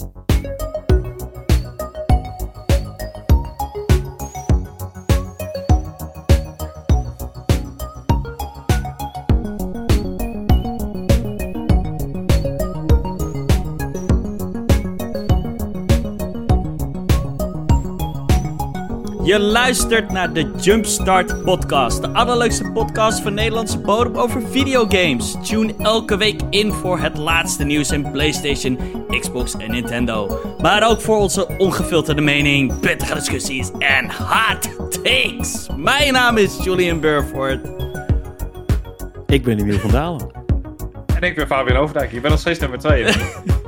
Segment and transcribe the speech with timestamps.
[0.00, 0.79] Thank you
[19.30, 25.36] Je luistert naar de Jumpstart Podcast, de allerleukste podcast van Nederlandse bodem over videogames.
[25.42, 28.78] Tune elke week in voor het laatste nieuws in PlayStation,
[29.20, 30.40] Xbox en Nintendo.
[30.60, 35.66] Maar ook voor onze ongefilterde mening, pittige discussies en hot takes.
[35.76, 37.68] Mijn naam is Julian Burford.
[39.26, 40.30] Ik ben Emiel van Dalen.
[41.14, 42.12] En ik ben Fabian Overdijk.
[42.12, 43.04] Je bent nog steeds nummer 2.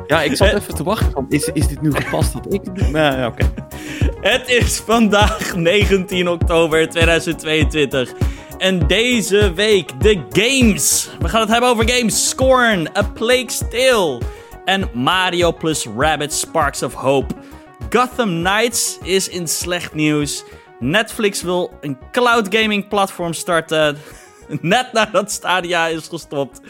[0.07, 1.13] Ja, ik zat even te wachten.
[1.13, 2.63] van, Is, is dit nu gepast dat ik...
[2.75, 3.45] Nou, ja, oké.
[4.23, 8.13] Het is vandaag 19 oktober 2022.
[8.59, 11.11] En deze week de games.
[11.21, 14.21] We gaan het hebben over games Scorn, A Plague's Tale
[14.65, 17.35] en Mario plus Rabbids Sparks of Hope.
[17.91, 20.45] Gotham Knights is in slecht nieuws.
[20.79, 23.97] Netflix wil een cloud gaming platform starten.
[24.61, 26.61] Net nadat Stadia is gestopt.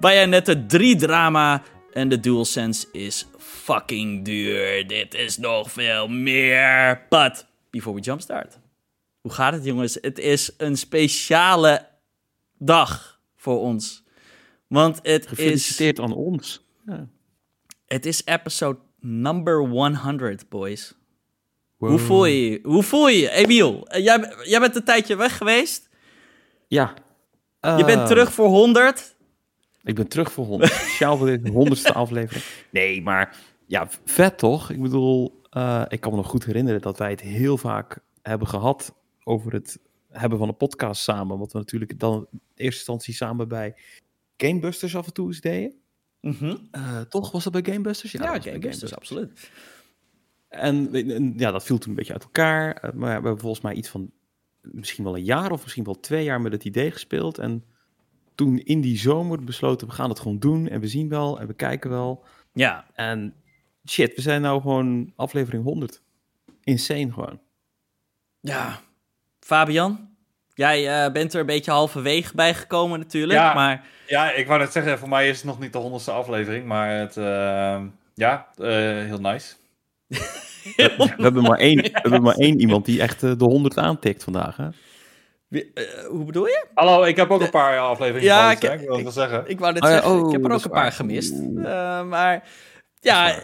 [0.00, 1.62] Bayonetta 3 drama.
[1.92, 3.26] En de DualSense is
[3.64, 4.86] fucking duur.
[4.86, 7.06] Dit is nog veel meer.
[7.08, 8.58] But, before we jumpstart.
[9.20, 9.98] Hoe gaat het jongens?
[10.00, 11.86] Het is een speciale
[12.58, 14.04] dag voor ons.
[14.66, 15.28] Want het is...
[15.28, 16.64] Gefeliciteerd aan ons.
[16.86, 17.06] Ja.
[17.86, 20.94] Het is episode number 100, boys.
[21.76, 22.60] Hoe voel je je?
[22.62, 23.30] Hoe voel je je?
[23.30, 25.88] Emiel, eh, jij, jij bent een tijdje weg geweest.
[26.68, 26.94] Ja.
[27.60, 29.14] Je bent Eh, terug voor 100.
[29.82, 30.72] Ik ben terug voor 100.
[30.80, 32.44] Speciaal voor deze honderdste aflevering.
[32.70, 34.70] Nee, maar ja, vet toch?
[34.70, 38.48] Ik bedoel, eh, ik kan me nog goed herinneren dat wij het heel vaak hebben
[38.48, 41.38] gehad over het hebben van een podcast samen.
[41.38, 43.74] Wat we natuurlijk dan in eerste instantie samen bij
[44.36, 45.74] Gamebusters af en toe eens deden.
[46.20, 46.56] Mhm.
[46.70, 47.30] Eh, toch?
[47.32, 48.12] Was dat bij Gamebusters?
[48.12, 48.94] Ja, Gamebusters.
[48.94, 49.50] absoluut.
[50.48, 52.74] En, en ja, dat viel toen een beetje uit elkaar.
[52.74, 54.10] Eh, Maar we hebben volgens mij iets van
[54.60, 57.38] misschien wel een jaar of misschien wel twee jaar met het idee gespeeld.
[57.38, 57.64] En
[58.34, 60.68] toen in die zomer besloten, we gaan het gewoon doen.
[60.68, 62.24] En we zien wel en we kijken wel.
[62.52, 63.34] Ja, En
[63.88, 66.02] shit, we zijn nou gewoon aflevering 100.
[66.64, 67.40] Insane gewoon.
[68.40, 68.80] ja.
[69.40, 70.08] Fabian,
[70.54, 73.54] jij eh, bent er een beetje halverwege bij gekomen natuurlijk, Ja.
[73.54, 73.84] maar...
[74.06, 76.90] Ja, ik wou net zeggen, voor mij is het nog niet de honderdste aflevering, maar
[76.98, 77.82] het, eh,
[78.14, 78.66] ja, eh,
[79.06, 79.54] heel nice.
[80.76, 84.56] We hebben maar één, we hebben maar één iemand die echt de 100 aantikt vandaag.
[84.56, 84.68] Hè?
[85.48, 85.72] Wie-
[86.08, 86.66] hoe bedoel je?
[86.74, 89.12] Hallo, ik heb ook een paar afleveringen Ja, gemist, ik- hè, ik wil het wel
[89.12, 89.44] zeggen.
[89.50, 91.34] Ik wou net Oh zeggen, oh, ik heb er dat ook een paar gemist.
[92.08, 92.48] Maar
[93.00, 93.38] ja,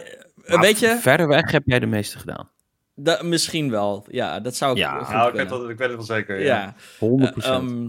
[0.45, 2.49] weet je, Verreweg heb jij de meeste gedaan.
[2.95, 4.05] da- misschien wel.
[4.07, 6.39] Ja, dat zou ik Ja, Nou, ik weet, het, ik weet het wel zeker.
[6.41, 6.45] Ja.
[6.45, 6.75] Ja.
[6.99, 7.87] 100% Eh, ehm,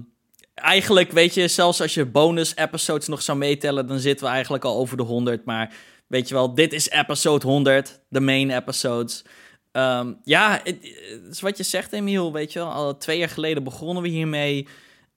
[0.55, 4.65] eigenlijk, weet je, zelfs als je bonus episodes nog zou meetellen, dan zitten we eigenlijk
[4.65, 5.45] al over de 100.
[5.45, 5.75] Maar
[6.07, 9.25] weet je wel, dit is episode 100, de main episodes.
[9.73, 10.77] Ehm, ja, het,
[11.25, 12.73] het is wat je zegt, Emiel, weet je wel.
[12.73, 14.69] Al twee jaar geleden begonnen we hiermee.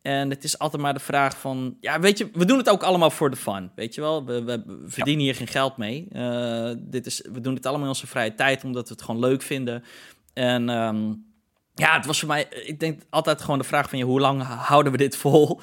[0.05, 1.77] En het is altijd maar de vraag van...
[1.79, 4.25] Ja, weet je, we doen het ook allemaal voor de fun, weet je wel.
[4.25, 6.07] We, we, we verdienen hier geen geld mee.
[6.11, 9.21] Eh, dit is, we doen het allemaal in onze vrije tijd, omdat we het gewoon
[9.21, 9.83] leuk vinden.
[10.33, 11.13] En ehm,
[11.73, 12.47] ja, het was voor mij...
[12.49, 13.99] Ik denk altijd gewoon de vraag van...
[13.99, 15.61] Ja, hoe lang houden we dit vol?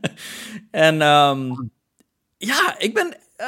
[0.70, 1.52] en ehm,
[2.36, 3.16] ja, ik ben...
[3.36, 3.46] eh,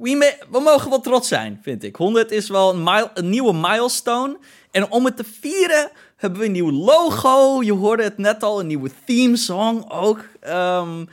[0.00, 1.96] we, we mogen wel trots zijn, vind ik.
[1.96, 4.38] 100 is wel een, mile- een nieuwe milestone.
[4.70, 7.62] En om het te vieren hebben we een nieuw logo.
[7.62, 10.24] Je hoorde het net al, een nieuwe theme song ook.
[10.40, 11.04] Ehm,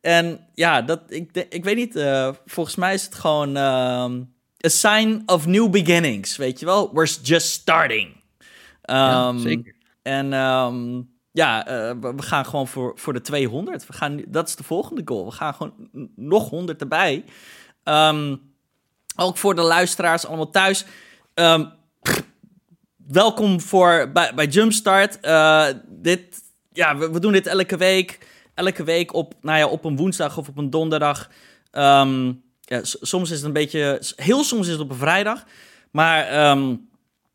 [0.00, 4.22] en ja, dat, ik, ik weet niet, eh, volgens mij is het gewoon ehm
[4.66, 6.90] a sign of new beginnings, weet je wel?
[6.94, 8.14] We're just starting.
[8.82, 9.74] Ja, Ehm, zeker.
[10.02, 10.28] En
[11.32, 13.86] ja, eh, we, gaan gewoon voor, voor de 200.
[13.86, 15.24] We gaan, dat is de volgende goal.
[15.24, 15.74] We gaan gewoon
[16.16, 17.24] nog 100 erbij.
[19.16, 20.84] Ook voor de luisteraars allemaal thuis.
[21.34, 21.64] Ehm,
[23.08, 25.20] welkom voor, bij, bij Jumpstart.
[25.20, 28.18] Eh, dit, ja, we, doen dit elke week.
[28.54, 31.30] Elke week op, nou ja, op een woensdag of op een donderdag.
[31.70, 34.02] Ehm, ja, soms is het een beetje...
[34.16, 35.44] Heel soms is het op een vrijdag.
[35.90, 36.76] Maar ehm,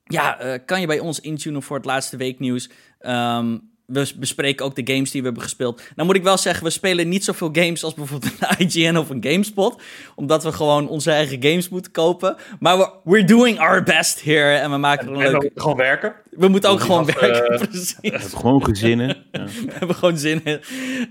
[0.03, 2.69] ja, eh, kan je bij ons intunen voor het laatste weeknieuws.
[2.99, 3.57] Ehm,
[3.91, 5.81] we bespreken ook de games die we hebben gespeeld.
[5.95, 9.09] Nou moet ik wel zeggen, we spelen niet zoveel games als bijvoorbeeld een IGN of
[9.09, 9.81] een GameSpot.
[10.15, 12.35] Omdat we gewoon onze eigen games moeten kopen.
[12.59, 14.55] Maar we, we're doing our best here.
[14.55, 16.13] En we maken er een En gewoon werken.
[16.29, 17.97] We moeten ook gewoon werken, eh, precies.
[18.01, 19.25] We hebben gewoon gezinnen.
[19.31, 19.45] Ja.
[19.65, 20.61] We hebben gewoon zin in.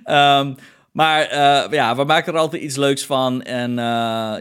[0.04, 0.52] Ehm,
[0.92, 3.42] maar eh, ja, we maken er altijd iets leuks van.
[3.42, 3.84] En eh,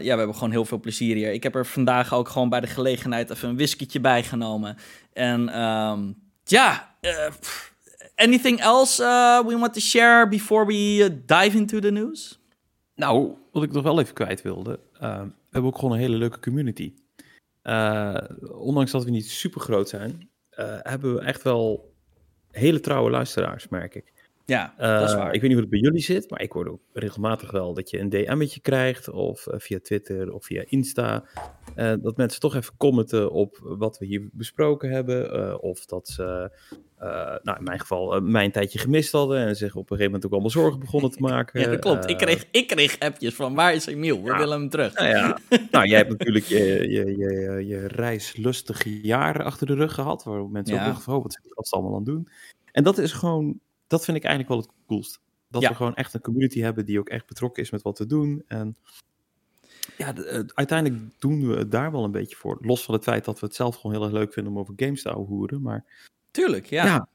[0.00, 1.32] we hebben gewoon heel veel plezier hier.
[1.32, 4.76] Ik heb er vandaag ook gewoon bij de gelegenheid even een whiskietje bijgenomen.
[5.12, 5.98] En ehm,
[6.44, 7.69] ja, eh, pff,
[8.20, 12.40] anything else uh, we want to share before we uh, dive into the news?
[12.94, 14.80] Nou, wat ik nog wel even kwijt wilde.
[14.98, 16.92] eh, we hebben ook gewoon een hele leuke community.
[18.52, 20.28] ondanks dat we niet super groot zijn,
[20.82, 21.94] hebben we echt wel
[22.50, 24.12] hele trouwe luisteraars, merk ik.
[24.46, 25.32] Ja, dat is waar.
[25.32, 27.90] Ik weet niet hoe het bij jullie zit, maar ik hoor ook regelmatig wel dat
[27.90, 31.24] je een DM'tje krijgt, of via Twitter of via Insta.
[31.74, 35.62] dat mensen toch even commenten op wat we hier besproken hebben.
[35.62, 36.50] of dat ze,
[37.42, 40.04] nou in mijn geval, eh, mij een tijdje gemist hadden en zich op een gegeven
[40.04, 41.60] moment ook allemaal zorgen begonnen te maken.
[41.60, 42.04] Ja, dat klopt.
[42.10, 44.22] Ik Eh, kreeg, ik kreeg appjes van waar is Emiel?
[44.22, 44.38] We Ja.
[44.38, 44.94] willen hem terug.
[44.94, 45.38] nou ja,
[45.70, 50.48] nou, jij hebt natuurlijk je, je, je, je reislustige jaren achter de rug gehad, waar
[50.48, 52.28] mensen ook dachten van, oh, wat zijn die gasten allemaal aan het doen?
[52.72, 55.20] En dat is gewoon, dat vind ik eigenlijk wel het coolst.
[55.48, 58.06] Dat we gewoon echt een community hebben die ook echt betrokken is met wat we
[58.06, 58.42] doen.
[58.46, 58.76] En
[59.96, 60.14] ja,
[60.54, 62.58] uiteindelijk doen we het daar wel een beetje voor.
[62.60, 64.74] Los van het feit dat we het zelf gewoon heel erg leuk vinden om over
[64.76, 65.62] games te hoeren.
[65.62, 65.84] Maar
[66.30, 66.84] Tuurlijk, ja.
[66.84, 67.08] ja,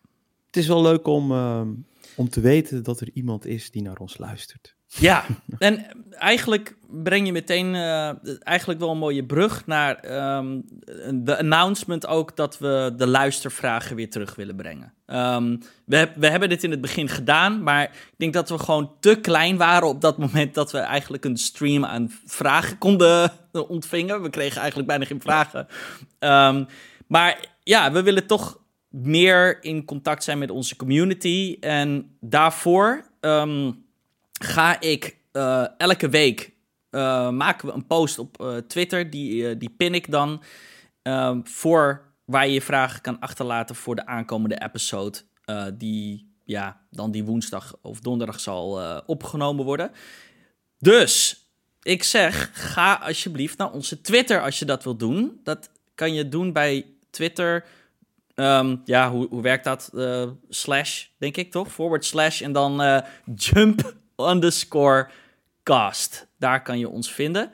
[0.45, 1.69] het is wel leuk om, ehm,
[2.15, 4.75] om te weten dat er iemand is die naar ons luistert.
[4.87, 5.25] Ja,
[5.57, 10.61] en eigenlijk breng je meteen eh, eigenlijk wel een mooie brug naar ehm,
[11.13, 14.93] de announcement ook dat we de luistervragen weer terug willen brengen.
[15.05, 18.91] Ehm, we, we hebben dit in het begin gedaan, maar ik denk dat we gewoon
[18.99, 23.31] te klein waren op dat moment dat we eigenlijk een stream aan vragen konden
[23.67, 24.21] ontvingen.
[24.21, 25.67] We kregen eigenlijk bijna geen vragen.
[27.07, 28.63] Maar ja, we willen toch
[29.03, 31.57] meer in contact zijn met onze community.
[31.59, 33.71] En daarvoor ehm,
[34.31, 36.53] ga ik eh, elke week
[36.89, 39.09] eh, maken we een post op eh, Twitter.
[39.09, 40.43] Die, die pin ik dan
[41.01, 45.17] ehm, voor waar je je vragen kan achterlaten voor de aankomende episode.
[45.73, 49.91] die ja, dan die woensdag of donderdag zal opgenomen worden.
[50.79, 51.45] Dus
[51.81, 55.39] ik zeg, ga alsjeblieft naar onze Twitter als je dat wilt doen.
[55.43, 57.65] Dat kan je doen bij Twitter.
[58.35, 59.91] Ehm, ja, hoe, hoe werkt dat?
[59.93, 61.71] Eh, slash, denk ik toch?
[61.71, 63.01] Forward slash en dan eh,
[63.35, 63.93] jump
[64.31, 65.09] underscore
[65.63, 66.27] cast.
[66.37, 67.51] Daar kan je ons vinden.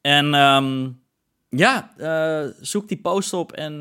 [0.00, 0.90] En ehm,
[1.48, 3.78] ja, eh, zoek die post op en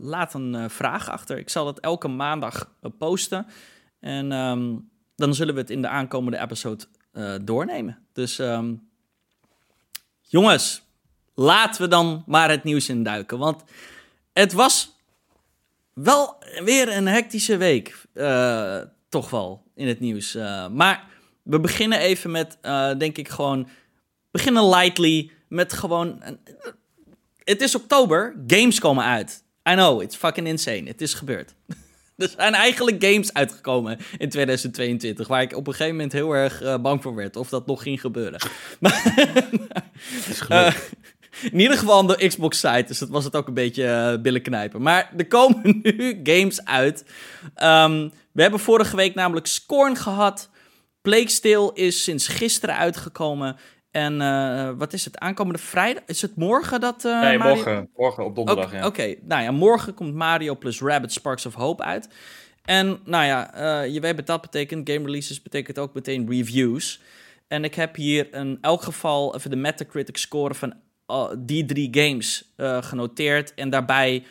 [0.00, 1.38] laat een vraag achter.
[1.38, 3.46] Ik zal het elke maandag posten.
[4.00, 4.74] En ehm,
[5.16, 6.84] dan zullen we het in de aankomende episode
[7.42, 7.98] doornemen.
[8.12, 8.40] Dus
[10.20, 10.82] jongens,
[11.34, 13.38] laten we dan maar het nieuws induiken.
[13.38, 13.62] Want
[14.32, 14.93] het was
[15.94, 18.02] wel weer een hectische week.
[18.14, 20.34] eh, toch wel in het nieuws.
[20.34, 21.04] Eh, maar
[21.42, 23.68] we beginnen even met, eh, denk ik, gewoon.
[24.30, 26.22] Beginnen lightly met gewoon.
[27.38, 29.42] het is oktober, games komen uit.
[29.70, 30.88] I know, it's fucking insane.
[30.88, 31.54] Het is gebeurd.
[32.16, 36.80] Er zijn eigenlijk games uitgekomen in 2022, waar ik op een gegeven moment heel erg
[36.80, 38.40] bang voor werd of dat nog ging gebeuren.
[40.28, 40.90] is gelukt.
[41.52, 44.42] In ieder geval aan de Xbox-site, dus dat was het ook een beetje eh billen
[44.42, 44.82] knijpen.
[44.82, 47.04] Maar er komen nu games uit.
[47.54, 50.50] Ehm, we hebben vorige week namelijk Scorn gehad.
[51.02, 53.56] Plague is sinds gisteren uitgekomen.
[53.90, 55.18] En eh, wat is het?
[55.18, 56.02] Aankomende vrijdag?
[56.06, 57.04] Is het morgen dat...
[57.04, 59.14] eh, nee, Mario- morgen, morgen op donderdag, Oké, ja.
[59.22, 62.08] nou ja, morgen komt Mario plus Rabbit Sparks of Hope uit.
[62.64, 64.90] En nou ja, je weet wat dat betekent.
[64.90, 67.00] Game releases betekent ook meteen reviews.
[67.48, 70.74] En ik heb hier in elk geval even de Metacritic score van
[71.38, 73.54] die drie games eh, genoteerd.
[73.54, 74.24] En daarbij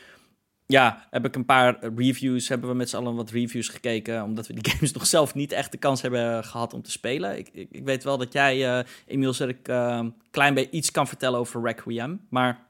[0.66, 4.24] ja, heb ik een paar reviews, hebben we met z'n allen wat reviews gekeken.
[4.24, 7.38] Omdat we die games nog zelf niet echt de kans hebben gehad om te spelen.
[7.38, 11.08] Ik, ik, weet wel dat jij, eh Emiel, zeg ik, eh, klein beetje iets kan
[11.08, 12.25] vertellen over Requiem.
[12.30, 12.68] Maar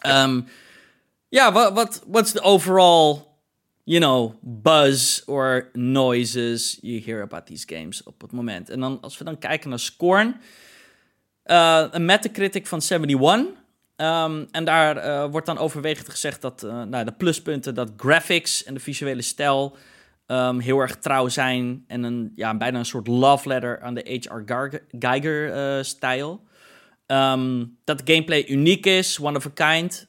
[0.00, 0.40] ehm,
[1.28, 3.18] ja, wat wat what's the overall,
[3.84, 8.70] you know, buzz or noises you hear about these games op het moment?
[8.70, 10.40] En dan als we dan kijken naar Scorn,
[11.48, 13.46] eh, een Metacritic van 71.
[13.96, 18.64] Ehm, en daar eh, wordt dan overwegend gezegd dat eh, nou, de pluspunten, dat graphics
[18.64, 19.76] en de visuele stijl
[20.26, 21.84] ehm, heel erg trouw zijn.
[21.86, 24.80] En een, ja, bijna een soort love letter aan de H.R.
[24.98, 26.44] Geiger-stijl.
[27.06, 30.06] Ehm, dat de gameplay uniek is, one of a kind.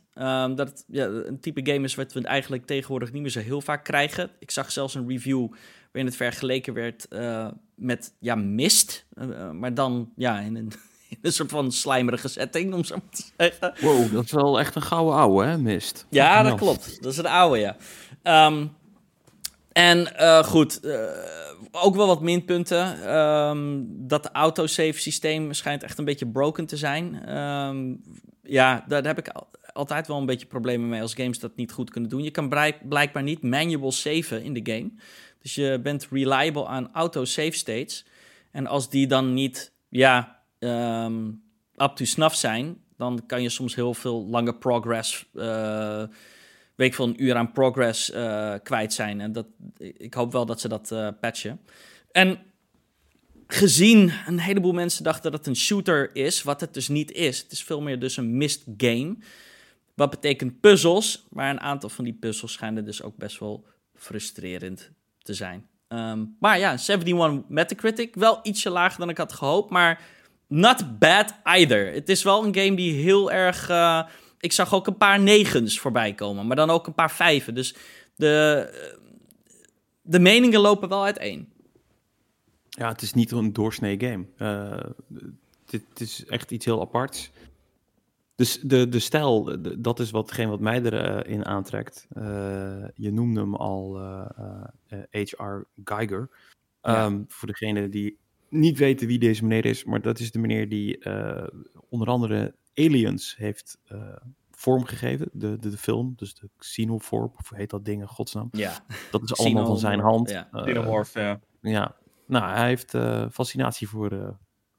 [0.58, 3.62] Dat het ja, een type game is wat we eigenlijk tegenwoordig niet meer zo heel
[3.62, 4.30] vaak krijgen.
[4.40, 5.48] Ik zag zelfs een review
[5.92, 7.08] waarin het vergeleken werd
[7.76, 9.06] met ja, Mist.
[9.52, 10.72] Maar dan ja, in een,
[11.10, 13.74] in een soort van slijmerige setting, om zo maar te zeggen.
[13.82, 16.06] Wow, dat is wel echt een gouden ouwe, hè, Mist?
[16.10, 17.04] Ja, dat klopt.
[17.04, 17.76] Dat is een oude, ja.
[18.24, 18.66] Ehm,
[19.72, 21.00] en eh, goed, eh,
[21.72, 23.04] ook wel wat minpunten.
[23.08, 27.24] Ehm, dat autosave systeem schijnt echt een beetje broken te zijn.
[27.26, 27.94] Ehm,
[28.44, 31.56] ja, daar, daar heb ik al- altijd wel een beetje problemen mee als games dat
[31.56, 32.24] niet goed kunnen doen.
[32.24, 34.92] Je kan blijk- blijkbaar niet manual saven in de game.
[35.42, 38.06] Dus je bent reliable aan auto-save states.
[38.52, 41.28] En als die dan niet, ja, ehm,
[41.78, 45.26] up to snuff zijn, dan kan je soms heel veel lange progress,
[46.80, 49.22] weet ik veel, een uur aan progress eh, kwijt zijn.
[49.22, 49.46] En dat,
[49.78, 51.60] ik hoop wel dat ze dat eh, patchen.
[52.12, 52.40] En
[53.48, 57.40] gezien een heleboel mensen dachten dat het een shooter is, wat het dus niet is.
[57.40, 59.18] Het is veel meer dus een mist game.
[59.96, 64.92] Wat betekent puzzels, maar een aantal van die puzzels schijnen dus ook best wel frustrerend
[65.22, 65.68] te zijn.
[65.88, 70.02] Ehm, maar ja, 71 Metacritic, wel ietsje lager dan ik had gehoopt, maar
[70.50, 71.94] not bad either.
[71.94, 73.70] Het is wel een game die heel erg...
[73.70, 74.04] Uh,
[74.40, 77.56] ik zag ook een paar negens voorbij komen, maar dan ook een paar vijven.
[77.56, 77.76] Dus
[78.16, 78.70] de,
[80.02, 81.52] de meningen lopen wel uiteen.
[82.70, 84.26] Ja, het is niet een doorsnee game.
[84.38, 84.92] Uh,
[85.66, 87.32] dit, is echt iets heel aparts.
[88.36, 92.08] Dus de, de stijl, dat is watgeen wat mij erin uh, aantrekt.
[92.18, 92.24] Uh,
[92.96, 94.00] je noemde hem al
[95.12, 95.64] H.R.
[95.84, 96.30] Geiger.
[96.82, 97.06] Ja.
[97.06, 98.18] Um, voor degene die
[98.50, 101.00] niet weten wie deze meneer is, maar dat is de meneer die
[101.90, 103.80] onder andere Aliens heeft
[104.52, 108.50] vormgegeven, de, de, de, film, dus de Xenomorph, of heet dat ding, godsnaam.
[108.52, 108.80] Ja.
[109.12, 110.30] Dat is allemaal van zijn hand.
[110.30, 110.50] Ja.
[110.52, 111.40] Xenomorph, ja.
[111.62, 114.30] Ja, nou, hij heeft uh, fascinatie voor, uh,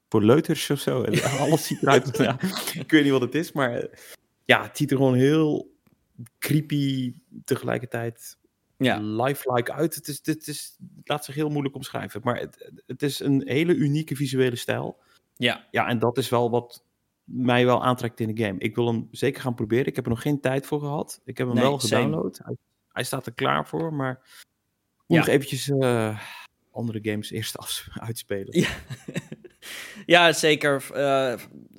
[0.09, 1.03] voor leuters of zo.
[1.03, 2.17] En alles ziet eruit.
[2.17, 2.39] ja,
[2.73, 3.83] ik weet niet wat het is, maar uh,
[4.45, 5.75] ja, het ziet er gewoon heel
[6.39, 7.13] creepy
[7.45, 8.37] tegelijkertijd
[8.83, 8.99] ja.
[8.99, 9.95] lifelike uit.
[9.95, 13.41] Het, is, het, is, het laat zich heel moeilijk omschrijven, maar het, het is een
[13.45, 14.99] hele unieke visuele stijl.
[15.35, 15.67] Ja.
[15.71, 16.83] Ja, en dat is wel wat
[17.23, 18.59] mij wel aantrekt in de game.
[18.59, 19.85] Ik wil hem zeker gaan proberen.
[19.85, 21.21] Ik heb er nog geen tijd voor gehad.
[21.25, 22.39] Ik heb hem Nee, wel gedownload.
[22.43, 22.55] Hij,
[22.91, 24.19] hij staat er klaar voor, maar
[25.07, 25.25] moet Ja.
[25.25, 26.19] nog eventjes eh,
[26.71, 28.59] andere games eerst af, uitspelen.
[28.59, 28.69] Ja,
[30.05, 30.91] ja zeker.
[30.93, 31.33] Eh,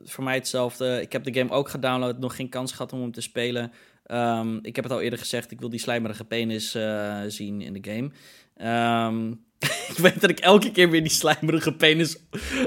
[0.05, 1.01] voor mij hetzelfde.
[1.01, 3.73] Ik heb de game ook gedownload, nog geen kans gehad om hem te spelen.
[4.07, 7.73] Ehm, ik heb het al eerder gezegd, ik wil die slijmerige penis eh, zien in
[7.73, 8.11] de game.
[8.57, 9.31] Ehm,
[9.93, 12.17] ik weet dat ik elke keer weer die slijmerige penis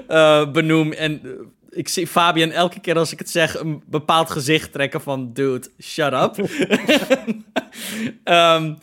[0.07, 0.91] eh, benoem.
[0.91, 1.31] En eh,
[1.69, 5.33] ik zie Fabian elke keer als ik het zeg een bepaald gezicht trekken van...
[5.33, 6.35] Dude, shut up.
[8.23, 8.73] Ehm,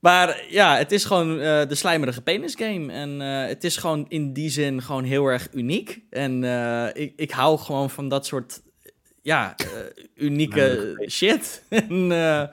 [0.00, 2.92] maar ja, het is gewoon de slijmerige penis game.
[2.92, 6.00] En het is gewoon in die zin gewoon heel erg uniek.
[6.10, 6.44] En
[6.94, 8.60] ik, ik hou gewoon van dat soort
[9.22, 9.66] ja, eh,
[10.14, 11.62] unieke shit.
[11.68, 12.44] en, eh,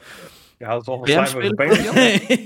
[0.57, 0.88] Ja, dat is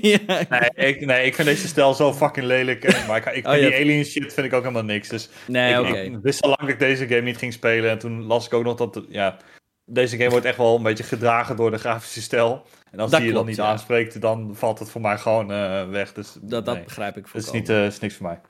[0.00, 2.84] ja, Nee ik, nee, ik vind deze stijl zo fucking lelijk.
[2.84, 3.66] eh, Maar ik, ik vind Oh, ja.
[3.68, 5.08] die alien shit vind ik ook helemaal niks.
[5.08, 5.98] Dus nee, ik, oké.
[5.98, 7.90] ik wist al lang dat ik deze game niet ging spelen.
[7.90, 9.04] En toen las ik ook nog dat...
[9.08, 9.36] Ja,
[9.84, 12.66] deze game wordt echt wel een beetje gedragen door de grafische stijl.
[12.90, 13.64] En als Dat die je dan niet ja.
[13.64, 16.12] aanspreekt, dan valt het voor mij gewoon eh, weg.
[16.12, 17.60] Dus Dat, dat nee, begrijp ik het is, volkomen.
[17.68, 18.40] niet, eh, is niks voor mij.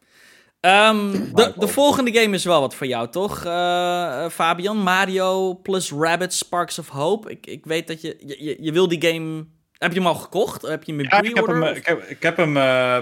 [0.62, 4.76] Ehm, de, de volgende game is wel wat voor jou, toch, eh, eh, Fabian?
[4.76, 7.30] Mario plus Rabbids Sparks of Hope.
[7.30, 8.16] Ik, ik weet dat je,
[8.60, 9.44] je, wil die game...
[9.78, 10.62] Heb je hem al gekocht?
[10.62, 12.54] Heb je hem in Ja, ik heb hem, eh, ik heb, ik heb hem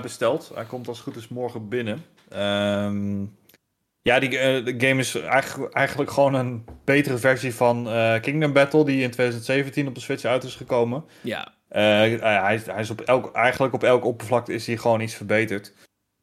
[0.02, 0.50] besteld.
[0.54, 2.04] Hij komt als het goed is morgen binnen.
[2.28, 3.20] Ehm,
[4.02, 4.28] ja, die
[4.64, 7.88] de game is eigenlijk, eigenlijk gewoon een betere versie van
[8.20, 11.04] Kingdom Battle, die in 2017 op de Switch uit is gekomen.
[11.20, 15.14] Ja, hij, is- hij is op elk, eigenlijk op elk oppervlakte is hij gewoon iets
[15.14, 15.72] verbeterd.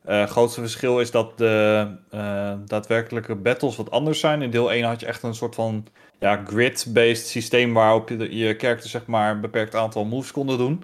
[0.07, 4.41] Eh, Het grootste verschil is dat de eh, daadwerkelijke battles wat anders zijn.
[4.41, 5.85] In deel 1 had je echt een soort van
[6.19, 10.83] ja, grid-based systeem waarop je, je character zeg maar een beperkt aantal moves konden doen.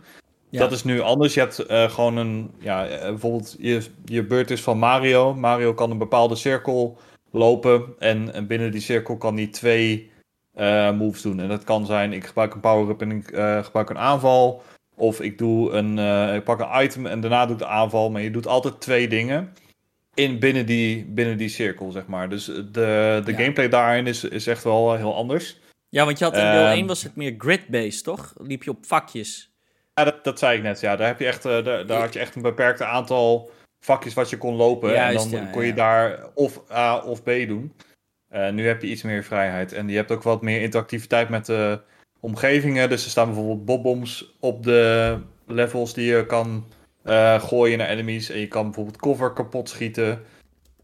[0.50, 0.60] ja.
[0.60, 1.34] Dat is nu anders.
[1.34, 5.34] Je hebt eh, gewoon een, ja, bijvoorbeeld je, je beurt is van Mario.
[5.34, 6.98] Mario kan een bepaalde cirkel
[7.32, 10.12] lopen en, en binnen die cirkel kan hij twee
[10.94, 11.40] moves doen.
[11.40, 13.26] En dat kan zijn, ik gebruik een power-up en ik
[13.66, 14.62] gebruik een aanval.
[14.96, 18.12] Of ik, doe een, eh, ik pak een item en daarna doe ik de aanval.
[18.12, 19.54] Maar je doet altijd twee dingen
[20.14, 22.30] in, binnen, die, binnen die cirkel, zeg maar.
[22.30, 23.38] Dus de, de Ja.
[23.38, 25.60] gameplay daarin is, is echt wel heel anders.
[25.90, 28.34] ja, want je had in deel Ehm, 1 was het meer grid-based, toch?
[28.38, 29.52] Liep je op vakjes.
[29.94, 30.80] Ja, dat, dat zei ik net.
[30.80, 33.52] Ja, daar, heb je echt, eh, daar, daar had je echt een beperkt aantal
[33.86, 34.92] vakjes wat je kon lopen.
[34.94, 35.76] Juist, en dan ja, kon je ja.
[35.76, 37.74] daar of A of B doen.
[38.30, 39.74] Eh, nu heb je iets meer vrijheid.
[39.74, 41.80] En je hebt ook wat meer interactiviteit met de
[42.24, 42.90] omgevingen.
[42.90, 46.66] Dus er staan bijvoorbeeld bobbombs op de levels die je kan
[47.04, 48.30] eh, gooien naar enemies.
[48.30, 50.22] En je kan bijvoorbeeld cover kapot schieten.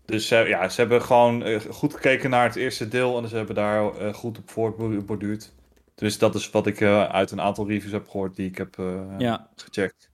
[0.05, 3.21] Dus eh, ja, ze hebben gewoon eh, goed gekeken naar het eerste deel.
[3.21, 5.51] En ze hebben daar eh, goed op voortborduurd.
[5.95, 8.79] Dus dat is wat ik eh, uit een aantal reviews heb gehoord die ik heb
[8.79, 9.49] eh, Ja.
[9.55, 10.09] gecheckt.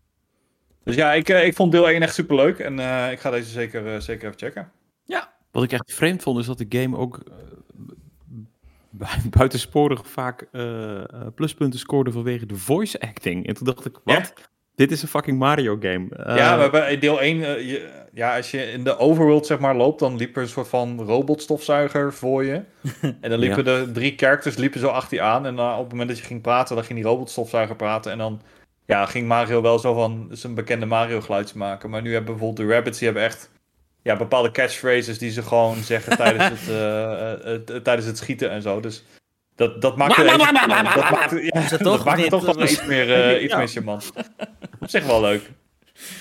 [0.83, 2.59] Dus ja, ik, eh, ik vond deel 1 echt super leuk.
[2.59, 4.71] En eh, ik ga deze zeker, eh, zeker even checken.
[5.51, 7.19] Wat ik echt vreemd vond, is dat de game ook
[9.37, 13.47] buitensporig vaak eh, eh, pluspunten scoorde vanwege de voice acting.
[13.47, 14.33] En toen dacht ik, wat?
[14.75, 16.07] Dit is een fucking Mario game.
[16.09, 19.45] Eh, ja, we hebben in deel 1, eh, je, ja, als je in de overworld
[19.45, 22.61] zeg maar loopt, dan liep er een soort van robotstofzuiger voor je.
[23.21, 25.45] en dan liepen de drie characters liepen zo achter je aan.
[25.45, 28.11] En dan op het moment dat je ging praten, dan ging die robotstofzuiger praten.
[28.11, 28.41] En dan
[28.85, 31.89] ja, ging Mario wel zo van zijn bekende Mario geluidje maken.
[31.89, 33.51] Maar nu hebben bijvoorbeeld de rabbits, die hebben echt
[34.05, 38.49] ja, bepaalde catchphrases die ze gewoon zeggen tijdens, het, eh, eh, eh, tijdens het schieten
[38.49, 38.79] en zo.
[38.79, 39.03] Dus
[39.55, 42.03] dat, dat maakt het, toch?
[42.45, 44.11] wel iets meer, eh, iets meer charmant.
[44.79, 45.51] Op zich wel leuk.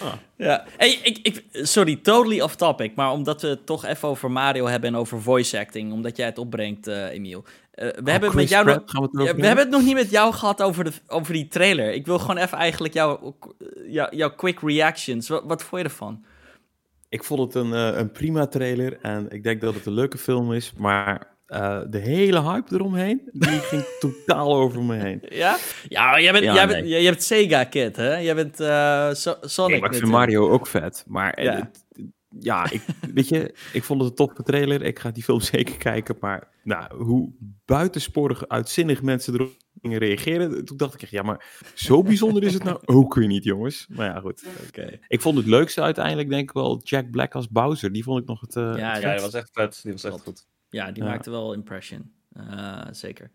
[0.01, 0.13] Ah.
[0.37, 4.31] Ja, hey, ik, ik, sorry, totally off topic, maar omdat we het toch even over
[4.31, 7.45] Mario hebben en over voice acting, omdat jij het opbrengt, uh, Emiel.
[7.75, 10.33] Uh, we, hebben het met jou nog, we, we hebben het nog niet met jou
[10.33, 11.93] gehad over, de, over die trailer.
[11.93, 13.37] Ik wil gewoon even eigenlijk jouw
[13.87, 15.29] jou, jouw quick reactions.
[15.29, 16.25] Wat, wat vond je ervan?
[17.15, 20.19] Ik vond het een, uh, een prima trailer en ik denk dat het een leuke
[20.19, 25.23] film is, maar uh, de hele hype eromheen, die ging totaal over me heen.
[25.29, 25.57] Ja?
[25.89, 26.75] Ja, jij bent, ja, jij nee.
[26.75, 28.17] bent, jij bent Sega-kid, hè?
[28.17, 29.81] Jij bent uh, so Sonic.
[29.81, 31.85] Nee, ik vind Mario ook vet, maar ja, het,
[32.39, 32.83] ja ik,
[33.15, 34.83] weet je, ik vond het een toffe trailer.
[34.83, 37.33] Ik ga die film zeker kijken, maar nou, hoe
[37.65, 39.53] buitensporig uitzinnig mensen erop
[39.85, 43.27] gingen reageren, toen dacht ik echt, ja, maar zo bijzonder is het nou ook weer
[43.27, 43.87] niet, jongens.
[43.89, 44.45] Maar ja, goed.
[44.69, 45.01] Okay.
[45.09, 47.93] Ik vond het leukste uiteindelijk, denk ik wel, Jack Black als Bowser.
[47.93, 48.57] Die vond ik nog het...
[48.57, 49.81] Uh, ja, het ja, die was echt vet.
[49.83, 50.47] Die was echt goed.
[50.69, 52.13] Ja, die maakte wel impression.
[52.37, 53.31] Uh, zeker.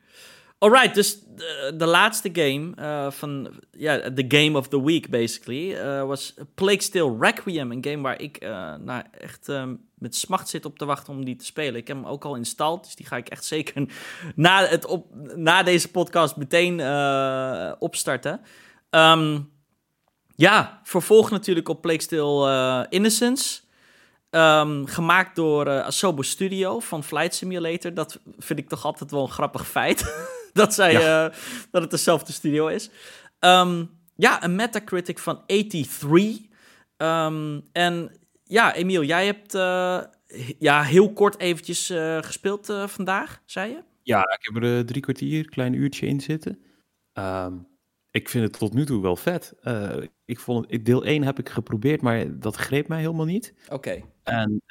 [0.59, 5.71] Alright, dus de, de laatste game uh, van, ja, the game of the week basically,
[5.71, 7.71] uh, was Plague Tale Requiem.
[7.71, 8.39] Een game waar ik
[8.79, 9.47] nou, echt
[9.95, 11.75] met smacht zit op te wachten om die te spelen.
[11.75, 13.85] Ik heb hem ook al installed, dus die ga ik echt zeker
[14.35, 16.81] na, het op, na deze podcast meteen
[17.79, 18.41] opstarten.
[18.89, 19.51] Um,
[20.35, 23.61] ja, vervolg natuurlijk op Plague Tale Innocence.
[24.31, 27.93] Um, gemaakt door Asobo Studio van Flight Simulator.
[27.93, 30.03] Dat vind ik toch altijd wel een grappig feit.
[30.53, 31.25] dat, zij, ja.
[31.25, 31.35] uh,
[31.71, 32.89] dat het dezelfde studio is.
[33.39, 36.37] Um, ja, een Metacritic van 83.
[36.97, 38.11] Um, en
[38.43, 40.01] ja, Emiel, jij hebt uh,
[40.59, 41.85] ja, heel kort eventjes
[42.21, 43.83] gespeeld vandaag, zei je?
[44.03, 46.59] Ja, ik heb er drie kwartier, klein uurtje in zitten.
[48.11, 49.53] ik vind het tot nu toe wel vet.
[50.25, 53.53] ik vond, deel 1 heb ik geprobeerd, maar dat greep mij helemaal niet.
[53.69, 54.01] Oké.
[54.23, 54.61] En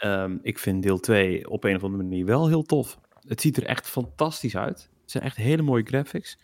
[0.43, 2.99] ik vind deel 2 op een of andere manier wel heel tof.
[3.27, 4.91] Het ziet er echt fantastisch uit.
[5.09, 6.39] Het zijn echt hele mooie graphics.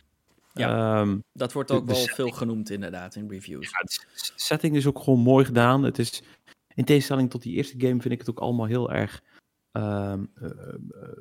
[0.53, 3.71] Ja, um, dat wordt ook wel setting, veel genoemd inderdaad in reviews.
[3.71, 5.83] Ja, de setting is ook gewoon mooi gedaan.
[5.83, 6.23] Het is,
[6.75, 9.23] in tegenstelling tot die eerste game vind ik het ook allemaal heel erg
[9.73, 10.49] um, uh,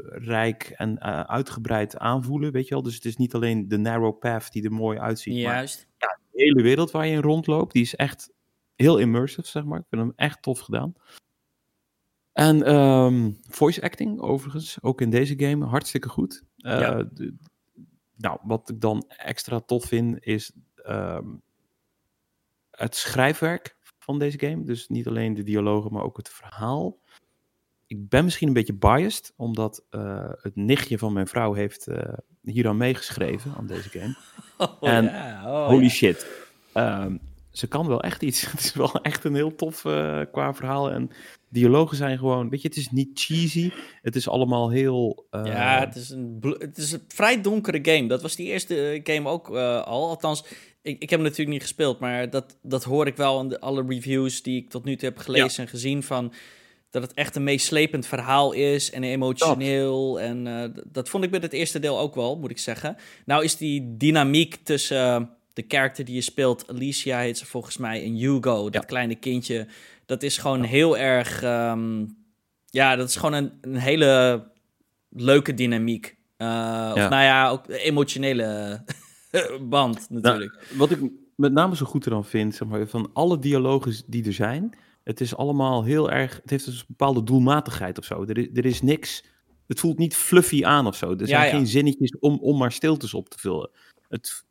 [0.10, 2.84] rijk en uh, uitgebreid aanvoelen, weet je wel.
[2.84, 5.36] Dus het is niet alleen de narrow path die er mooi uitziet.
[5.36, 5.88] Juist.
[6.00, 8.32] Maar ja, de hele wereld waar je in rondloopt, die is echt
[8.76, 9.80] heel immersive, zeg maar.
[9.80, 10.94] Ik vind hem echt tof gedaan.
[12.32, 16.44] En um, voice acting, overigens, ook in deze game, hartstikke goed.
[16.64, 17.04] Ja.
[17.04, 17.34] de,
[18.16, 20.52] nou, wat ik dan extra tof vind, is
[20.88, 21.42] um,
[22.72, 24.64] het schrijfwerk van deze game.
[24.64, 26.98] Dus niet alleen de dialogen, maar ook het verhaal.
[27.88, 31.98] Ik ben misschien een beetje biased, omdat uh, het nichtje van mijn vrouw heeft uh,
[32.42, 34.16] hier aan meegeschreven, aan deze game.
[34.58, 35.46] Oh, en yeah.
[35.46, 35.92] oh, holy yeah.
[35.92, 36.48] shit.
[36.74, 37.20] Um,
[37.54, 38.46] ze kan wel echt iets.
[38.52, 40.92] Het is wel echt een heel tof uh, qua verhaal.
[40.92, 41.10] En
[41.50, 43.72] dialogen zijn gewoon, weet je, het is niet cheesy.
[44.02, 45.26] Het is allemaal heel.
[45.32, 45.46] Uh...
[45.46, 48.08] Ja, het is, een het is een vrij donkere game.
[48.08, 50.10] Dat was die eerste game ook uh, al.
[50.10, 50.44] Althans,
[50.82, 53.60] ik, ik heb hem natuurlijk niet gespeeld, maar dat, dat hoor ik wel in de,
[53.60, 55.58] alle reviews die ik tot nu toe heb gelezen ja.
[55.58, 56.34] en gezien van.
[56.90, 60.14] Dat het echt een meeslepend verhaal is en emotioneel.
[60.14, 60.22] Dat.
[60.22, 62.96] En dat vond ik bij het eerste deel ook wel, moet ik zeggen.
[63.26, 68.04] Nou is die dynamiek tussen de karakter die je speelt, Alicia heet ze volgens mij,
[68.04, 68.80] en Hugo, dat ja.
[68.80, 69.68] kleine kindje,
[70.06, 70.68] dat is gewoon ja.
[70.68, 72.18] heel erg, um,
[72.66, 74.44] ja, dat is gewoon een, een hele
[75.10, 76.06] leuke dynamiek.
[76.38, 76.92] Uh, ja.
[76.92, 78.84] Of nou ja, ook emotionele
[79.70, 80.54] band natuurlijk.
[80.54, 81.00] Nou, wat ik
[81.36, 85.22] met name zo goed eraan vind, zeg maar, van alle dialogen die er zijn, het
[85.22, 88.24] is allemaal heel erg, het heeft dus een bepaalde doelmatigheid of zo.
[88.24, 89.24] Er is, er is niks,
[89.68, 91.16] het voelt niet fluffy aan of zo.
[91.16, 93.70] Er zijn geen zinnetjes om, om maar stiltes op te vullen.
[94.08, 94.46] Het,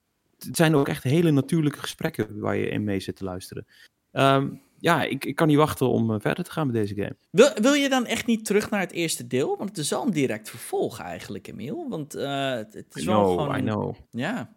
[0.44, 3.66] het zijn ook echt hele natuurlijke gesprekken waar je in mee zit te luisteren.
[4.12, 7.16] Um, ja, ik, ik kan niet wachten om uh, verder te gaan met deze game.
[7.30, 9.56] Wil, wil je dan echt niet terug naar het eerste deel?
[9.56, 11.88] Want het is al een direct vervolg eigenlijk, Emiel.
[11.88, 13.58] Want uh, het, het, is I wel know, gewoon...
[13.58, 13.94] I know.
[14.10, 14.56] Ja.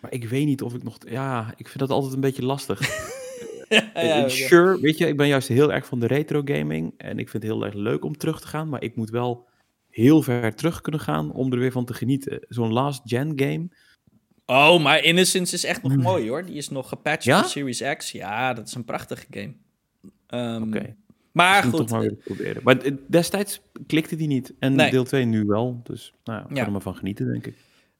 [0.00, 0.98] Maar ik weet niet of ik nog...
[1.08, 2.80] Ja, ik vind dat altijd een beetje lastig.
[3.68, 6.94] ja, ja, sure, weet je, ik ben juist heel erg van de retro gaming.
[6.96, 8.68] En ik vind het heel erg leuk om terug te gaan.
[8.68, 9.48] Maar ik moet wel
[9.88, 12.46] heel ver terug kunnen gaan om er weer van te genieten.
[12.48, 13.68] Zo'n last gen game
[14.46, 16.44] Oh, maar Innocence is echt nog mooi hoor.
[16.44, 17.40] Die is nog gepatcht ja?
[17.40, 18.10] voor Series X.
[18.12, 19.52] Ja, dat is een prachtige game.
[20.28, 20.76] Um, Oké.
[20.76, 20.96] Okay.
[21.32, 21.80] Maar Misschien goed.
[21.88, 22.62] toch maar weer proberen.
[22.64, 22.78] Maar
[23.08, 24.54] destijds klikte die niet.
[24.58, 24.90] En Nee.
[24.90, 25.80] deel 2 nu wel.
[25.84, 26.56] Dus nou, ja, ik Ja.
[26.56, 27.54] kan er maar van genieten, denk ik.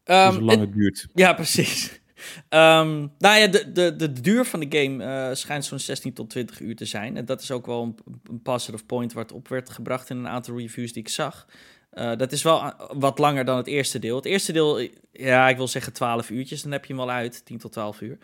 [0.04, 1.06] Um, Zolang het- het duurt.
[1.14, 1.90] ja, precies.
[2.48, 6.30] Ehm, nou ja, de, de, de duur van de game eh, schijnt zo'n 16 tot
[6.30, 7.16] 20 uur te zijn.
[7.16, 7.96] En dat is ook wel een,
[8.30, 11.46] een positive point wat op werd gebracht in een aantal reviews die ik zag.
[11.94, 14.16] Uh, dat is wel wat langer dan het eerste deel.
[14.16, 17.10] Het eerste deel, eh, ja, ik wil zeggen 12 uurtjes, dan heb je hem al
[17.10, 18.18] uit, 10 tot 12 uur.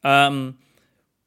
[0.00, 0.50] Ehm,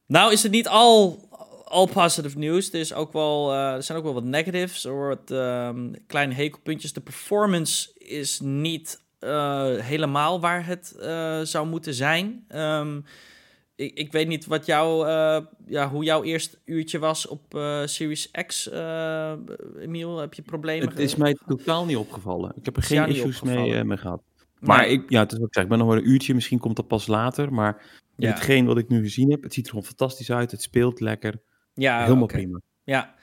[0.06, 1.28] nou is het niet al,
[1.68, 2.74] al positive news.
[2.74, 6.34] Er, is ook wel, eh, er zijn ook wel wat negatives, of wat ehm, kleine
[6.34, 6.94] hekelpuntjes.
[6.94, 12.46] De performance is niet eh, helemaal waar het eh, zou moeten zijn.
[12.48, 13.00] Ehm,
[13.78, 17.86] ik, ik weet niet wat jouw, eh, ja, hoe jouw eerste uurtje was op uh,
[17.86, 19.32] Series X, uh,
[19.80, 20.18] Emiel.
[20.18, 20.90] Heb je problemen?
[20.90, 22.54] Het is mij totaal niet opgevallen.
[22.56, 24.22] Ik heb er geen issues mee, mee, gehad.
[24.60, 26.60] Maar ik, ja, het is wat ik zeg, ik ben nog wel een uurtje, misschien
[26.60, 27.54] komt dat pas later.
[27.54, 27.82] Maar
[28.16, 28.30] ja.
[28.30, 30.52] hetgeen wat ik nu gezien heb, het ziet er gewoon fantastisch uit.
[30.52, 31.42] Het speelt lekker.
[31.74, 32.62] Ja, Helemaal prima.
[32.84, 33.14] Ja,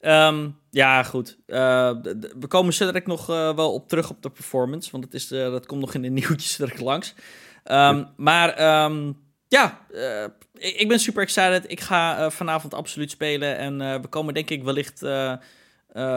[0.00, 1.38] um, ja goed.
[1.46, 4.90] we komen zo nog wel op terug op de performance.
[4.90, 7.14] Want het is, dat komt nog in de nieuwtjes direct langs.
[7.64, 8.84] Um, maar...
[8.84, 11.70] Um, ja, uh, ik, ik, ben super excited.
[11.70, 13.56] Ik ga uh, vanavond absoluut spelen.
[13.56, 15.04] En uh, we komen denk ik wellicht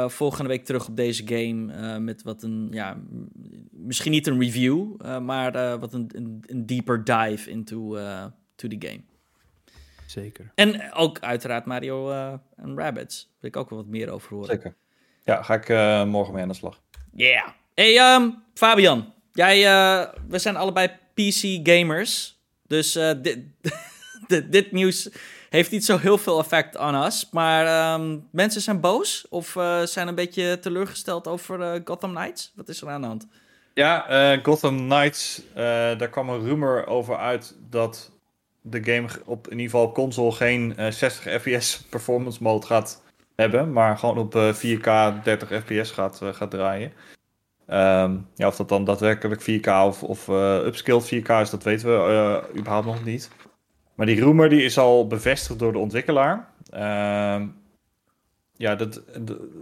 [0.08, 2.00] volgende week terug op deze game.
[2.00, 2.98] met wat een, ja,
[3.72, 7.98] misschien niet een review, maar wat een, een, een, deeper dive into
[8.56, 9.02] to the game.
[10.06, 10.52] Zeker.
[10.56, 12.12] En ook uiteraard Mario
[12.56, 13.30] en Rabbits.
[13.39, 14.50] Wil ik ook wel wat meer over horen.
[14.50, 14.76] Zeker.
[15.24, 15.67] Ja, ga ik
[16.08, 16.82] morgen mee aan de slag.
[17.13, 17.48] Yeah.
[17.74, 19.13] Hey, um, Fabian.
[19.32, 19.62] Jij,
[20.28, 22.41] we zijn allebei PC gamers.
[22.74, 23.40] Dus uh, dit,
[24.52, 25.10] dit, nieuws
[25.50, 27.30] heeft niet zo heel veel effect aan ons.
[27.32, 32.52] Maar um, mensen zijn boos of uh, zijn een beetje teleurgesteld over uh, Gotham Knights.
[32.56, 33.28] Wat is er aan de hand?
[33.74, 38.12] Ja, Gotham Knights, daar kwam een rumor over uit dat
[38.62, 43.02] de game op in ieder geval console geen 60 fps performance mode gaat
[43.36, 43.74] hebben.
[43.74, 46.94] Maar gewoon op 4K 30 fps gaat, gaat draaien.
[47.74, 51.88] Um, ja, of dat dan daadwerkelijk 4K of, of uh, upscaled 4K is, dat weten
[51.88, 53.30] we uh, überhaupt nog niet.
[53.96, 56.48] Maar die rumor die is al bevestigd door de ontwikkelaar.
[56.74, 57.42] Uh,
[58.56, 59.02] ja, dat,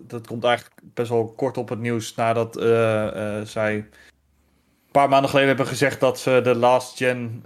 [0.08, 5.30] dat komt eigenlijk best wel kort op het nieuws nadat uh, zij een paar maanden
[5.30, 7.44] geleden hebben gezegd dat ze de last gen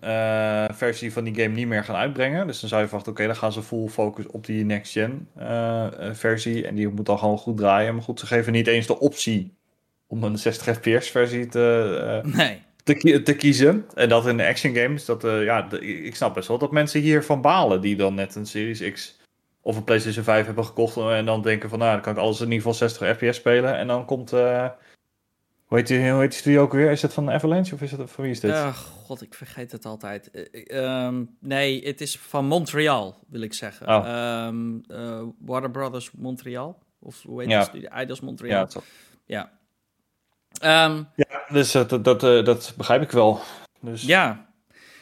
[0.73, 2.47] versie van die game niet meer gaan uitbrengen.
[2.47, 5.27] Dus dan zou je verwachten, oké, dan gaan ze full focus op die next gen
[6.11, 6.67] versie.
[6.67, 7.93] En die moet dan gewoon goed draaien.
[7.93, 9.53] Maar goed, ze geven niet eens de optie
[10.15, 12.61] om een 60 fps versie te, uh, nee.
[12.83, 13.85] te, te, kiezen.
[13.93, 17.01] En dat in de action games, dat, uh, ja, ik snap best wel dat mensen
[17.01, 19.19] hiervan balen die dan net een Series X
[19.61, 22.39] of een PlayStation 5 hebben gekocht en dan denken van nou, dan kan ik alles
[22.39, 24.33] in ieder geval 60 fps spelen en dan komt...
[24.33, 24.67] Uh,
[25.65, 26.91] hoe heet, die, hoe heet die studio ook weer?
[26.91, 28.51] Is het van Avalanche of is het van wie is dit?
[28.51, 30.29] Uh, God, ik vergeet het altijd.
[30.73, 33.87] Um, nee, het is van Montreal, wil ik zeggen.
[33.87, 34.45] Oh.
[34.47, 36.83] Um, uh, Warner Brothers Montreal.
[36.99, 37.57] Of hoe heet ja.
[37.57, 37.67] het?
[37.67, 37.89] Studio?
[38.01, 38.67] Idols Montreal.
[38.73, 38.81] Ja,
[39.25, 39.51] ja.
[40.63, 43.41] Um, ja, dus dat, dat, dat, dat begrijp ik wel.
[43.81, 44.01] Dus...
[44.01, 44.45] Ja,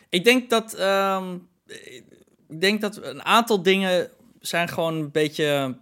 [0.09, 1.47] ik denk dat, um,
[2.47, 5.77] ik denk dat een aantal dingen zijn gewoon een beetje.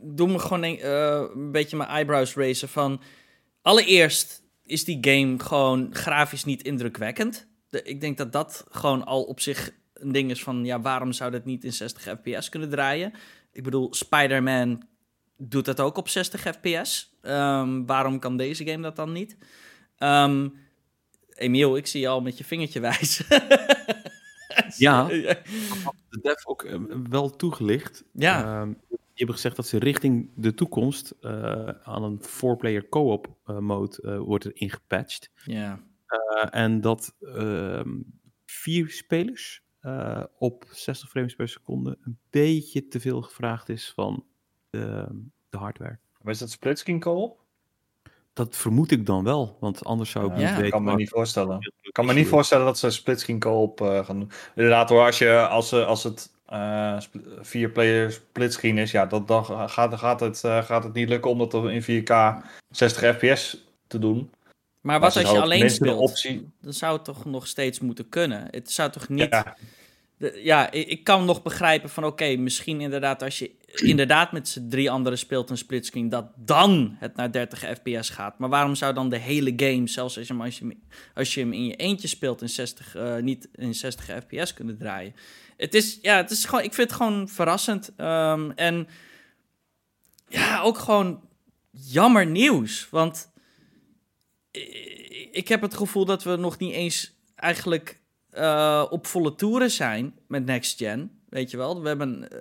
[0.00, 2.68] Doen me gewoon een, uh, een beetje mijn eyebrows racen.
[2.68, 3.00] Van
[3.62, 7.46] allereerst is die game gewoon grafisch niet indrukwekkend.
[7.68, 11.12] De, ik denk dat dat gewoon al op zich een ding is van ja, waarom
[11.12, 13.12] zou dat niet in 60 fps kunnen draaien?
[13.52, 14.82] Ik bedoel, Spider-Man
[15.36, 17.16] doet dat ook op 60 fps.
[17.22, 19.36] Um, waarom kan deze game dat dan niet?
[19.98, 20.54] Um,
[21.34, 23.26] Emiel, ik zie je al met je vingertje wijzen.
[24.76, 28.04] ja, de dev ook eh, wel toegelicht.
[28.12, 28.60] Ja.
[28.60, 33.58] Um, je hebt gezegd dat ze richting de toekomst uh, aan een four-player co-op uh,
[33.58, 35.30] mode uh, wordt er ingepatcht.
[35.44, 35.84] Ja.
[36.50, 37.14] en dat
[38.44, 39.62] vier spelers
[40.38, 44.24] op 60 frames per seconde een beetje te veel gevraagd is van
[44.74, 45.06] de,
[45.48, 45.98] de hardware.
[46.22, 47.42] Maar is dat splitscreen co-op?
[48.32, 50.64] Dat vermoed ik dan wel, want anders zou ik niet weten.
[50.64, 51.72] Ik kan me niet voorstellen.
[51.82, 54.30] Ik kan me niet voorstellen dat ze splitscreen co-op uh, gaan doen.
[54.54, 57.00] Inderdaad hoor, als, je, als, als het uh,
[57.40, 61.30] vier player splitscreen is, ja, dat, dan gaat, gaat, het, uh, gaat het niet lukken
[61.30, 64.30] om dat in 4K 60 fps te doen.
[64.80, 65.98] Maar wat als je alleen speelt?
[65.98, 66.52] Optie...
[66.60, 68.46] Dan zou het toch nog steeds moeten kunnen?
[68.50, 69.30] Het zou toch niet...
[69.30, 69.56] Ja
[70.34, 73.50] ja, ik kan nog begrijpen van oké, misschien inderdaad als je
[73.92, 78.38] inderdaad met z'n drie anderen speelt een splitscreen, dat dan het naar 30 fps gaat.
[78.38, 80.42] Maar waarom zou dan de hele game, zelfs als je hem,
[81.14, 84.54] als je, hem in je eentje speelt, in 60, uh, eh, niet in 60 fps
[84.54, 85.14] kunnen draaien?
[85.56, 87.92] Het is, ja, het is gewoon, ik vind het gewoon verrassend.
[87.96, 88.88] Um, en
[90.28, 91.20] ja, ook gewoon
[91.70, 92.88] jammer nieuws.
[92.90, 93.30] Want
[95.30, 98.00] ik heb het gevoel dat we nog niet eens eigenlijk
[98.36, 101.10] uh, op volle toeren zijn met Next Gen.
[101.28, 102.38] Weet je wel, we hebben uh,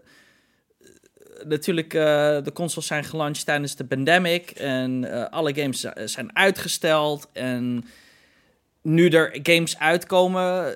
[1.46, 2.02] natuurlijk uh,
[2.44, 7.86] de consoles zijn gelanceerd tijdens de pandemic en alle games zijn uitgesteld en
[8.82, 10.74] nu er games uitkomen,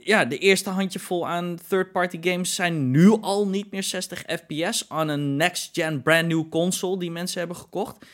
[0.00, 5.08] ja, de eerste handjevol aan third-party games zijn nu al niet meer 60 fps aan
[5.08, 8.06] een next gen brand new console die mensen hebben gekocht.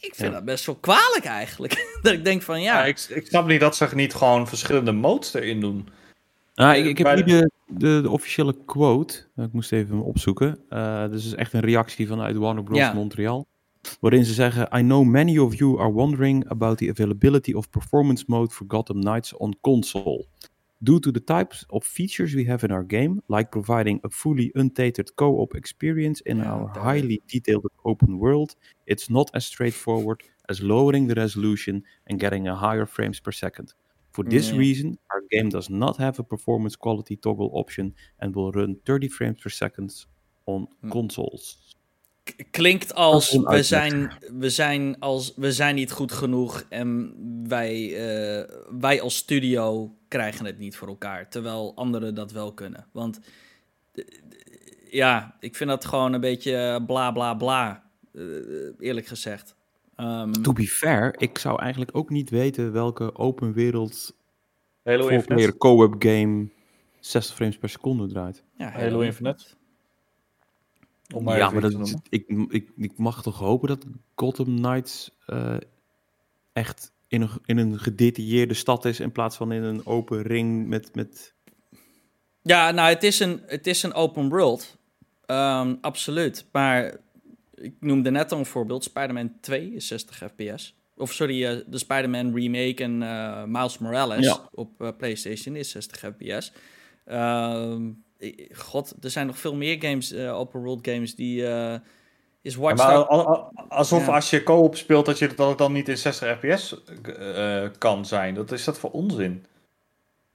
[0.00, 1.88] Ik vind dat best wel kwalijk eigenlijk.
[2.02, 2.78] dat ik denk van ja.
[2.78, 5.88] ja ik, ik, snap niet dat ze niet gewoon verschillende modes erin doen.
[6.54, 9.24] Nou, ik, ik heb niet de, de, de, officiële quote.
[9.36, 10.58] Ik moest even opzoeken.
[10.70, 12.92] Uh, dus is echt een reactie vanuit Warner Bros.
[12.92, 13.46] Montreal.
[14.00, 18.24] Waarin ze zeggen: I know many of you are wondering about the availability of performance
[18.26, 20.26] mode for Gotham Knights on console.
[20.82, 24.52] Due to the types of features we have in our game, like providing a fully
[24.54, 28.54] untainted co-op experience in Ja, our highly detailed open world,
[28.86, 33.72] it's not as straightforward as lowering the resolution and getting a higher frames per second.
[34.12, 34.52] For this Ja.
[34.52, 39.08] reason, our game does not have a performance quality toggle option and will run 30
[39.08, 39.94] frames per second
[40.46, 40.90] on Hm.
[40.90, 41.65] consoles.
[42.50, 47.14] Klinkt als we zijn, we, zijn als we zijn niet goed genoeg en
[47.48, 51.28] wij, eh, wij als studio krijgen het niet voor elkaar.
[51.28, 52.86] Terwijl anderen dat wel kunnen.
[52.92, 53.20] Want
[54.90, 57.84] ja, ik vind dat gewoon een beetje bla bla bla.
[58.14, 58.22] eh,
[58.78, 59.54] eerlijk gezegd.
[59.96, 64.16] Ehm, To be fair, ik zou eigenlijk ook niet weten welke open wereld
[64.84, 65.56] Halo Infinite.
[65.56, 66.48] co-op game
[67.00, 68.42] 60 frames per seconde draait.
[68.58, 69.44] ja, Halo Infinite.
[71.14, 75.56] Om maar ja, maar dat, ik, ik, ik mag toch hopen dat Gotham Knights eh,
[76.52, 80.66] echt in een, in een gedetailleerde stad is in plaats van in een open ring
[80.66, 80.94] met...
[80.94, 81.34] met
[82.42, 84.76] Ja, nou, het is een, het is een open world.
[85.26, 86.46] Ehm, absoluut.
[86.52, 86.96] Maar
[87.54, 88.84] ik noemde net al een voorbeeld.
[88.84, 90.74] Spider-Man 2 is 60 fps.
[90.96, 94.48] Of sorry, eh, de Spider-Man remake en eh, Miles Morales Ja.
[94.52, 96.52] op PlayStation is 60 fps.
[97.04, 97.90] Ehm,
[98.52, 101.46] God, er zijn nog veel meer games, eh, open world games, die...
[101.46, 101.74] eh,
[102.42, 104.14] is Ja, Watch al- al- alsof Ja.
[104.14, 108.04] als je co-op speelt, dat, je, dat het dan niet in 60 fps eh, kan
[108.06, 108.34] zijn.
[108.34, 109.44] Dat is dat voor onzin.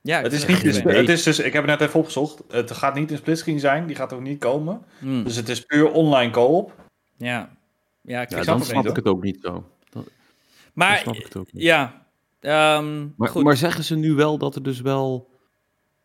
[0.02, 1.88] ja, ik Het is, niet het in, echt het is dus, ik heb het net
[1.88, 2.44] even opgezocht.
[2.50, 4.84] Het gaat niet in splitscreen zijn, die gaat ook niet komen.
[5.00, 6.76] Hmm, Dus het is puur online co-op.
[7.17, 7.60] ja.
[8.04, 9.70] Ja, ik ja, dan het snap niet, ik het ook niet zo.
[9.89, 10.06] Dan
[10.74, 11.63] Maar snap ik het ook niet.
[11.63, 12.06] ja,
[12.39, 13.44] ehm, Maar, goed.
[13.44, 15.30] maar zeggen ze nu wel dat er dus wel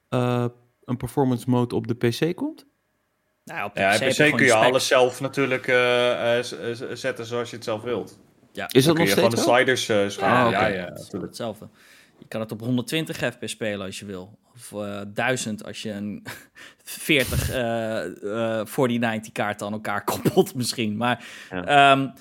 [0.09, 0.45] eh,
[0.87, 2.66] een performance mode op de PC komt?
[3.44, 7.51] nou, op de Ja, PC kun je alles zelf natuurlijk eh, eh, z- zetten zoals
[7.51, 8.18] je het zelf wilt.
[8.53, 8.68] Ja.
[8.70, 10.46] Is Dan dat kun nog je steeds gewoon de sliders eh schalen.
[10.46, 11.25] Ah, ja, ja, Het is natuurlijk.
[11.27, 11.68] hetzelfde.
[12.18, 14.38] Je kan het op 120 fps spelen als je wil.
[14.55, 16.22] Of eh 1000 als je een
[16.85, 18.05] 40 eh
[18.61, 20.96] eh 4090 kaart aan elkaar koppelt misschien.
[20.96, 21.62] Maar Ja.
[21.66, 22.14] ja,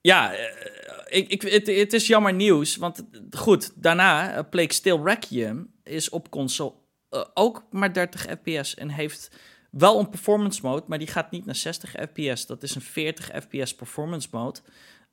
[0.00, 2.76] ja eh, ik, ik, het, het is jammer nieuws.
[2.76, 6.72] Want goed, daarna, uh, Plague Still Requiem is op console
[7.12, 8.74] eh, ook maar 30 fps.
[8.74, 9.30] En heeft
[9.70, 12.46] wel een performance mode, maar die gaat niet naar 60 fps.
[12.46, 14.58] Dat is een 40 fps performance mode.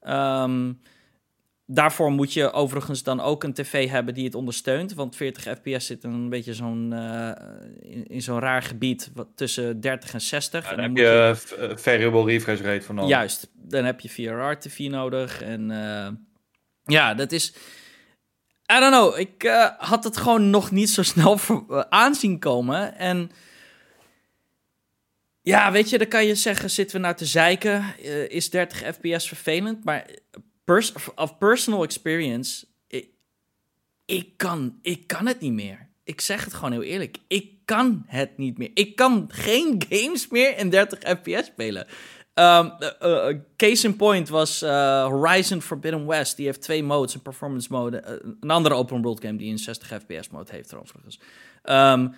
[0.02, 0.74] Ehm,
[1.66, 4.94] daarvoor moet je overigens dan ook een tv hebben die het ondersteunt.
[4.94, 7.32] Want 40 fps zit een beetje zo'n, eh,
[7.80, 10.64] in, in zo'n raar gebied wat, tussen 30 en 60.
[10.64, 13.10] Ja, en dan heb moet je eh, variable refresh rate voor nodig.
[13.10, 15.42] Juist, dan heb je VRR-TV nodig.
[15.42, 15.70] En
[16.84, 17.54] ja, dat is...
[18.72, 22.40] I don't know, ik eh, had het gewoon nog niet zo snel voor, eh, aanzien
[22.40, 22.96] komen.
[22.96, 23.32] En
[25.42, 27.96] ja, weet je, dan kan je zeggen, zitten we nou te zeiken?
[28.04, 29.84] Eh, is 30 fps vervelend?
[29.84, 30.06] Maar
[30.64, 32.68] pers of personal experience,
[34.06, 35.90] ik, kan, ik kan het niet meer.
[36.04, 37.18] Ik zeg het gewoon heel eerlijk.
[37.28, 38.72] Ik kan het niet meer.
[38.74, 41.88] Ik kan geen games meer in 30 fps spelen.
[42.39, 46.36] Um, uh, uh, case in point was uh, Horizon Forbidden West.
[46.36, 48.21] Die heeft twee modes, een performance mode.
[48.39, 51.19] Een andere open world game die een 60 fps mode heeft overigens.
[51.63, 52.15] Um,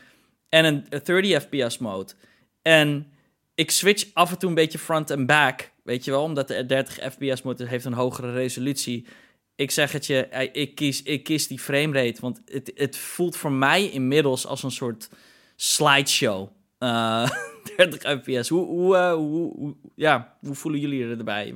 [0.50, 2.14] en een, een 30 fps mode.
[2.62, 3.12] En
[3.56, 5.72] ik switch af en toe een beetje front en back.
[5.84, 9.08] Weet je wel, omdat de 30 fps mode heeft een hogere resolutie.
[9.56, 12.22] Ik zeg het je, ik kies, ik kies die framerate.
[12.22, 15.10] Want het, het voelt voor mij inmiddels als een soort
[15.56, 16.50] slideshow.
[17.78, 18.50] Uh, 30 fps.
[18.50, 21.54] Hoe, hoe, uh, hoe, hoe, ja, hoe voelen jullie erbij?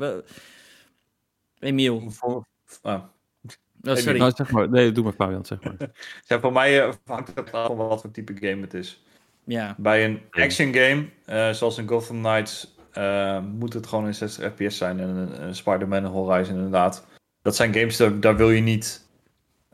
[1.59, 2.09] Emiel.
[2.09, 2.45] Voor,
[2.81, 3.03] ah.
[3.87, 4.19] Oh, sorry.
[4.19, 5.75] Nou, zeg maar, nee, doe maar Fabian, zeg maar.
[6.27, 9.03] ja, voor mij uh, hangt het af van wat voor type game het is.
[9.43, 9.75] Ja.
[9.77, 14.53] Bij een action game, uh, zoals een Gotham Knights, uh, moet het gewoon in 60
[14.53, 14.99] fps zijn.
[14.99, 17.05] En een, Spider-Man en Horizon inderdaad.
[17.41, 19.07] Dat zijn games, daar, daar wil je niet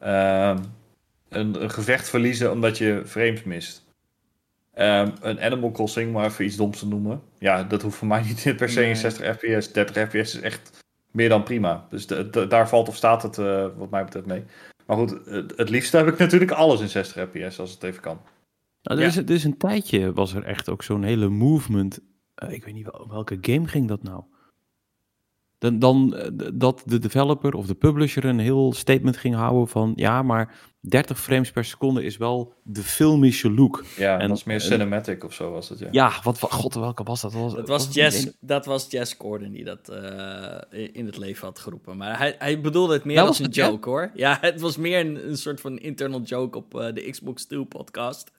[0.04, 0.58] uh,
[1.30, 3.84] een, een, gevecht verliezen omdat je frames mist.
[4.78, 7.22] Um, een Animal Crossing, maar even iets doms te noemen.
[7.40, 8.90] Ja, dat hoeft voor mij niet per se nee.
[8.90, 9.72] in 60 fps.
[9.72, 11.86] 30 fps is echt meer dan prima.
[11.90, 14.44] Dus de, de, daar valt of staat het uh, wat mij betreft mee.
[14.86, 18.02] Maar goed, het, het liefst heb ik natuurlijk alles in 60 fps als het even
[18.02, 18.22] kan.
[18.82, 19.10] Nou, er, ja.
[19.10, 22.00] is, er is een tijdje was er echt ook zo'n hele movement.
[22.44, 24.24] Uh, ik weet niet wel, welke game ging dat nou?
[25.62, 29.94] Dan, dan uh, dat de developer of de publisher een heel statement ging houden van
[29.96, 33.86] ja, maar 30 frames per seconde is wel de filmische look.
[33.98, 35.80] Ja, en dat is meer cinematic of zo was het.
[35.80, 37.34] Ja, ja wat, wat god, welke was dat?
[37.34, 41.48] Was, dat, was was Jess, dat was Jess Gordon die dat uh, in het leven
[41.48, 41.98] had geroepen.
[41.98, 43.96] Maar hij, hij bedoelde het meer dat als een joke ja?
[43.96, 44.12] hoor.
[44.14, 47.66] Ja, het was meer een, een soort van internal joke op uh, de Xbox 2
[47.66, 48.32] podcast.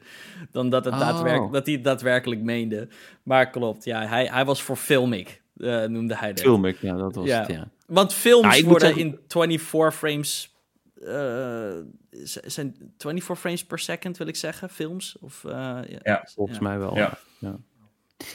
[0.50, 1.00] Dan dat, het oh.
[1.00, 2.88] daadwerkelijk, dat hij het daadwerkelijk meende.
[3.22, 5.41] Maar klopt, ja, hij, hij was voor filmic.
[5.56, 6.40] Uh, noemde hij dat.
[6.44, 7.40] Filmic, ja, dat was ja.
[7.40, 7.70] het, ja.
[7.86, 9.06] Want films ja, worden zeggen...
[9.06, 10.56] in 24 frames
[10.94, 11.78] eh,
[12.10, 15.16] z- zijn 24 frames per second, wil ik zeggen, films?
[15.20, 16.62] Of, eh, Ja, Volgens ja.
[16.64, 16.96] mij wel.
[16.96, 17.18] Ja.
[17.38, 17.58] Ja.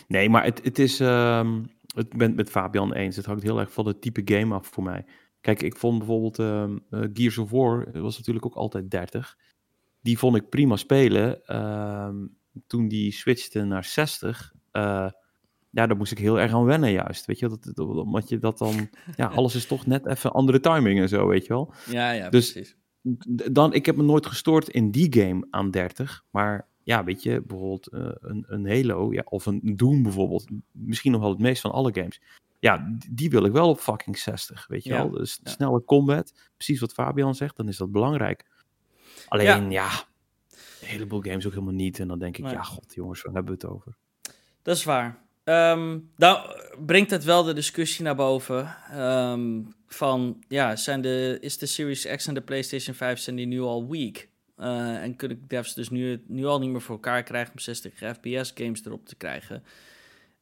[0.08, 0.99] Nee, maar het, het is.
[0.99, 1.60] ehm
[1.95, 3.15] ik ben het met Fabian eens.
[3.15, 5.06] Het hangt heel erg van het type game af voor mij.
[5.41, 9.38] Kijk, ik vond bijvoorbeeld ehm, eh, Gears of War was natuurlijk ook altijd 30.
[10.01, 11.45] Die vond ik prima spelen.
[11.45, 12.15] Ehm,
[12.67, 14.53] toen die switchte naar 60.
[15.78, 17.26] Ja, daar moest ik heel erg aan wennen, juist.
[17.26, 18.90] Weet je, dat, dat, omdat je dat dan.
[19.16, 21.74] Ja, alles is toch net even andere timing en zo, weet je wel.
[21.90, 22.76] ja, ja, Dus- precies.
[23.52, 26.24] Dan, ik heb me nooit gestoord in die game aan 30.
[26.32, 30.48] Maar ja, weet je, bijvoorbeeld eh, een, een Halo ja, of een Doom bijvoorbeeld.
[30.72, 32.22] Misschien nog wel het meest van alle games.
[32.60, 35.10] Ja, die, wil ik wel op fucking 60, weet je Ja, wel.
[35.10, 35.52] Dus ja.
[35.52, 38.46] snelle combat, precies wat Fabian zegt, dan is dat belangrijk.
[39.28, 39.90] Alleen, ja,
[40.82, 42.00] een heleboel games ook helemaal niet.
[42.00, 43.96] En dan denk ik, ja, god jongens, waar hebben we het over?
[44.62, 45.27] Dat is waar.
[45.48, 46.48] Ehm, nou,
[46.86, 48.76] brengt het wel de discussie naar boven.
[48.92, 53.46] ehm, van, ja, zijn de, is de Series X en de PlayStation 5 zijn die
[53.46, 54.28] nu al weak?
[54.58, 57.94] Eh, en kunnen devs dus nu, nu al niet meer voor elkaar krijgen om 60
[57.94, 59.64] fps games erop te krijgen?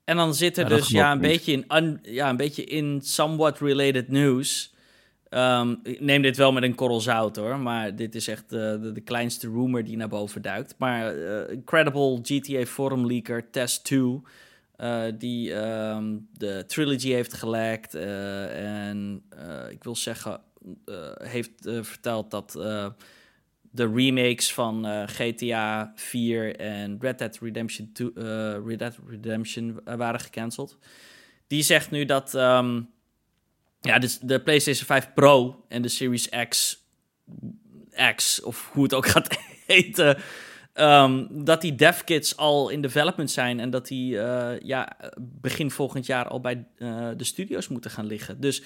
[0.04, 1.28] En dan zit er Ja, dus ja, een niet.
[1.28, 4.74] beetje in, un- ja, een beetje in somewhat related news.
[5.30, 8.60] Ehm, ik neem dit wel met een korrel zout hoor, maar dit is echt eh,
[8.60, 10.76] de, de kleinste rumor die naar boven duikt.
[10.78, 14.22] Maar eh credible GTA forum leaker Test 2,
[14.78, 20.42] eh, die ehm, de trilogy heeft gelekt eh, en eh, ik wil zeggen,
[21.16, 22.52] heeft verteld dat
[23.72, 30.20] de remakes van GTA 4 en Red Dead Redemption 2, eh, Red Dead Redemption waren
[30.20, 30.78] gecanceld.
[31.48, 32.82] Die zegt nu dat ehm,
[33.82, 36.84] ja, dus de PlayStation 5 Pro en de Series X,
[38.16, 40.18] X of hoe het ook gaat heten,
[40.76, 46.06] ehm, dat die devkits al in development zijn en dat die eh, ja, begin volgend
[46.06, 48.40] jaar al bij eh, de studio's moeten gaan liggen.
[48.42, 48.64] Dus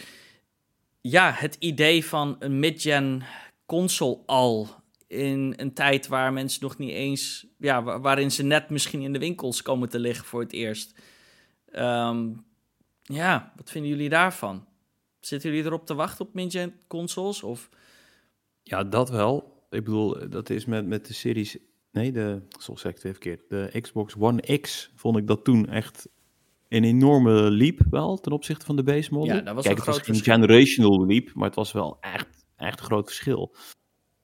[1.01, 3.23] ja, het idee van een mid-gen
[3.65, 4.69] console al
[5.07, 9.13] in een tijd waar mensen nog niet eens, ja, wa- waarin ze net misschien in
[9.13, 10.99] de winkels komen te liggen voor het eerst.
[11.71, 12.29] Ehm,
[13.03, 14.65] ja, wat vinden jullie daarvan?
[15.19, 17.43] Zitten jullie erop te wachten op mid-gen consoles?
[17.43, 17.69] Of
[18.63, 19.63] Ja, dat wel.
[19.69, 21.57] Ik bedoel, dat is met, met de series...
[21.99, 22.41] Nee, de...
[22.59, 23.49] Zoals ik verkeerd.
[23.49, 26.09] De Xbox One X vond ik dat toen echt
[26.67, 29.35] een enorme leap wel ten opzichte van de base model.
[29.35, 30.33] Ja, dat was Kijk, een het was groot verschil.
[30.33, 33.55] generational leap, maar het was wel echt, echt een groot verschil.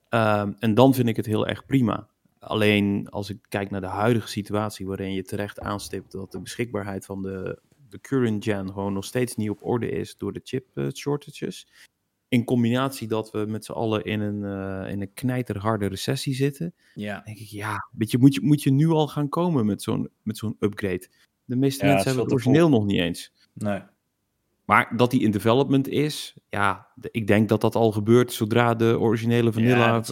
[0.08, 2.08] Ehm, en dan vind ik het heel erg prima.
[2.38, 7.04] Alleen als ik kijk naar de huidige situatie, waarin je terecht aanstipt dat de beschikbaarheid
[7.04, 10.66] van de, de current gen gewoon nog steeds niet op orde is door de chip
[10.74, 11.68] eh, shortages.
[12.28, 16.74] In combinatie dat we met z'n allen in een, eh, in een knijterharde recessie zitten.
[16.94, 19.82] ja, denk ik, ja, weet je, moet je, moet je nu al gaan komen met
[19.82, 21.08] zo'n, met zo'n upgrade?
[21.44, 23.32] De meeste Ja, mensen hebben het origineel nog niet eens.
[23.52, 23.80] Nee.
[24.64, 28.98] Maar dat die in development is, ja, ik denk dat dat al gebeurt zodra de
[28.98, 30.02] originele vanilla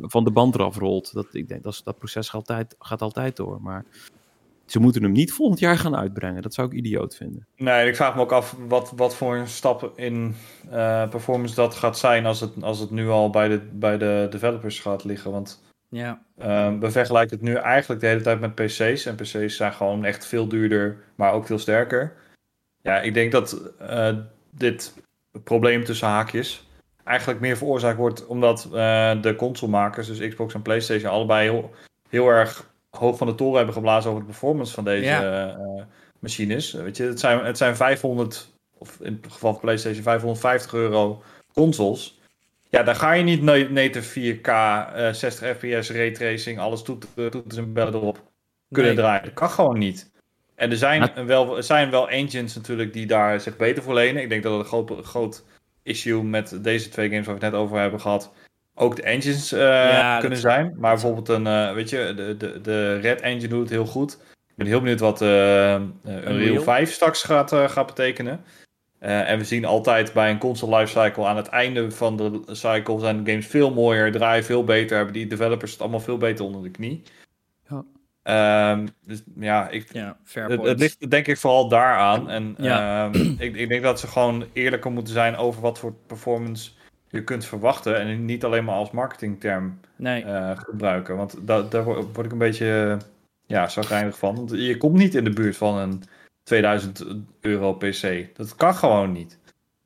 [0.00, 1.12] van de band eraf rolt.
[1.12, 3.62] Dat, ik denk, dat, is- dat proces gaat altijd, gaat altijd door.
[3.62, 3.84] Maar
[4.66, 6.42] ze moeten hem niet volgend jaar gaan uitbrengen.
[6.42, 7.46] Dat zou ik idioot vinden.
[7.56, 10.34] Nee, ik vraag me ook af wat, wat voor een stap in
[10.70, 14.26] eh, performance dat gaat zijn als het, als het nu al bij de, bij de
[14.30, 15.30] developers gaat liggen.
[15.30, 19.06] Want ja, eh, we vergelijken het nu eigenlijk de hele tijd met PC's.
[19.06, 22.12] En PC's zijn gewoon echt veel duurder, maar ook veel sterker.
[22.82, 24.16] Ja, ik denk dat eh,
[24.50, 24.94] dit
[25.44, 26.64] probleem tussen haakjes
[27.04, 31.70] eigenlijk meer veroorzaakt wordt omdat eh, de consolemakers, dus Xbox en PlayStation, allebei heel,
[32.08, 35.48] heel erg hoog van de toren hebben geblazen over de performance van deze Ja.
[35.48, 35.82] eh,
[36.18, 36.72] machines.
[36.72, 41.22] Weet je, het zijn, het zijn 500, of in het geval van PlayStation 550 euro
[41.52, 42.18] consoles.
[42.68, 47.56] Ja, daar ga je niet na- native 4K, eh 60 fps, raytracing, alles toet- toeters
[47.56, 48.22] en bellen erop
[48.72, 49.00] kunnen Nee.
[49.02, 49.22] draaien.
[49.24, 50.12] Dat kan gewoon niet.
[50.54, 53.94] En er zijn, Maar- wel, er zijn wel engines natuurlijk die daar zich beter voor
[53.94, 54.22] lenen.
[54.22, 55.44] Ik denk dat het een groot, groot
[55.82, 58.32] issue met deze twee games waar we het net over hebben gehad.
[58.74, 60.74] Ook de engines eh, Ja, kunnen zijn.
[60.78, 64.12] Maar bijvoorbeeld een, eh, weet je, de, de, de Red Engine doet het heel goed.
[64.32, 66.62] Ik ben heel benieuwd wat eh eh, Unreal Unreal.
[66.62, 68.44] 5 straks gaat, gaat betekenen.
[68.98, 73.24] En we zien altijd bij een console lifecycle aan het einde van de cycle zijn
[73.24, 76.62] de games veel mooier, draaien veel beter, hebben die developers het allemaal veel beter onder
[76.62, 77.02] de knie.
[77.68, 77.84] Ja.
[78.22, 82.30] Ehm, dus ja, ik, ja, het, ligt denk ik vooral daaraan.
[82.30, 83.04] En Ja.
[83.12, 86.70] ehm, ik, ik denk dat ze gewoon eerlijker moeten zijn over wat voor performance
[87.14, 87.98] je kunt verwachten.
[87.98, 91.16] En niet alleen maar als marketingterm Nee, eh, gebruiken.
[91.16, 92.98] Want da daar word ik een beetje
[93.46, 94.34] ja, zagrijnig van.
[94.34, 96.02] Want je komt niet in de buurt van een
[96.42, 97.06] 2000
[97.40, 98.28] euro PC.
[98.36, 99.38] Dat kan gewoon niet.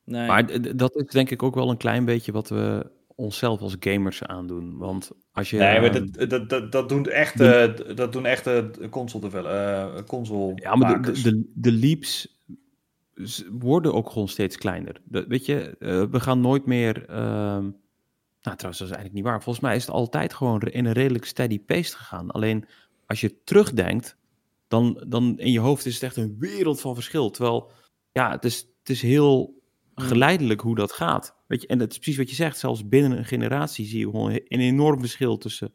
[0.05, 0.27] nee.
[0.27, 4.23] Maar dat is denk ik ook wel een klein beetje wat we onszelf als gamers
[4.23, 4.79] aandoen.
[4.79, 5.57] Want als je...
[5.57, 9.49] nee, maar ehm, dat, dat, dat, dat doen echt, eh, dat doen echt eh, console,
[9.49, 12.38] eh, console Ja, maar de, de, de, de leaps
[13.51, 15.01] worden ook gewoon steeds kleiner.
[15.09, 17.71] Weet je, eh, we gaan nooit meer ehm,
[18.43, 19.43] Nou, trouwens, dat is eigenlijk niet waar.
[19.43, 22.31] Volgens mij is het altijd gewoon in een redelijk steady pace gegaan.
[22.31, 22.65] Alleen
[23.07, 24.17] als je terugdenkt,
[24.69, 27.31] dan, dan in je hoofd is het echt een wereld van verschil.
[27.31, 27.71] Terwijl,
[28.13, 29.63] ja, het is, het is heel
[29.95, 31.37] geleidelijk hoe dat gaat.
[31.47, 32.59] Weet je, en dat is precies wat je zegt.
[32.59, 35.75] Zelfs binnen een generatie zie je gewoon een enorm verschil tussen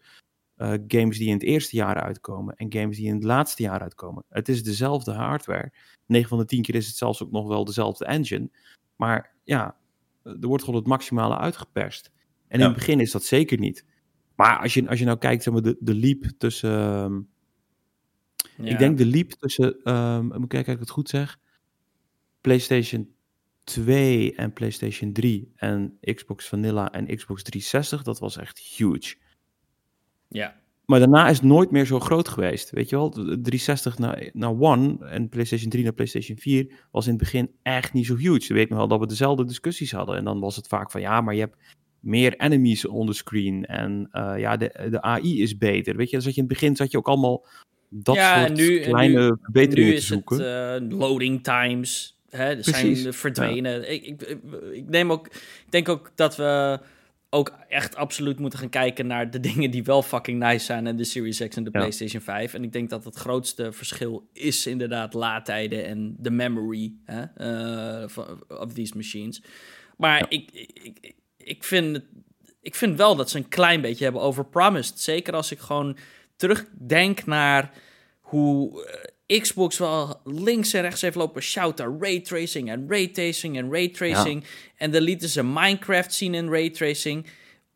[0.55, 3.81] eh, games die in het eerste jaar uitkomen en games die in het laatste jaar
[3.81, 4.23] uitkomen.
[4.29, 5.71] Het is dezelfde hardware.
[6.05, 8.49] 9 van de 10 keer is het zelfs ook nog wel dezelfde engine.
[8.95, 9.77] Maar ja,
[10.23, 12.11] er wordt gewoon het maximale uitgeperst.
[12.47, 13.85] En in het begin is dat zeker niet.
[14.35, 16.71] Maar als je, als je nou kijkt, zeg maar, de, de leap tussen.
[16.71, 17.21] ehm,
[18.57, 18.71] Ja.
[18.71, 19.81] Ik denk de leap tussen.
[19.83, 21.39] ehm moet ik kijken of ik het goed zeg.
[22.41, 23.15] PlayStation
[23.63, 29.15] 2 en PlayStation 3 en Xbox Vanilla en Xbox 360, dat was echt huge.
[30.27, 30.61] Ja.
[30.85, 32.69] Maar daarna is het nooit meer zo groot geweest.
[32.69, 37.05] Weet je wel, de 360 naar, naar One en PlayStation 3 naar PlayStation 4 was
[37.05, 38.35] in het begin echt niet zo huge.
[38.47, 40.15] Ik weet nog wel dat we dezelfde discussies hadden.
[40.17, 41.55] En dan was het vaak van ja, maar je hebt
[41.99, 43.65] meer enemies on the screen.
[43.65, 45.95] En eh, ja, de, de AI is beter.
[45.95, 47.45] Weet je, dus dat je in het begin zat je ook allemaal
[47.89, 50.39] dat Ja, soort en nu- en kleine nu- verbeteringen nu te is zoeken.
[50.39, 52.17] het eh, loading times.
[52.29, 53.91] Hè, zijn verdwenen.
[53.93, 54.21] Ik, ik,
[54.73, 56.79] ik, neem ook, ik denk ook dat we
[57.33, 60.95] ook echt absoluut moeten gaan kijken naar de dingen die wel fucking nice zijn en
[60.95, 61.79] de Series X en de Ja.
[61.79, 62.53] PlayStation 5.
[62.53, 67.23] En ik denk dat het grootste verschil is inderdaad laadtijden en de memory hè,
[68.09, 69.43] van- of these machines.
[69.97, 70.25] Maar Ja.
[70.29, 72.05] ik, ik, ik, ik, vind het,
[72.61, 74.99] ik vind wel dat ze een klein beetje hebben overpromised.
[74.99, 75.97] Zeker als ik gewoon
[76.35, 77.71] terugdenk naar
[78.19, 84.43] hoe eh, Xbox wel links en rechts heeft lopen shouten raytracing en raytracing en raytracing.
[84.77, 87.25] En dan lieten ze Minecraft zien in raytracing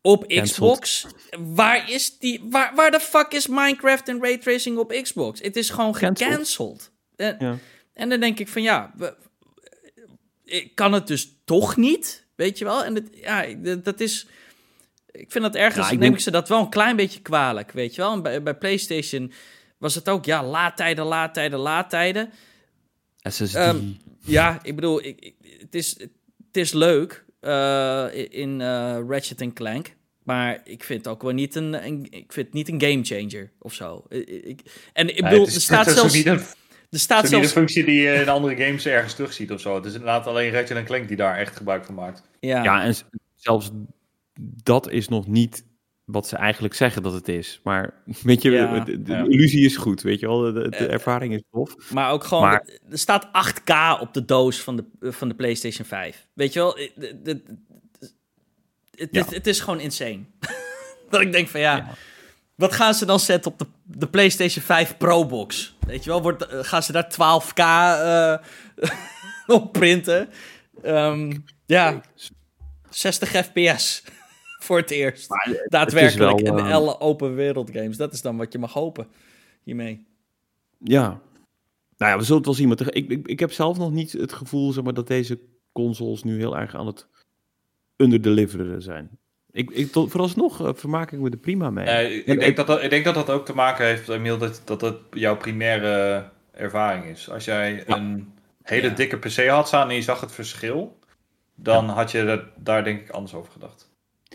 [0.02, 0.50] op Cancelled.
[0.50, 1.06] Xbox.
[1.38, 2.40] Waar is die?
[2.50, 5.40] Waar, waar de fuck is Minecraft en raytracing op Xbox?
[5.40, 6.90] Het is gewoon gecanceld.
[7.16, 7.58] En, Ja.
[7.94, 9.16] en dan denk ik van ja, we-
[10.44, 12.84] ik kan het dus toch niet, weet je wel?
[12.84, 14.26] En het, ja, dat- dat is.
[15.10, 17.20] Ik vind dat ergens, Ja, ik neem denk- ik ze dat wel een klein beetje
[17.20, 18.12] kwalijk, weet je wel?
[18.12, 19.32] En bij, bij PlayStation
[19.78, 22.30] was het ook, ja, laadtijden, laadtijden, laadtijden.
[23.22, 23.54] SSD.
[23.54, 23.80] Ehm,
[24.20, 25.98] Ja, ik bedoel, ik, ik- het, is,
[26.46, 29.96] het is leuk eh, in eh, Ratchet Clank.
[30.24, 33.04] Maar ik vind het ook wel niet een, een, ik vind het niet een game
[33.04, 34.04] changer of zo.
[34.08, 36.38] Ik, ik- en ik Nee, bedoel, het is- er staat zelfs, niet een,
[36.90, 39.74] er staat niet een zelfs, functie die je in andere games ergens terugziet of zo.
[39.74, 42.22] Het is inderdaad alleen Ratchet Clank die daar echt gebruik van maakt.
[42.40, 42.94] ja, Ja, en
[43.34, 43.70] zelfs
[44.62, 45.64] dat is nog niet
[46.08, 47.60] wat ze eigenlijk zeggen dat het is.
[47.64, 49.24] Maar weet je, Ja, de, de ja.
[49.24, 50.52] illusie is goed, weet je wel.
[50.52, 51.92] De, Eh, ervaring is tof.
[51.92, 55.86] Maar ook gewoon, Maar- er staat 8K op de doos van de, van de PlayStation
[55.86, 56.26] 5.
[56.32, 56.90] Weet je wel, eh,
[58.94, 59.24] het, Ja.
[59.28, 60.20] het is gewoon insane.
[61.10, 61.88] dat ik denk van ja,
[62.54, 65.76] wat gaan ze dan zetten op de, de PlayStation 5 Pro Box?
[65.86, 68.34] Weet je wel, wordt, eh, gaan ze daar 12K eh,
[69.56, 70.28] op printen?
[70.82, 71.36] Ehm,
[71.66, 72.00] ja,
[72.90, 74.02] 60 FPS
[74.68, 75.28] voor het eerst.
[75.68, 77.96] Daadwerkelijk wel, in eh, alle open wereld games.
[77.96, 79.06] Dat is dan wat je mag hopen
[79.62, 80.06] hiermee.
[80.78, 81.20] Ja.
[81.96, 82.68] Nou ja, we zullen het wel zien.
[82.68, 85.38] Maar ik, ik, ik heb zelf nog niet het gevoel zeg maar, dat deze
[85.72, 87.06] consoles nu heel erg aan het
[87.96, 89.18] underdeliveren zijn.
[89.50, 92.16] Ik, ik, tot, vooralsnog eh, vermaak ik me er prima mee.
[92.16, 94.62] Ik, En- denk dat dat, ik denk dat dat ook te maken heeft, Emiel, dat,
[94.64, 97.30] dat dat jouw primaire ervaring is.
[97.30, 97.96] Als jij Ja.
[97.96, 98.94] een hele Ja.
[98.94, 100.98] dikke PC had staan en je zag het verschil,
[101.54, 103.87] dan had je er, daar denk ik anders over gedacht.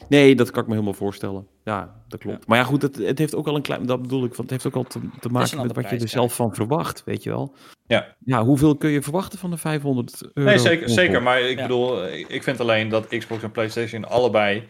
[0.09, 1.47] Nee, dat kan ik me helemaal voorstellen.
[1.63, 2.37] Ja, dat klopt.
[2.37, 2.43] Ja.
[2.47, 3.85] Maar ja, goed, het, het heeft ook al een klein...
[3.85, 6.07] Dat bedoel ik, want het heeft ook al te, te maken met wat je er
[6.07, 7.55] zelf van verwacht, weet je wel.
[7.87, 8.15] Ja.
[8.25, 10.49] Ja, hoeveel kun je verwachten van de 500 euro?
[10.49, 11.61] Nee, zeker, zeker maar ik Ja.
[11.61, 14.67] bedoel, ik vind alleen dat Xbox en PlayStation allebei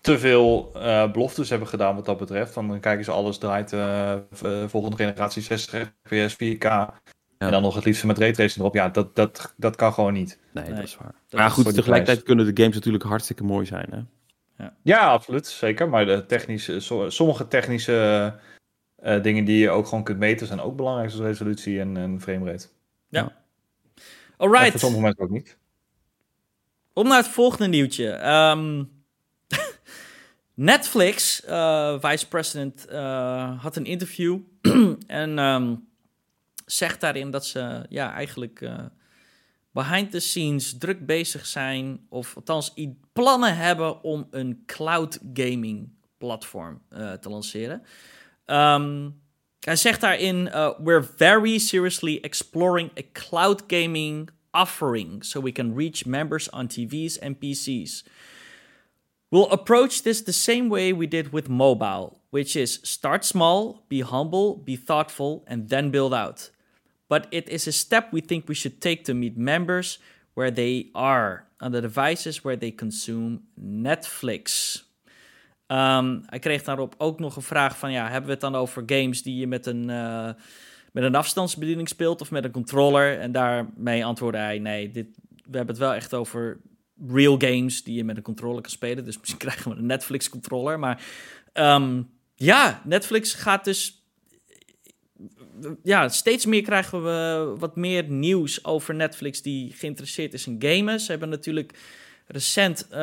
[0.00, 2.52] te veel eh, beloftes hebben gedaan wat dat betreft.
[2.52, 4.20] Van dan kijken ze alles draait eh, eh,
[4.66, 6.64] volgende generatie 60 fps, 4K.
[7.38, 8.74] En dan nog het liefst met raytracing erop.
[8.74, 10.38] Ja, dat, dat, dat kan gewoon niet.
[10.52, 11.14] Nee, Nee, dat is waar.
[11.28, 13.98] dat maar goed, tegelijkertijd kunnen de games natuurlijk hartstikke mooi zijn, hè?
[14.82, 15.46] Ja, absoluut.
[15.46, 15.88] Zeker.
[15.88, 18.34] Maar de technische, so- sommige technische
[18.96, 21.10] eh, dingen die je ook gewoon kunt meten zijn ook belangrijk.
[21.10, 22.68] Zoals resolutie en, en framerate.
[23.10, 23.32] Voor
[24.36, 25.58] Alright, sommige mensen ook niet.
[26.92, 28.10] om naar het volgende nieuwtje.
[28.10, 28.84] Ehm,
[30.54, 34.38] Netflix, eh, vice president, eh, had een interview
[35.06, 35.74] en ehm,
[36.66, 38.84] zegt daarin dat ze ja, eigenlijk eh,
[39.70, 42.72] behind the scenes druk bezig zijn, of althans
[43.16, 45.88] plannen hebben om een cloud gaming
[46.18, 47.82] platform eh, te lanceren.
[48.44, 49.10] Ehm,
[49.60, 55.74] hij zegt daarin: uh, We're very seriously exploring a cloud gaming offering so we can
[55.74, 58.04] reach members on TVs and PCs.
[59.28, 64.02] We'll approach this the same way we did with mobile, which is start small, be
[64.02, 66.50] humble, be thoughtful, and then build out.
[67.08, 69.98] But it is a step we think we should take to meet members
[70.36, 74.74] where they are, on the devices where they consume Netflix.
[75.66, 78.82] Ehm, hij kreeg daarop ook nog een vraag van, ja, hebben we het dan over
[78.86, 80.30] games die je met een, uh,
[80.92, 83.20] met een afstandsbediening speelt of met een controller?
[83.20, 86.60] En daarmee antwoordde hij, nee, dit, we hebben het wel echt over
[87.08, 89.04] real games die je met een controller kan spelen.
[89.04, 90.78] Dus misschien krijgen we een Netflix controller.
[90.78, 91.02] Maar
[91.52, 92.02] ehm,
[92.34, 93.95] ja, Netflix gaat dus.
[95.82, 101.00] Ja, steeds meer krijgen we wat meer nieuws over Netflix die geïnteresseerd is in gamen.
[101.00, 101.78] Ze hebben natuurlijk
[102.26, 102.96] recent, uh,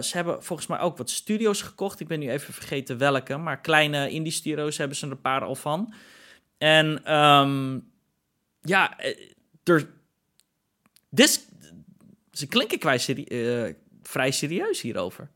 [0.00, 2.00] ze hebben volgens mij ook wat studio's gekocht.
[2.00, 5.44] Ik ben nu even vergeten welke, maar kleine indie studio's hebben ze er een paar
[5.44, 5.94] al van.
[6.58, 7.90] En um,
[8.60, 9.16] ja, eh,
[9.64, 9.88] er,
[12.30, 12.78] ze klinken
[13.28, 15.30] uh, vrij serieus hierover.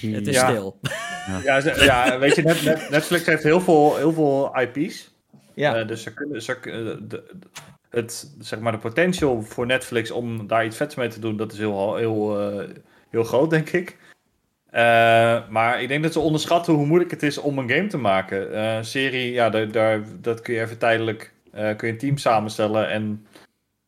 [0.00, 0.48] Het is ja.
[0.48, 0.78] stil.
[1.44, 2.42] Ja, ja, ja weet je,
[2.90, 5.14] Netflix heeft heel veel, heel veel IP's.
[5.54, 5.80] Ja.
[5.80, 7.22] Uh, dus ze kunnen, ze, uh, de,
[7.90, 11.52] het, zeg maar, de potential voor Netflix om daar iets vets mee te doen, dat
[11.52, 12.68] is heel, heel, uh,
[13.10, 13.96] heel groot, denk ik.
[15.50, 18.84] maar ik denk dat ze onderschatten hoe moeilijk het is om een game te maken.
[18.84, 23.26] serie, ja, daar, daar, dat kun je even tijdelijk kun je een team samenstellen en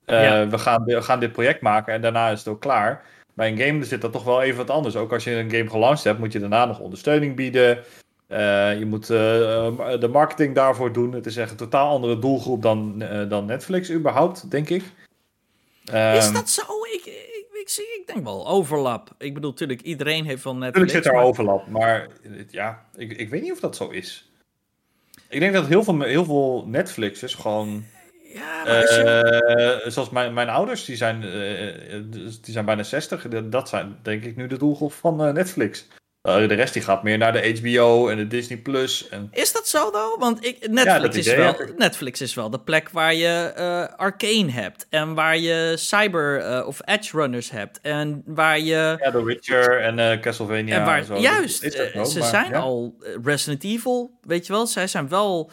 [0.05, 0.49] ja.
[0.49, 3.03] we, gaan, we gaan dit project maken en daarna is het ook klaar.
[3.39, 4.97] Bij een game zit dat toch wel even wat anders.
[4.97, 7.85] Ook als je een game gelanceerd hebt, moet je daarna nog ondersteuning bieden.
[8.29, 9.19] Uh, je moet uh,
[10.01, 11.13] de marketing daarvoor doen.
[11.13, 14.83] Het is echt een totaal andere doelgroep dan, uh, dan Netflix überhaupt, denk ik.
[15.93, 16.63] Is dat zo?
[16.93, 19.11] Ik, ik, ik, zie, ik denk wel overlap.
[19.19, 20.79] Ik bedoel, natuurlijk, iedereen heeft wel Netflix.
[20.79, 21.29] Natuurlijk zit er maar...
[21.29, 22.09] overlap, maar
[22.51, 24.31] ja, ik, ik weet niet of dat zo is.
[25.29, 27.85] Ik denk dat heel veel, heel veel Netflixers gewoon
[28.35, 33.27] ja, maar uh, zoals mijn, mijn ouders, die zijn, uh, die zijn bijna 60.
[33.29, 35.87] Dat zijn denk ik nu de doelgroep van uh, Netflix.
[36.23, 39.09] de rest die gaat meer naar de HBO en de Disney Plus.
[39.09, 39.29] En...
[39.33, 40.17] Is dat zo dan?
[40.19, 43.53] Want ik, Netflix, ja, is wel, Netflix is wel de plek waar je
[43.97, 44.87] Arcane hebt.
[44.91, 47.81] En waar je Cyber of Edge Runners hebt.
[47.81, 48.97] En waar je...
[49.01, 50.79] Ja, The Witcher en Castlevania.
[50.79, 51.17] En waar, en zo.
[51.17, 52.59] Juist, ook, ze maar, zijn ja.
[52.59, 54.67] al Resident Evil, weet je wel.
[54.67, 55.51] Zij zijn wel...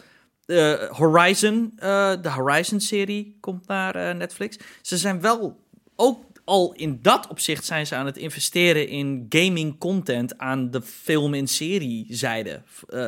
[0.47, 4.57] Uh, Horizon, uh, de Horizon-serie komt naar uh, Netflix.
[4.81, 5.59] Ze zijn wel
[5.95, 10.81] ook al in dat opzicht zijn ze aan het investeren in gaming content aan de
[10.81, 12.61] film- en serie-zijde,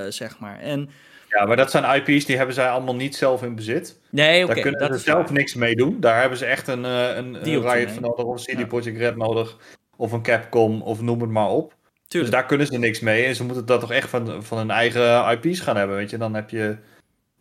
[0.09, 0.59] zeg maar.
[0.59, 0.89] En,
[1.29, 3.99] ja, maar dat zijn IP's die hebben zij allemaal niet zelf in bezit.
[4.09, 4.51] Nee, oké.
[4.51, 5.33] Okay, Daar kunnen dat ze zelf waar.
[5.33, 5.99] niks mee doen.
[5.99, 9.57] Daar hebben ze echt een, een, een Riot van nodig, of CD Projekt Red nodig,
[9.95, 11.75] of een Capcom, of noem het maar op.
[12.07, 12.31] Tuurlijk.
[12.31, 13.23] Dus daar kunnen ze niks mee.
[13.23, 16.17] En ze moeten dat toch echt van, van hun eigen IP's gaan hebben, weet je.
[16.17, 16.77] Dan heb je...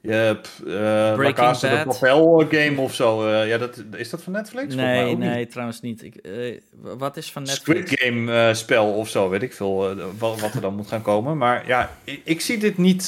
[0.06, 0.72] Je hebt uh,
[1.16, 3.28] La Casa de Papel game of zo.
[3.28, 4.74] Uh, ja, dat, is dat van Netflix?
[4.74, 5.50] Nee, nee, niet.
[5.50, 6.02] trouwens niet.
[6.02, 7.90] Ik, uh, wat is van Netflix?
[7.90, 11.38] Squid Game spel of zo, weet ik veel wat, wat, er dan moet gaan komen.
[11.38, 13.02] Maar ja, ik, ik zie dit niet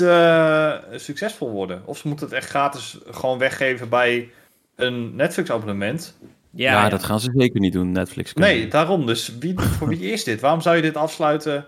[0.94, 1.82] succesvol worden.
[1.84, 4.30] Of ze moeten het echt gratis gewoon weggeven bij
[4.76, 6.16] een Netflix abonnement.
[6.50, 8.34] Ja, ja, ja, dat gaan ze zeker niet doen, Netflix.
[8.34, 9.06] Nee, daarom.
[9.06, 10.40] Dus wie, voor wie is dit?
[10.40, 11.66] Waarom zou je dit afsluiten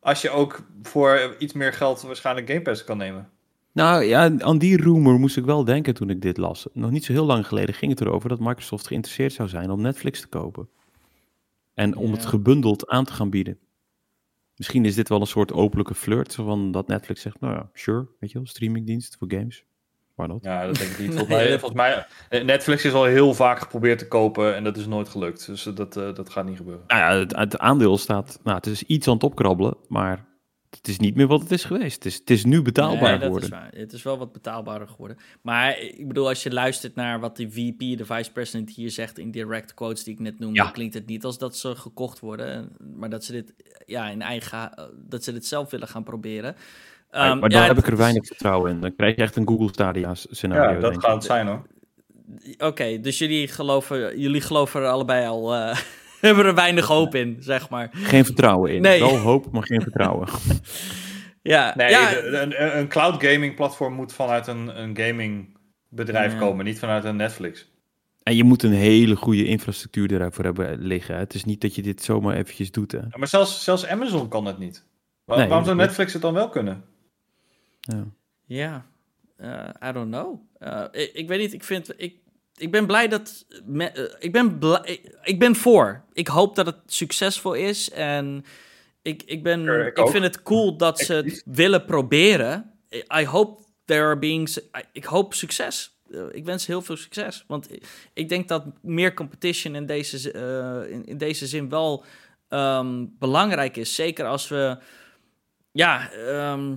[0.00, 3.28] als je ook voor iets meer geld waarschijnlijk Game Pass kan nemen?
[3.72, 6.66] Nou ja, aan die rumor moest ik wel denken toen ik dit las.
[6.72, 9.80] Nog niet zo heel lang geleden ging het erover dat Microsoft geïnteresseerd zou zijn om
[9.80, 10.68] Netflix te kopen.
[11.74, 12.12] En om ja.
[12.12, 13.58] het gebundeld aan te gaan bieden.
[14.56, 18.08] Misschien is dit wel een soort openlijke flirt, van dat Netflix zegt, nou ja, sure,
[18.18, 19.64] weet je wel, streamingdienst voor games.
[20.14, 20.44] Why not?
[20.44, 21.08] Ja, dat denk ik niet.
[21.16, 22.06] Volgens, nee, mij, volgens mij,
[22.42, 25.46] Netflix is al heel vaak geprobeerd te kopen en dat is nooit gelukt.
[25.46, 26.84] Dus dat, uh, dat gaat niet gebeuren.
[26.86, 30.26] Nou ja, het, het aandeel staat, nou het is iets aan het opkrabbelen, maar
[30.76, 31.94] het is niet meer wat het is geweest.
[31.94, 33.42] Het is, het is nu betaalbaar nee, dat geworden.
[33.42, 33.70] Is waar.
[33.74, 35.16] Het is wel wat betaalbaarder geworden.
[35.42, 39.18] Maar ik bedoel, als je luistert naar wat de VP, de vice president, hier zegt
[39.18, 40.70] in direct quotes die ik net noemde, Ja.
[40.70, 43.52] klinkt het niet als dat ze gekocht worden, maar dat ze dit
[43.86, 46.56] ja, in eigen, dat ze dit zelf willen gaan proberen.
[47.12, 48.80] Ja, Um, maar dan ja, heb ik er weinig vertrouwen in.
[48.80, 50.74] Dan krijg je echt een Google Stadia scenario.
[50.74, 51.66] Ja, dat gaat het zijn hoor.
[52.58, 55.78] Oké, dus jullie geloven, jullie geloven er allebei al, eh,
[56.28, 57.88] hebben er weinig hoop in, zeg maar.
[57.92, 58.82] Geen vertrouwen in.
[58.82, 59.00] Nee.
[59.00, 60.28] Wel hoop, maar geen vertrouwen.
[61.42, 62.26] Ja, Nee, ja, de-
[62.58, 65.56] een, een cloud gaming platform moet vanuit een, een gaming
[65.88, 66.38] bedrijf Ja.
[66.38, 67.70] komen, niet vanuit een Netflix.
[68.22, 71.16] En je moet een hele goede infrastructuur daarvoor hebben liggen.
[71.16, 72.92] Het is niet dat je dit zomaar eventjes doet.
[72.92, 72.98] Hè.
[72.98, 74.84] Ja, Maar zelfs, zelfs Amazon kan het niet.
[75.24, 76.84] Waar- Nee, waarom zou Netflix het dan wel kunnen?
[77.80, 78.04] Ja.
[78.46, 78.86] Ja,
[79.36, 80.40] eh, I don't know.
[80.58, 81.92] Eh, ik, ik weet niet, ik vind...
[81.96, 82.16] Ik,
[82.56, 83.44] ik ben blij dat...
[83.64, 86.04] me- eh, ik, ben blij, ik, ben voor.
[86.12, 87.90] Ik hoop dat het succesvol is.
[87.90, 88.44] En
[89.02, 92.70] ik, ik, ben, Sure, ik vind het cool dat ze het willen proberen.
[93.18, 94.48] I hope there are being...
[94.48, 95.96] su- I- Ik hoop succes.
[96.10, 97.44] Eh, ik wens heel veel succes.
[97.46, 97.68] Want
[98.12, 102.04] ik, denk dat meer competition in deze, eh, in, in deze zin wel
[102.48, 103.94] ehm, belangrijk is.
[103.94, 104.78] Zeker als we...
[105.72, 106.76] Ja, ehm,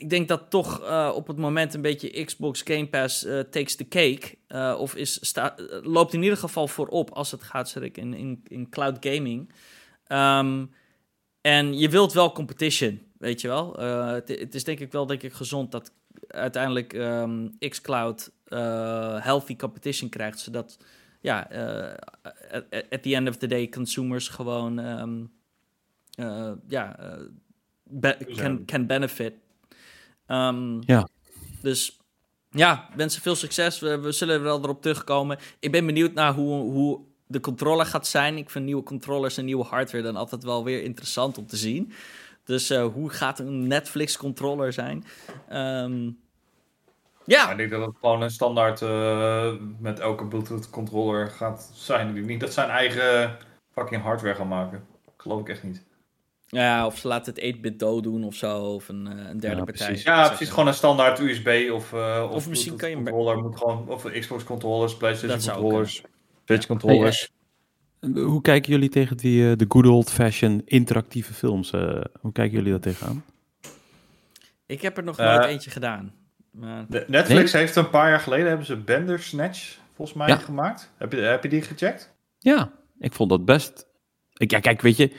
[0.00, 3.74] ik denk dat toch uh, op het moment een beetje Xbox Game Pass uh, takes
[3.74, 4.36] the cake.
[4.48, 8.14] Uh, of is, sta, loopt in ieder geval voorop als het gaat zeg ik, in,
[8.14, 9.52] in, in cloud gaming.
[10.08, 10.70] Um,
[11.40, 13.78] en je wilt wel competition, weet je wel.
[13.78, 15.92] Het, het, is denk ik wel denk ik, gezond dat
[16.26, 18.32] uiteindelijk um, xCloud
[19.22, 20.38] healthy competition krijgt.
[20.38, 20.78] Zodat,
[21.20, 21.48] ja,
[22.50, 24.78] at, at, the end of the day consumers gewoon...
[24.78, 25.30] Um,
[26.68, 26.96] ja,
[27.84, 29.32] be can, can benefit
[30.30, 31.08] Um, ja.
[31.62, 32.00] Dus
[32.50, 33.80] ja, wensen veel succes.
[33.80, 35.38] We, we, zullen wel erop terugkomen.
[35.58, 38.36] Ik ben benieuwd naar hoe, hoe de controller gaat zijn.
[38.36, 41.92] Ik vind nieuwe controllers en nieuwe hardware dan altijd wel weer interessant om te zien.
[42.44, 45.04] Dus uh, hoe gaat een Netflix-controller zijn?
[45.52, 46.18] Um,
[47.24, 47.50] ja.
[47.50, 52.08] Ik denk dat het gewoon een standaard uh, met elke Bluetooth-controller gaat zijn.
[52.08, 53.36] Ik denk niet dat zijn eigen
[53.72, 54.86] fucking hardware gaan maken.
[55.16, 55.82] Geloof ik echt niet.
[56.50, 59.56] Ja, of ze laten het 8-bit dood doen of zo, of een, eh, een derde
[59.56, 59.86] ja, partij.
[59.86, 60.04] Precies.
[60.04, 60.48] Ja, precies.
[60.48, 64.10] Gewoon een standaard USB of, uh, of, of misschien kan je controller moet gewoon, of
[64.10, 66.02] Xbox controllers, PlayStation controllers,
[66.44, 67.32] Switch controllers.
[68.00, 71.72] Hey, hoe kijken jullie tegen die, uh, de good old fashioned interactieve films?
[71.72, 73.24] Uh, hoe kijken jullie daar tegenaan?
[74.66, 76.12] Ik heb er nog nooit eentje gedaan.
[76.50, 76.86] Maar...
[77.06, 80.36] Netflix heeft een paar jaar geleden hebben ze Bandersnatch volgens mij ja.
[80.36, 80.90] gemaakt.
[80.96, 82.12] Heb je, heb je die gecheckt?
[82.38, 83.86] Ja, ik vond dat best.
[84.36, 85.12] Ik, ja, kijk, weet je,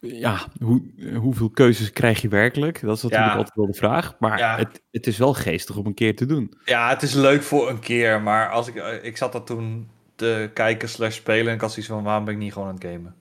[0.00, 0.82] ja, hoe,
[1.14, 2.80] hoeveel keuzes krijg je werkelijk?
[2.80, 4.16] Dat is natuurlijk altijd wel de vraag.
[4.18, 6.54] Maar het, het is wel geestig om een keer te doen.
[6.64, 8.22] Ja, het is leuk voor een keer.
[8.22, 11.46] Maar als ik, eh, ik zat dat toen te kijken slash spelen...
[11.48, 13.14] en ik had zoiets van, waarom ben ik niet gewoon aan het gamen?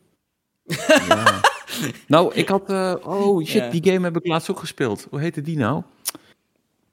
[1.08, 1.42] Ja.
[2.08, 2.70] nou, ik had...
[2.70, 5.08] Uh, oh shit, die game heb ik laatst ook gespeeld.
[5.10, 5.84] Hoe heette die nou?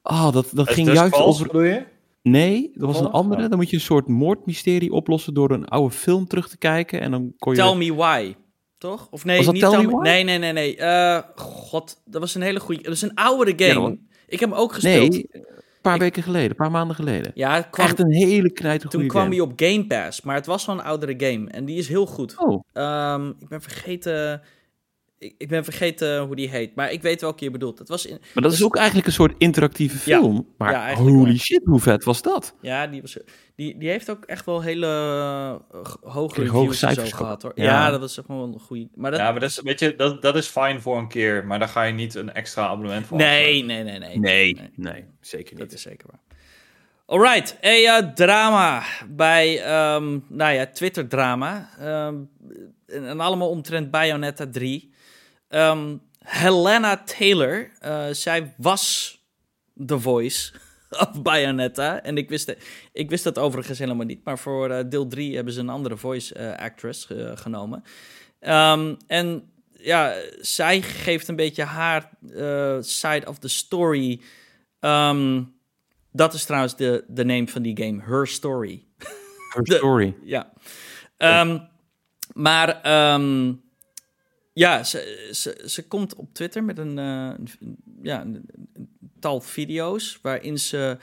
[0.02, 1.46] Oh, dat, dat ging juist over...
[1.46, 1.84] bedoel je?
[2.22, 3.48] Nee, dat was een andere.
[3.48, 7.00] Dan moet je een soort moordmysterie oplossen door een oude film terug te kijken.
[7.00, 7.62] En dan kon je...
[7.62, 8.34] Tell me why.
[8.82, 9.08] Toch?
[9.10, 10.78] Of nee, niet Tell Me Nee, nee, nee, nee.
[10.78, 12.82] Uh, God, dat was een hele goede...
[12.82, 13.98] Dat is een oudere game.
[14.26, 15.10] ik heb hem ook gespeeld.
[15.10, 15.44] Nee, een
[15.82, 17.30] paar weken geleden, een paar maanden geleden.
[17.34, 20.66] Ja, kwam, Echt een hele knijter Toen kwam hij op Game Pass, maar het was
[20.66, 21.50] wel een oudere game.
[21.50, 22.38] En die is heel goed.
[22.38, 22.62] Oh.
[23.14, 24.42] Um, ik ben vergeten
[25.22, 27.78] ik, ik ben vergeten hoe die heet, maar ik weet welke je bedoelt.
[27.78, 30.34] Het was in, maar dat is ook eigenlijk een soort interactieve film.
[30.34, 32.54] Ja, maar ja, holy shit, hoe vet was dat?
[32.60, 33.18] Ja, die, was,
[33.56, 34.86] die, die heeft ook echt wel hele
[35.74, 37.42] uh, hoge reviews cijfers gehad.
[37.42, 37.52] Hoor.
[37.54, 37.64] Ja.
[37.64, 37.90] ja.
[37.90, 38.88] dat was gewoon een goede.
[38.94, 41.46] Maar dat, ja, maar dat is, weet je, dat, dat is fijn voor een keer,
[41.46, 44.54] maar daar ga je niet een extra abonnement voor nee, nee, nee, nee, nee.
[44.54, 45.62] Nee, nee, zeker niet.
[45.62, 46.20] Dat is zeker waar.
[47.06, 49.54] Alright, hey, uh, drama bij,
[49.94, 51.68] um, nou ja, Twitter-drama.
[52.06, 52.30] Um,
[52.86, 54.91] en, en allemaal omtrent Bayonetta 3.
[55.55, 59.16] Um, Helena Taylor, uh, zij was
[59.72, 60.53] de voice
[61.09, 62.03] of Bayonetta.
[62.03, 62.57] En ik wist,
[62.92, 64.24] ik wist dat overigens helemaal niet.
[64.24, 67.82] Maar voor uh, deel 3 hebben ze een andere voice uh, actress genomen.
[68.40, 72.11] Um, en ja, zij geeft een beetje haar
[72.80, 74.20] side of the story.
[74.80, 75.55] Um,
[76.12, 78.84] dat is trouwens de, de name van die game, Her Story.
[79.48, 80.14] Her Story.
[80.24, 80.53] Ja.
[82.32, 82.80] maar
[84.53, 87.46] ja, ze, ze, ze komt op Twitter met een, uh,
[88.03, 88.26] ja,
[89.20, 90.96] tal video's waarin ze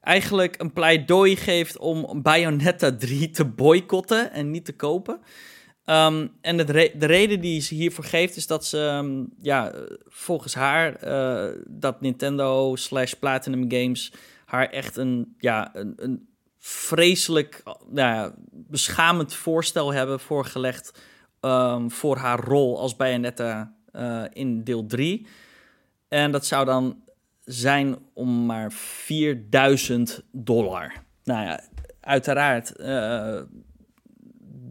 [0.00, 5.20] eigenlijk een pleidooi geeft om Bayonetta 3 te boycotten en niet te kopen.
[5.84, 9.72] Um, en de, de reden die ze hiervoor geeft is dat ze, um, ja,
[10.04, 14.12] volgens haar, uh, dat Nintendo slash Platinum Games
[14.44, 16.28] haar echt een, ja, een, een
[16.58, 21.00] vreselijk, nou beschamend voorstel hebben voorgelegd
[21.46, 25.26] um, voor haar rol als Bayonetta uh, in deel 3.
[26.08, 27.02] En dat zou dan
[27.44, 30.92] zijn om maar 4000 dollar.
[31.24, 31.60] Nou ja,
[32.00, 33.40] uiteraard, uh,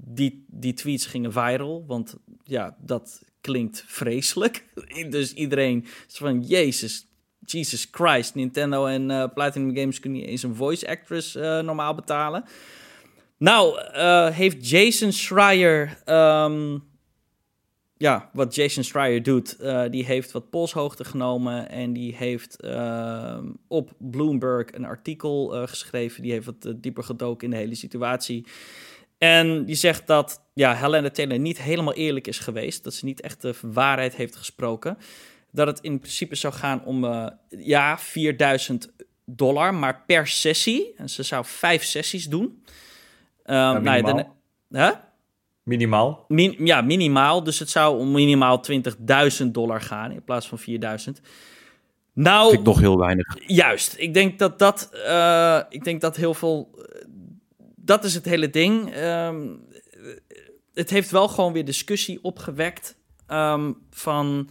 [0.04, 4.66] die, die tweets gingen viral, want ja, dat klinkt vreselijk.
[5.10, 7.08] dus iedereen is van, jezus,
[7.40, 12.44] Jesus Christ, Nintendo en uh, Platinum Games kunnen niet eens een voice actress normaal betalen.
[13.38, 15.98] Nou, uh, heeft Jason Schreier.
[16.06, 16.84] Um,
[17.98, 23.38] ja, wat Jason Schreier doet, uh, die heeft wat polshoogte genomen en die heeft uh,
[23.68, 26.22] op Bloomberg een artikel uh, geschreven.
[26.22, 28.46] Die heeft wat dieper gedoken in de hele situatie.
[29.18, 32.84] En die zegt dat ja, Helena Taylor niet helemaal eerlijk is geweest.
[32.84, 34.98] Dat ze niet echt de waarheid heeft gesproken.
[35.52, 38.94] Dat het in principe zou gaan om, ja, 4000
[39.26, 40.94] dollar, maar per sessie.
[40.98, 42.64] En ze zou vijf sessies doen.
[43.46, 44.34] Um, ja, nou ja,
[44.70, 44.96] huh?
[45.64, 46.26] Minimaal?
[46.28, 47.44] Min, ja, minimaal.
[47.44, 48.64] Dus het zou om minimaal
[49.42, 50.66] 20.000 dollar gaan in plaats van 4.000.
[52.14, 53.38] Nou, Vind ik nog heel weinig.
[53.48, 53.96] Juist.
[53.98, 56.80] Ik denk dat dat, uh, ik denk dat heel veel.
[57.76, 58.96] Dat is het hele ding.
[58.98, 59.68] Um,
[60.74, 62.98] het heeft wel gewoon weer discussie opgewekt.
[63.28, 64.50] Um, van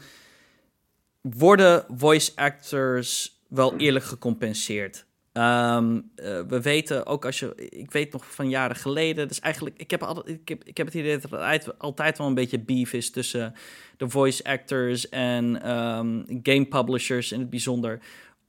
[1.21, 5.04] worden voice actors wel eerlijk gecompenseerd?
[5.35, 9.79] Ehm, eh, we weten ook als je, ik weet nog van jaren geleden, dus eigenlijk,
[9.79, 12.59] ik heb, altijd, ik heb, ik heb het idee dat er altijd wel een beetje
[12.59, 13.55] beef is tussen
[13.97, 18.01] de voice actors en ehm, game publishers in het bijzonder,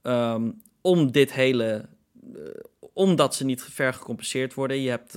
[0.01, 1.85] ehm, om dit hele,
[2.35, 2.41] uh,
[2.93, 4.81] omdat ze niet ver gecompenseerd worden.
[4.81, 5.15] Je hebt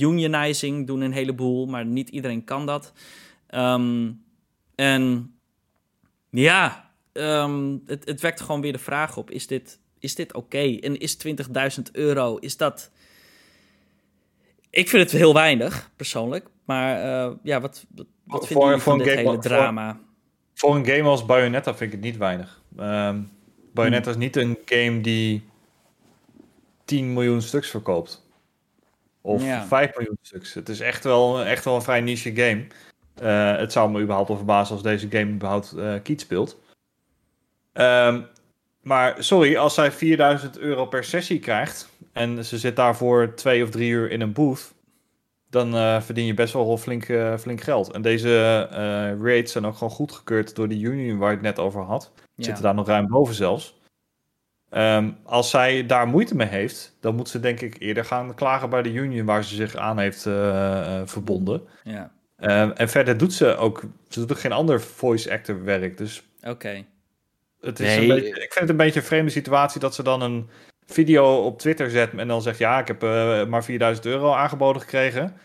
[0.00, 2.92] unionizing, doen een heleboel, maar niet iedereen kan dat.
[4.74, 5.34] en
[6.30, 6.90] ja,
[7.86, 10.78] het wekt gewoon weer de vraag op, is dit is dit oké?
[10.80, 12.90] En is 20.000 euro, is dat...
[14.70, 16.46] Ik vind het heel weinig, persoonlijk.
[16.64, 17.86] Maar uh, ja, wat,
[18.24, 20.00] wat, vind je van dit hele drama?
[20.54, 22.62] Voor, een game als Bayonetta vind ik het niet weinig.
[22.80, 23.30] Um,
[23.72, 25.44] Bayonetta is niet een game die
[26.84, 28.22] 10 miljoen stuks verkoopt.
[29.20, 30.54] Of 5 miljoen stuks.
[30.54, 32.66] Het is echt wel, echt wel een vrij niche game.
[33.22, 36.58] Uh, het zou me überhaupt verbazen als deze game überhaupt uh, kiet speelt.
[37.72, 38.26] Um,
[38.84, 43.70] maar sorry, als zij 4000 euro per sessie krijgt en ze zit daarvoor twee of
[43.70, 44.74] drie uur in een booth,
[45.50, 47.92] dan uh, verdien je best wel flink, uh, flink geld.
[47.92, 48.76] En deze uh,
[49.26, 52.12] rates zijn ook gewoon goedgekeurd door de union waar ik het net over had.
[52.36, 53.82] Zitten daar nog ruim boven zelfs.
[54.70, 58.70] Um, als zij daar moeite mee heeft, dan moet ze denk ik eerder gaan klagen
[58.70, 60.22] bij de union waar ze zich aan heeft
[61.04, 61.62] verbonden.
[61.84, 62.12] Ja.
[62.36, 65.98] Um, en verder doet ze ook, ze doet ook geen ander voice actor werk.
[65.98, 66.84] Dus Oké.
[67.64, 70.22] Het is een beetje, ik vind het een beetje een vreemde situatie dat ze dan
[70.22, 70.48] een
[70.86, 74.82] video op Twitter zet en dan zegt: Ja, ik heb uh, maar 4000 euro aangeboden
[74.82, 75.36] gekregen.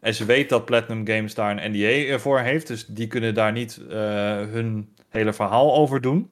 [0.00, 3.52] En ze weet dat Platinum Games daar een NDA voor heeft, dus die kunnen daar
[3.52, 3.90] niet uh,
[4.36, 6.30] hun hele verhaal over doen.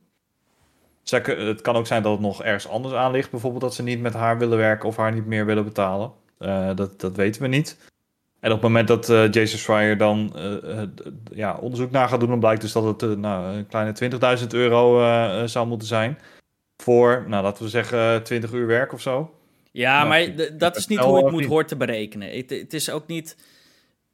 [1.11, 4.01] het kan ook zijn dat het nog ergens anders aan ligt, bijvoorbeeld dat ze niet
[4.01, 6.13] met haar willen werken of haar niet meer willen betalen.
[6.39, 7.77] Uh, dat, dat weten we niet.
[8.41, 10.83] En op het moment dat uh, Jason Schreier dan uh,
[11.33, 15.47] ja, onderzoek naar gaat doen, dan blijkt dus dat het nou, een kleine 20.000 euro
[15.47, 16.19] zou moeten zijn.
[16.83, 19.35] Voor, nou laten we zeggen, 20 uur werk of zo.
[19.73, 22.37] Ja, nou, maar dat is niet hoe het moet hoort te berekenen.
[22.37, 23.37] Het, het is ook niet.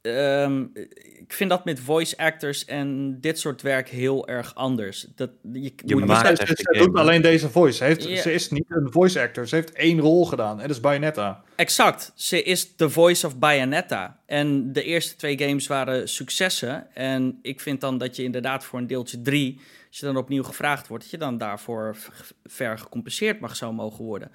[0.07, 0.70] Um,
[1.18, 5.07] ik vind dat met voice actors en dit soort werk heel erg anders.
[5.14, 7.76] Dat, je, je maakt ze, ze doet alleen deze voice.
[7.76, 9.48] Ze, heeft, ze is niet een voice actor.
[9.48, 10.61] Ze heeft één rol gedaan.
[10.61, 11.42] En dat is Bayonetta.
[11.57, 12.12] Exact.
[12.14, 14.20] Ze is de voice of Bayonetta.
[14.26, 16.94] En de eerste twee games waren successen.
[16.94, 19.61] En ik vind dan dat je inderdaad voor een deeltje drie...
[19.88, 21.02] als je dan opnieuw gevraagd wordt...
[21.02, 21.96] dat je dan daarvoor
[22.44, 24.30] ver gecompenseerd mag zo mogen worden.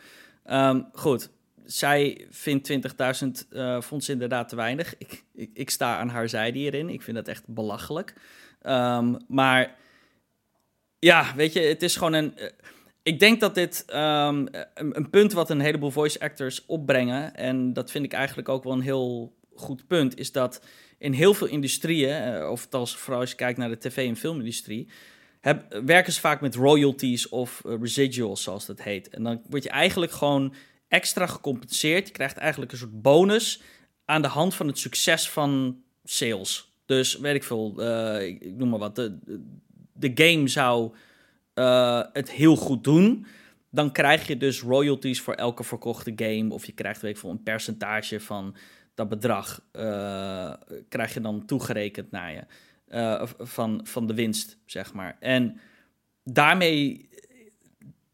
[0.51, 1.29] Um, goed,
[1.71, 4.95] zij vindt 20.000 uh, vond ze inderdaad te weinig.
[4.97, 6.89] Ik, ik, ik, sta aan haar zijde hierin.
[6.89, 8.13] Ik vind dat echt belachelijk.
[8.63, 9.75] Um, maar
[10.99, 12.33] ja, weet je, het is gewoon een.
[12.37, 12.45] Uh,
[13.03, 17.35] ik denk dat dit um, een, punt wat een heleboel voice actors opbrengen.
[17.35, 20.17] En dat vind ik eigenlijk ook wel een heel goed punt.
[20.17, 20.61] Is dat
[20.97, 24.15] in heel veel industrieën, uh, of als, vooral als je kijkt naar de tv- en
[24.15, 24.87] filmindustrie.
[25.83, 29.09] Werken ze vaak met royalties of residuals, zoals dat heet.
[29.09, 30.53] En dan word je eigenlijk gewoon
[30.91, 32.07] extra gecompenseerd.
[32.07, 33.61] Je krijgt eigenlijk een soort bonus
[34.05, 36.73] aan de hand van het succes van sales.
[36.85, 39.19] Dus weet ik veel, uh, ik noem maar wat, de,
[39.93, 40.95] de game zou
[41.55, 43.25] uh, het heel goed doen.
[43.69, 46.53] Dan krijg je dus royalties voor elke verkochte game.
[46.53, 48.55] Of je krijgt weet ik veel, een percentage van
[48.95, 49.63] dat bedrag.
[49.73, 50.53] Uh,
[50.89, 52.43] krijg je dan toegerekend naar je.
[53.37, 55.17] van, van de winst, zeg maar.
[55.19, 55.59] En
[56.23, 57.09] daarmee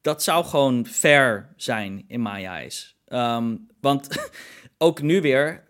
[0.08, 2.98] dat zou gewoon fair zijn in mijn eyes.
[3.08, 4.30] Um, want
[4.78, 5.66] ook nu weer,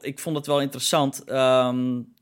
[0.00, 1.30] ik vond het wel interessant.
[1.30, 2.14] Um,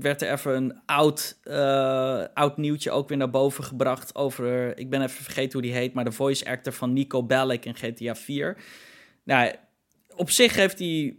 [0.00, 4.90] werd er even een oud, uh, oud nieuwtje ook weer naar boven gebracht over, ik
[4.90, 8.14] ben even vergeten hoe die heet, maar de voice actor van Nico Bellic in GTA
[8.14, 8.56] 4.
[9.24, 9.52] Nou,
[10.16, 11.16] op zich heeft hij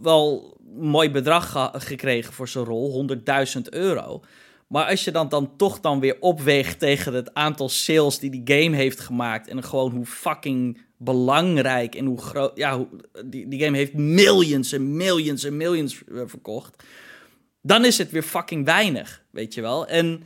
[0.00, 3.08] wel mooi bedrag gekregen voor zijn rol,
[3.56, 4.22] 100.000 euro.
[4.68, 8.60] Maar als je dan, dan toch dan weer opweegt tegen het aantal sales die die
[8.60, 9.48] game heeft gemaakt.
[9.48, 12.56] En gewoon hoe fucking belangrijk en hoe groot.
[12.56, 12.88] Ja, hoe,
[13.24, 16.82] die, die game heeft millions en millions en millions eh, verkocht.
[17.62, 19.86] Dan is het weer fucking weinig, weet je wel.
[19.86, 20.22] En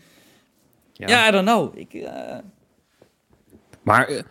[0.93, 1.79] ja, I don't know.
[1.79, 2.39] Ik, uh...
[3.83, 4.23] Maar uh,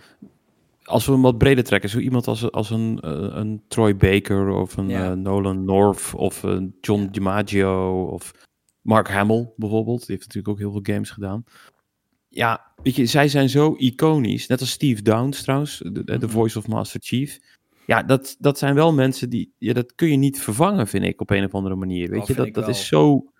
[0.83, 2.97] als we hem wat breder trekken, zo iemand als, als een,
[3.39, 5.21] een Troy Baker of een.
[5.21, 8.33] Nolan North of een John DiMaggio of
[8.81, 11.43] Mark Hamill bijvoorbeeld, die heeft natuurlijk ook heel veel games gedaan.
[12.27, 14.47] Ja, weet je, zij zijn zo iconisch.
[14.47, 16.29] Net als Steve Downs trouwens, de, de mhm.
[16.29, 17.39] Voice of Master Chief.
[17.85, 21.21] Ja, dat, dat zijn wel mensen die, ja, dat kun je niet vervangen, vind ik,
[21.21, 22.09] op een of andere manier.
[22.09, 23.31] Weet oh, je, dat, dat is zo...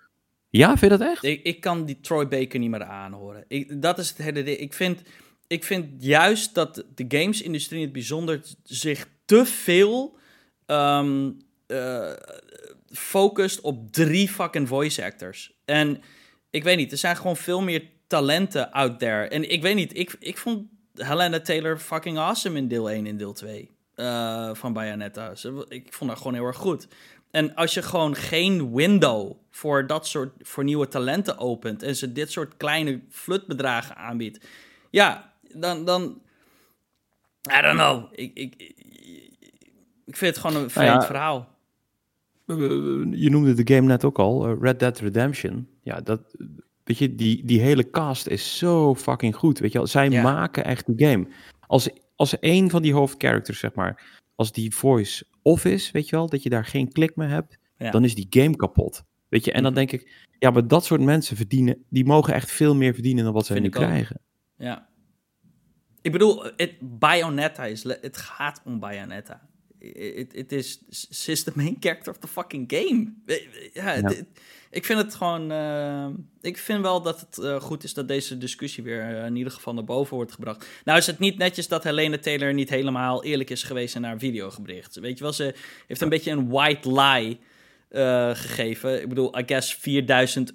[0.50, 1.24] Ja, vind je dat echt?
[1.24, 3.46] Ik, ik kan die Troy Baker niet meer aanhoren.
[3.48, 5.02] Ik, dat is het hele Ik vind,
[5.48, 10.18] ik vind juist dat de gamesindustrie in het bijzonder zich te veel
[10.66, 11.38] um,
[12.92, 15.54] focust op drie fucking voice actors.
[15.66, 16.02] En
[16.50, 19.28] ik weet niet, er zijn gewoon veel meer talenten out there.
[19.28, 23.18] En ik weet niet, ik, ik vond Helena Taylor fucking awesome in deel 1 en
[23.18, 25.34] deel 2 uh, van Bayonetta.
[25.68, 26.88] Ik vond haar gewoon heel erg goed.
[27.32, 32.12] En als je gewoon geen window voor dat soort voor nieuwe talenten opent en ze
[32.12, 34.46] dit soort kleine flutbedragen aanbiedt,
[34.90, 36.22] ja, dan, dan
[37.58, 38.06] I don't know.
[38.12, 38.56] Ik, ik,
[40.06, 41.51] ik vind het gewoon een nou vreemd verhaal.
[43.12, 45.68] Je noemde de game net ook al, eh, Red Dead Redemption.
[45.82, 46.36] Ja, dat,
[46.84, 49.60] weet je, die, die hele cast is zo fucking goed.
[49.60, 51.28] Weet je wel, zij maken echt de game.
[51.68, 56.16] Als, als een van die hoofdcharacters, zeg maar, als die voice off is, weet je
[56.16, 59.04] wel, dat je daar geen klik meer hebt, dan is die game kapot.
[59.30, 59.86] Weet je, en dan mhm.
[59.86, 63.34] denk ik, ja, maar dat soort mensen verdienen, die mogen echt veel meer verdienen dan
[63.34, 64.22] wat ze nu krijgen.
[64.58, 64.90] Ja.
[66.02, 69.50] Ik bedoel, het, Bayonetta is, het gaat om Bayonetta.
[70.32, 70.80] Het is,
[71.10, 73.14] ze is de main character of the fucking game.
[73.74, 74.14] Ja,
[74.70, 76.08] ik vind het gewoon, uh,
[76.42, 79.54] ik vind wel dat het uh, goed is dat deze discussie weer uh, in ieder
[79.54, 80.68] geval naar boven wordt gebracht.
[80.86, 84.20] Nou is het niet netjes dat Helene Taylor niet helemaal eerlijk is geweest en haar
[84.20, 84.96] video gebricht.
[84.96, 85.56] Weet je wel, ze
[85.88, 87.40] heeft een beetje een white lie
[88.36, 89.02] gegeven.
[89.02, 90.54] Ik bedoel, I guess 4000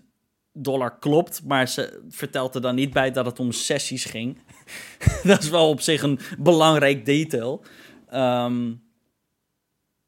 [0.53, 4.39] dollar klopt, maar ze vertelt er dan niet bij dat het om sessies ging.
[5.22, 7.64] dat is wel op zich een belangrijk detail.
[8.14, 8.85] Um,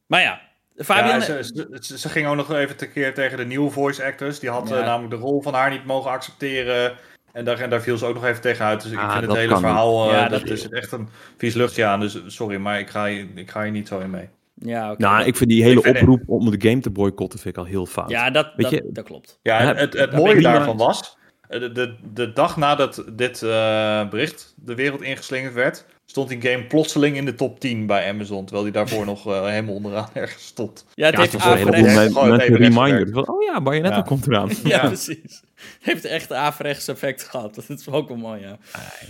[0.09, 0.41] maar ja,
[0.77, 1.21] Fabian...
[1.21, 4.39] Ja, ze, ze, ging ook nog even tekeer tegen de nieuwe voice actors.
[4.39, 6.97] Die had eh, namelijk de rol van haar niet mogen accepteren.
[7.33, 8.83] En daar, en daar viel ze ook nog even tegenuit.
[8.83, 11.85] Dus ik ah, vind het hele verhaal, uh, ja, dat, is echt een vies luchtje
[11.85, 12.01] aan.
[12.01, 14.29] Dus sorry, maar ik ga, ik ga hier niet zo in mee.
[14.55, 17.69] Ja, nou, ik vind die hele oproep om de game te boycotten vind ik al
[17.69, 18.11] heel fout.
[18.11, 18.89] Ja, dat, Weet dat, je?
[18.93, 19.39] dat klopt.
[19.43, 24.55] Ja, het, het, het mooie daarvan was, de, de, de dag nadat dit uh, bericht
[24.57, 28.45] de wereld ingeslingerd werd, stond die game plotseling in de top 10 bij Amazon.
[28.45, 30.87] Terwijl die daarvoor nog uh, helemaal onderaan ergens stond.
[30.95, 32.15] Ja, het ja, heeft averechts...
[32.15, 33.09] Met, reminder.
[33.13, 34.03] Van, oh ja, Bayonetta ja.
[34.03, 34.51] komt eraan.
[34.65, 35.43] ja, precies.
[35.55, 37.55] Het heeft echt averechts effect gehad.
[37.55, 38.59] Dat is ook wel mooi, ja.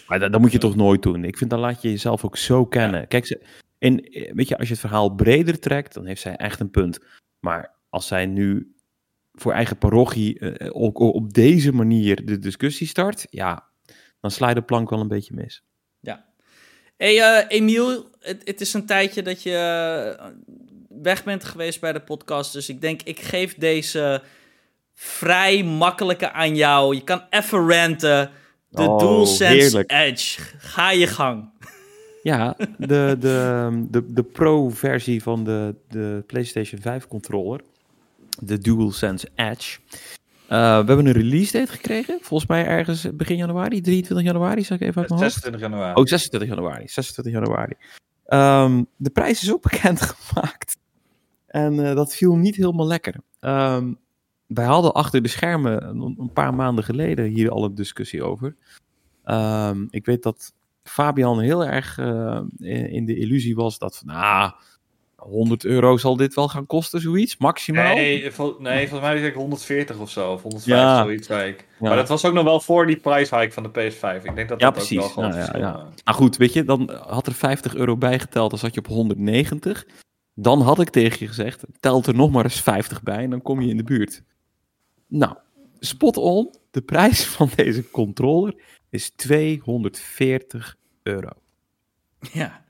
[0.07, 1.25] maar dat, dat, moet je toch nooit doen.
[1.25, 3.09] Ik vind, dan laat je jezelf ook zo kennen.
[3.09, 3.41] Kijk, ze,
[3.79, 3.95] en,
[4.35, 6.99] weet je, als je het verhaal breder trekt, dan heeft zij echt een punt.
[7.41, 8.75] Maar als zij nu
[9.33, 13.69] voor eigen parochie uh, op, op deze manier de discussie start, ja,
[14.21, 15.63] dan sla je de plank wel een beetje mis.
[16.99, 19.55] Hey, uh, Emiel, het, het, is een tijdje dat je
[20.19, 20.27] eh,
[21.03, 22.53] weg bent geweest bij de podcast.
[22.53, 24.23] Dus ik denk, ik geef deze
[24.95, 26.95] vrij makkelijke aan jou.
[26.95, 28.31] Je kan even ranten.
[28.69, 30.41] De oh, DualSense Edge.
[30.59, 31.51] Ga je gang.
[32.23, 37.61] Ja, de, de, de, de pro-versie van de, de PlayStation 5 controller.
[38.39, 39.79] De DualSense Edge.
[40.49, 42.19] Uh, we hebben een release date gekregen.
[42.21, 45.95] Volgens mij ergens begin januari, 23 januari, zou ik even uit mijn 26 januari.
[45.95, 46.89] Oh, 26 januari.
[46.89, 47.75] 26 januari.
[48.29, 50.79] Um, de prijs is ook bekend gemaakt.
[51.47, 53.15] En uh, dat viel niet helemaal lekker.
[53.41, 53.99] Um,
[54.47, 58.57] wij hadden achter de schermen een, een, paar maanden geleden hier al een discussie over.
[59.25, 64.53] Um, ik weet dat Fabian heel erg uh, in, in, de illusie was dat, nou,
[65.29, 67.95] 100 euro zal dit wel gaan kosten, zoiets, maximaal?
[67.95, 71.03] Nee, vol, nee volgens mij is het 140 of zo, of 150, ja.
[71.03, 71.67] zoiets zei ik.
[71.79, 74.25] Maar dat was ook nog wel voor die prijshike van de PS5.
[74.25, 74.99] Ik denk dat ja, dat precies.
[74.99, 75.73] ook wel gewoon nou, ja, ja.
[76.05, 79.87] Nou goed, weet je, dan had er 50 euro bijgeteld, dan zat je op 190.
[80.35, 83.43] Dan had ik tegen je gezegd, telt er nog maar eens 50 bij en dan
[83.43, 84.23] kom je in de buurt.
[85.07, 85.37] Nou,
[85.79, 88.55] spot on, de prijs van deze controller
[88.91, 91.31] is 240 euro.
[92.33, 92.65] Ja.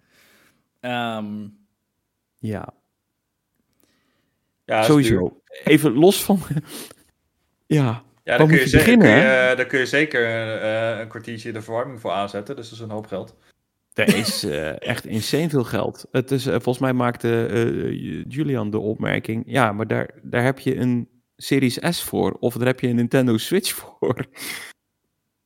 [0.81, 1.58] Um,
[2.39, 2.75] ja.
[4.65, 5.41] Ja, Sowieso.
[5.65, 6.41] Even los van...
[7.67, 10.23] ja, ja, dan kun, je beginnen, kun je, daar kun je zeker
[10.63, 12.57] uh, een kwartiertje de verwarming voor aanzetten.
[12.57, 13.37] Dus dat is een hoop geld.
[13.95, 16.07] Er is uh, echt insane veel geld.
[16.11, 17.49] Het is, uh, volgens mij maakte
[18.29, 19.43] Julian de opmerking...
[19.47, 22.37] Ja, maar daar, daar heb je een Series S voor.
[22.41, 24.27] Of daar heb je een Nintendo Switch voor.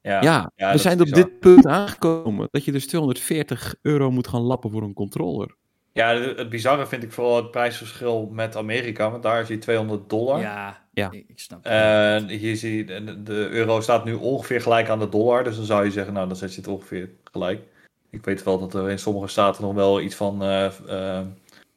[0.01, 2.49] Ja, ja, ja we zijn op dit punt aangekomen.
[2.51, 5.57] Dat je dus 240 euro moet gaan lappen voor een controller.
[5.93, 10.11] Ja, het bizarre vind ik vooral het prijsverschil met Amerika, want daar is hij 200
[10.11, 10.41] dollar.
[10.41, 11.11] Ja, ja.
[11.11, 11.73] ik snap het.
[11.73, 15.57] En hier zie je, de, de, euro staat nu ongeveer gelijk aan de dollar, dus
[15.57, 17.63] dan zou je zeggen, nou dan zet je het ongeveer gelijk.
[18.11, 21.21] Ik weet wel dat er in sommige staten nog wel iets van uh, uh,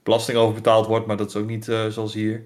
[0.04, 2.44] belasting over betaald wordt, maar dat is ook niet uh, zoals hier.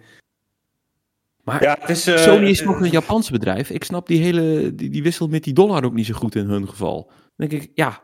[1.44, 3.70] Maar ja, het is, Sony is nog een Japanse bedrijf.
[3.70, 6.46] Ik snap die hele, die, die wissel met die dollar ook niet zo goed in
[6.46, 7.12] hun geval.
[7.36, 8.04] Dan denk ik, ja,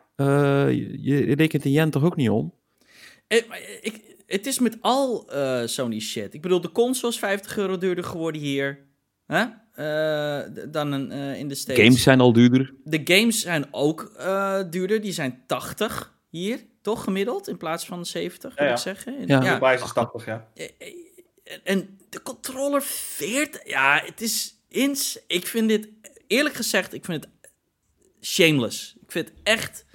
[0.68, 2.54] je, je rekent de yen toch ook niet om?
[3.28, 3.38] Eh,
[3.82, 6.34] ik, het is met al uh, Sony shit.
[6.34, 8.80] Ik bedoel, de console is 50 euro duurder geworden hier.
[9.28, 9.46] Huh?
[9.80, 11.84] Uh, dan een, uh, in de States.
[11.84, 12.74] Games zijn al duurder.
[12.84, 14.12] De games zijn ook
[14.70, 15.02] duurder.
[15.02, 17.48] Die zijn 80 hier, toch gemiddeld?
[17.48, 19.28] In plaats van 70, ja, ik zeggen.
[19.28, 19.76] Ja, ja.
[19.78, 20.48] de 80, ja.
[21.64, 23.68] En de controller 40.
[23.68, 25.20] Ja, het is ins.
[25.28, 25.90] Ik vind dit,
[26.28, 27.34] eerlijk gezegd, ik vind het
[28.22, 28.96] shameless.
[29.02, 29.86] Ik vind het echt...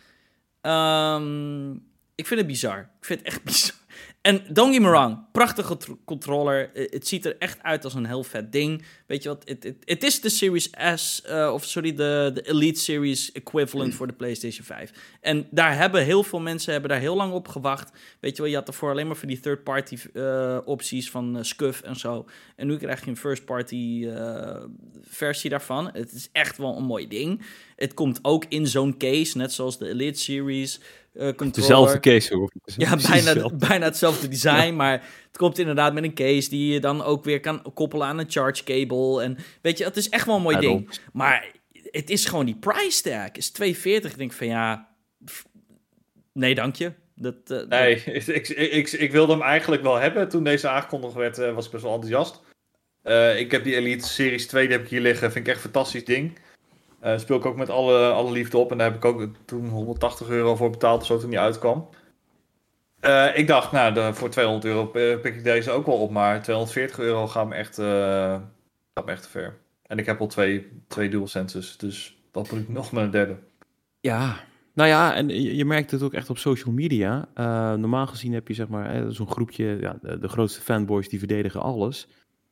[0.61, 1.72] ehm,
[2.21, 2.79] ik vind het bizar.
[2.79, 3.79] Ik vind het echt bizar.
[4.21, 6.71] En don't get me wrong, prachtige tr- controller.
[6.75, 8.83] Eh, Het ziet er echt uit als een heel vet ding.
[9.07, 9.43] Weet je wat,
[9.85, 14.12] het- is de Series S, eh, of sorry, de, de Elite Series equivalent voor de
[14.12, 14.91] PlayStation 5.
[15.21, 17.91] En daar hebben heel veel mensen hebben daar heel lang op gewacht.
[18.21, 21.43] Weet je wel, je had ervoor alleen maar voor die third-party eh, opties van eh,
[21.43, 22.27] Scuf en zo.
[22.57, 24.09] En nu krijg je een first-party
[25.03, 25.91] versie daarvan.
[25.93, 27.43] Het is echt wel een mooi ding.
[27.77, 30.81] Het komt ook in zo'n case, net zoals de Elite Series
[31.13, 31.53] controller.
[31.53, 32.51] Dezelfde case hoor.
[32.77, 34.93] Ja, bijna, bijna hetzelfde design, maar
[35.27, 38.31] het komt inderdaad met een case die je dan ook weer kan koppelen aan een
[38.31, 39.23] charge cable.
[39.23, 41.01] En weet je, het is echt wel een mooi ding.
[41.13, 44.11] Maar het is gewoon die price tag, is 240.
[44.11, 44.89] Ik denk van ja,
[46.33, 46.93] nee dank je.
[47.15, 50.29] Dat, eh, dat- Nee, ik, ik, ik, ik wilde hem eigenlijk wel hebben.
[50.29, 52.41] Toen deze aangekondigd werd, eh, was ik best wel enthousiast.
[53.03, 55.33] Eh, ik heb die Elite Series 2, die heb ik hier liggen.
[55.33, 56.39] Vind ik echt een fantastisch ding.
[57.01, 58.70] Eh speel ik ook met alle, alle liefde op.
[58.70, 61.88] En daar heb ik ook toen 180 euro voor betaald, zo toen die uitkwam.
[63.01, 66.11] Eh, ik dacht, nou, de, voor 200 euro eh, pik ik deze ook wel op.
[66.11, 68.40] Maar 240 euro gaat me echt, eh,
[68.94, 69.59] gaat me echt te ver.
[69.82, 73.36] En ik heb al twee, twee DualSenses, dus wat moet ik nog met een derde?
[74.01, 74.36] Ja,
[74.74, 77.28] nou ja, en je, merkt het ook echt op social media.
[77.76, 82.09] Normaal gezien heb je zeg maar zo'n groepje, ja, de grootste fanboys die verdedigen alles.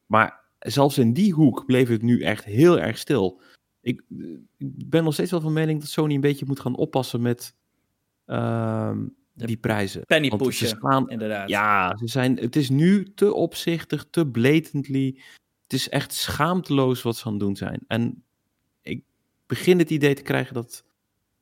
[0.06, 3.40] Maar zelfs in die hoek bleef het nu echt heel erg stil.
[3.88, 4.02] Ik,
[4.58, 7.54] ik ben nog steeds wel van mening dat Sony een beetje moet gaan oppassen met
[8.26, 10.04] ehm, die prijzen.
[10.06, 11.48] penny Want pushen, slaan- inderdaad.
[11.48, 15.18] Ja, ze zijn, het is nu te opzichtig, te blatantly.
[15.62, 17.80] Het is echt schaamteloos wat ze aan het doen zijn.
[17.86, 18.22] En
[18.82, 19.02] ik
[19.46, 20.84] begin het idee te krijgen dat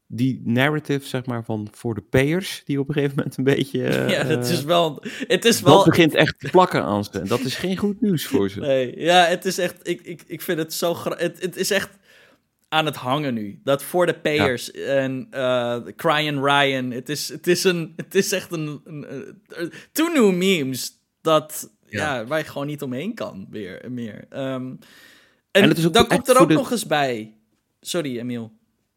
[0.09, 3.84] die narrative, zeg maar, van voor de payers, die op een gegeven moment een beetje...
[3.86, 5.03] eh, ja, het is wel...
[5.26, 7.20] Het is dat wel begint echt te plakken aan ze.
[7.20, 8.61] En dat is geen goed nieuws voor ze.
[8.61, 9.88] Nee, ja, het is echt.
[9.88, 10.97] Ik, ik, ik vind het zo.
[11.05, 11.99] het is echt
[12.69, 13.61] aan het hangen nu.
[13.64, 16.91] Dat voor de payers en eh Crying Ryan.
[16.91, 18.81] Het is, het is, een, het is echt een.
[18.85, 19.07] een,
[19.49, 22.14] een- two new memes dat ja.
[22.17, 22.27] Ja.
[22.27, 24.25] waar je gewoon niet omheen kan weer, meer.
[24.29, 24.75] Ehm,
[25.51, 27.35] en het is ook dan komt er ook de- nog eens bij.
[27.81, 28.53] Sorry, Emiel.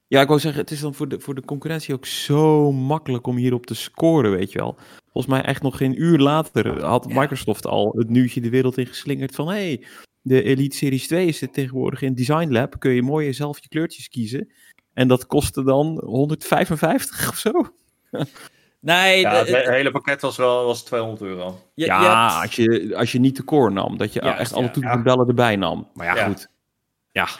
[0.07, 3.27] Ja, ik wou zeggen, het is dan voor de, voor de concurrentie ook zo makkelijk
[3.27, 4.77] om hierop te scoren, weet je wel.
[5.11, 7.19] Volgens mij echt nog geen uur later had Ja.
[7.19, 9.47] Microsoft al het nieuwtje de wereld in geslingerd van...
[9.47, 9.83] hey,
[10.29, 12.79] de Elite Series 2 is dit tegenwoordig in Design Lab.
[12.79, 14.51] Kun je mooi zelf je kleurtjes kiezen.
[14.93, 17.51] En dat kostte dan 155 of zo.
[18.81, 21.59] Nee, Ja, het hele pakket was wel was 200 euro.
[21.73, 23.97] je- je ja, hebt- als, je, als je niet de core nam.
[23.97, 24.69] Dat je echt alle ja.
[24.71, 24.97] toetsen Ja.
[24.97, 25.87] en bellen erbij nam.
[25.93, 26.25] Maar ja, Ja.
[26.25, 26.47] goed.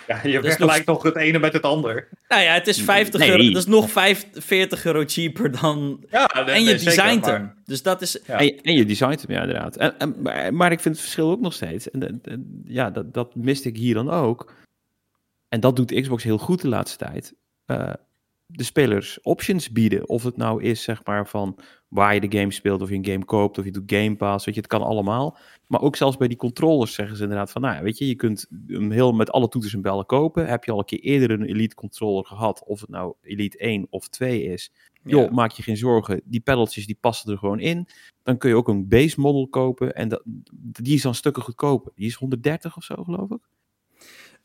[0.08, 2.08] Ja, Ja, je nog- vergelijkt nog het ene met het ander.
[2.28, 3.30] nou ja, het is 50 Nee.
[3.30, 3.44] euro.
[3.44, 6.04] Dat is nog 5, 40 euro cheaper dan.
[6.10, 7.54] Ja, nee, en je designt maar- hem.
[7.66, 8.20] Dus dat is.
[8.28, 8.38] Ja.
[8.40, 9.76] En, je- en je designt hem, ja, inderdaad.
[9.76, 11.92] En, en, maar, maar ik vind het verschil ook nog steeds.
[11.92, 14.54] En, en- en ja, dat, dat miste ik hier dan ook.
[15.50, 17.34] En dat doet Xbox heel goed de laatste tijd.
[17.66, 17.94] Eh,
[18.52, 20.10] de spelers options bieden.
[20.10, 23.06] Of het nou is, zeg maar, van waar je de game speelt, of je een
[23.06, 25.38] game koopt, of je doet Game Pass, weet je, het kan allemaal.
[25.68, 28.16] Maar ook zelfs bij die controllers zeggen ze inderdaad van, nou, ja, weet je, je
[28.16, 30.48] kunt hem heel met alle toeters en bellen kopen.
[30.48, 33.88] Heb je al een keer eerder een Elite controller gehad, of het nou Elite 1
[33.90, 34.72] of 2 is,
[35.04, 35.32] joh, Ja.
[35.32, 36.22] maak je geen zorgen.
[36.26, 37.88] Die pedaltjes die passen er gewoon in.
[38.24, 39.96] Dan kun je ook een base model kopen.
[39.96, 40.22] En dat,
[40.62, 41.92] die is dan stukken goedkoper.
[41.96, 43.40] Die is 130 of zo, geloof ik.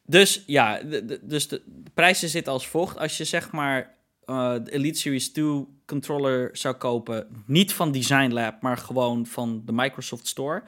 [0.07, 2.99] Dus ja, de, de- dus de, de prijzen zitten als volgt.
[2.99, 3.95] Als je zeg maar
[4.25, 9.63] eh, de Elite Series 2 controller zou kopen, niet van Design Lab, maar gewoon van
[9.67, 10.63] de Microsoft Store.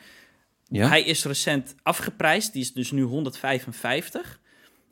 [0.69, 0.89] Ja.
[0.89, 4.41] Hij is recent afgeprijsd, die is dus nu 155.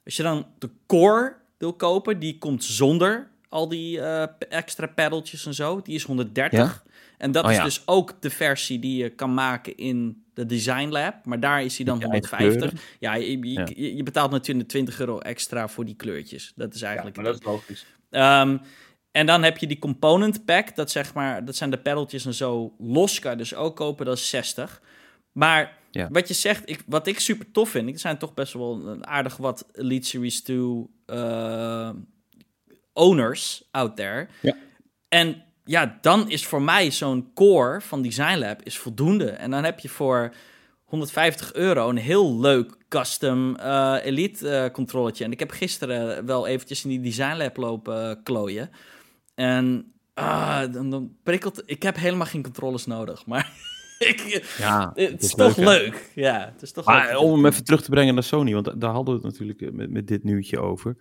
[0.05, 5.47] Als je dan de Core wil kopen, die komt zonder al die eh, extra pedaltjes
[5.47, 6.59] en zo, die is 130.
[6.59, 6.84] Ja?
[7.19, 7.65] En dat Oh is ja.
[7.65, 11.77] dus ook de versie die je kan maken in de Design Lab, maar daar is
[11.77, 12.97] hij dan Met je eigen 150.
[13.01, 13.67] Ja, je, je, Ja.
[13.75, 16.53] je- je betaalt natuurlijk 20 euro extra voor die kleurtjes.
[16.57, 17.87] Dat is Ja, eigenlijk maar het dat is logisch.
[18.11, 18.57] Ehm,
[19.11, 20.75] en dan heb je die component pack.
[20.77, 22.75] Dat, zeg maar, dat zijn de pedaltjes en zo.
[22.79, 24.83] Los kan je dus ook kopen, dat is 60.
[25.33, 26.09] Maar Ja.
[26.13, 27.91] wat je zegt, ik, wat ik super tof vind...
[27.91, 31.91] Er zijn toch best wel een aardig wat Elite Series 2 eh,
[32.93, 34.29] owners out there.
[34.41, 34.57] Ja.
[35.09, 39.31] En ja, dan is voor mij zo'n core van Design Lab is voldoende.
[39.31, 40.35] En dan heb je voor
[40.85, 45.25] 150 euro een heel leuk custom eh, Elite eh controletje.
[45.25, 48.71] En ik heb gisteren wel eventjes in die Design Lab lopen eh, klooien.
[49.35, 51.63] En ah, dan, dan prikkelt...
[51.67, 53.53] Ik heb helemaal geen controllers nodig, maar...
[53.99, 55.65] ik, Ja, het is, toch hè?
[55.65, 56.11] leuk.
[56.15, 57.19] Ja, het is toch Maar leuk.
[57.21, 59.73] om hem even terug te brengen naar Sony, want da- daar hadden we het natuurlijk
[59.73, 60.97] met, met dit nieuwtje over.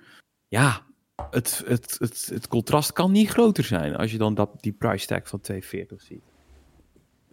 [0.48, 0.82] Ja,
[1.30, 5.08] het, het, het, het contrast kan niet groter zijn als je dan dat, die price
[5.08, 6.22] tag van 240 ziet.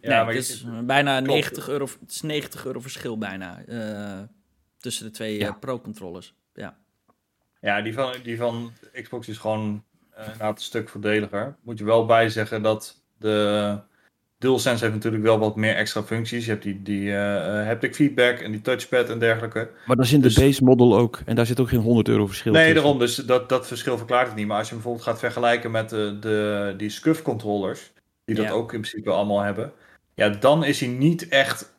[0.00, 1.30] Nee, Ja, maar het je- is bijna Klopt.
[1.32, 4.20] 90 euro, het is 90 euro verschil bijna eh,
[4.78, 5.48] tussen de twee Ja.
[5.48, 6.34] eh, Pro-controllers.
[6.54, 6.78] Ja.
[7.60, 8.72] Ja, die van, die van
[9.02, 9.84] Xbox is gewoon
[10.18, 11.56] uh, een stuk voordeliger.
[11.62, 13.80] Moet je wel bij zeggen dat de
[14.40, 16.44] DualSense heeft natuurlijk wel wat meer extra functies.
[16.44, 17.16] Je hebt die, die uh,
[17.66, 19.70] haptic feedback en die touchpad en dergelijke.
[19.86, 21.18] Maar dat is in de dus- base model ook.
[21.24, 22.82] En daar zit ook geen 100 euro verschil nee, tussen.
[22.82, 23.06] Nee, daarom.
[23.06, 24.46] Dus dat, dat verschil verklaart het niet.
[24.46, 27.92] Maar als je bijvoorbeeld gaat vergelijken met de, de, die SCUF controllers,
[28.24, 29.72] die dat ook in principe allemaal hebben.
[30.14, 31.74] Ja, dan is hij niet echt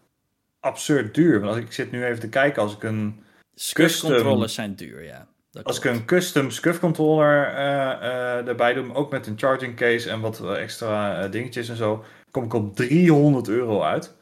[0.59, 1.39] absurd duur.
[1.39, 3.23] Want als ik zit nu even te kijken, als ik een
[3.55, 5.27] SCUF controllers zijn duur, ja.
[5.63, 10.09] Als ik een custom SCUF controller uh, uh, erbij doe, ook met een charging case
[10.09, 14.15] en wat extra dingetjes en zo, kom ik op 300 euro uit.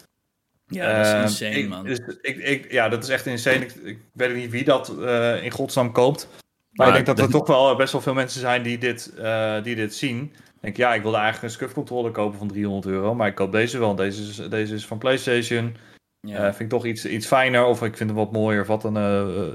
[0.68, 1.86] Ja, dat is ehm, insane, ik, man.
[1.86, 3.56] Dus ik, ik, ja, dat is echt insane.
[3.56, 6.28] Ik, ik weet niet wie dat uh, in godsnaam koopt.
[6.72, 9.64] Maar, ik denk dat er toch wel best wel veel mensen zijn die dit, uh,
[9.64, 10.24] die dit zien.
[10.24, 13.16] Ik denk, ja, ik wilde eigenlijk een SCUF controller kopen van 300 euro.
[13.16, 13.96] Maar ik koop deze wel.
[13.96, 15.76] Deze is, deze is van PlayStation.
[16.20, 16.38] Ja.
[16.38, 17.66] Uh, vind ik toch iets, iets fijner.
[17.66, 18.62] Of ik vind hem wat mooier.
[18.62, 18.94] Of wat dan,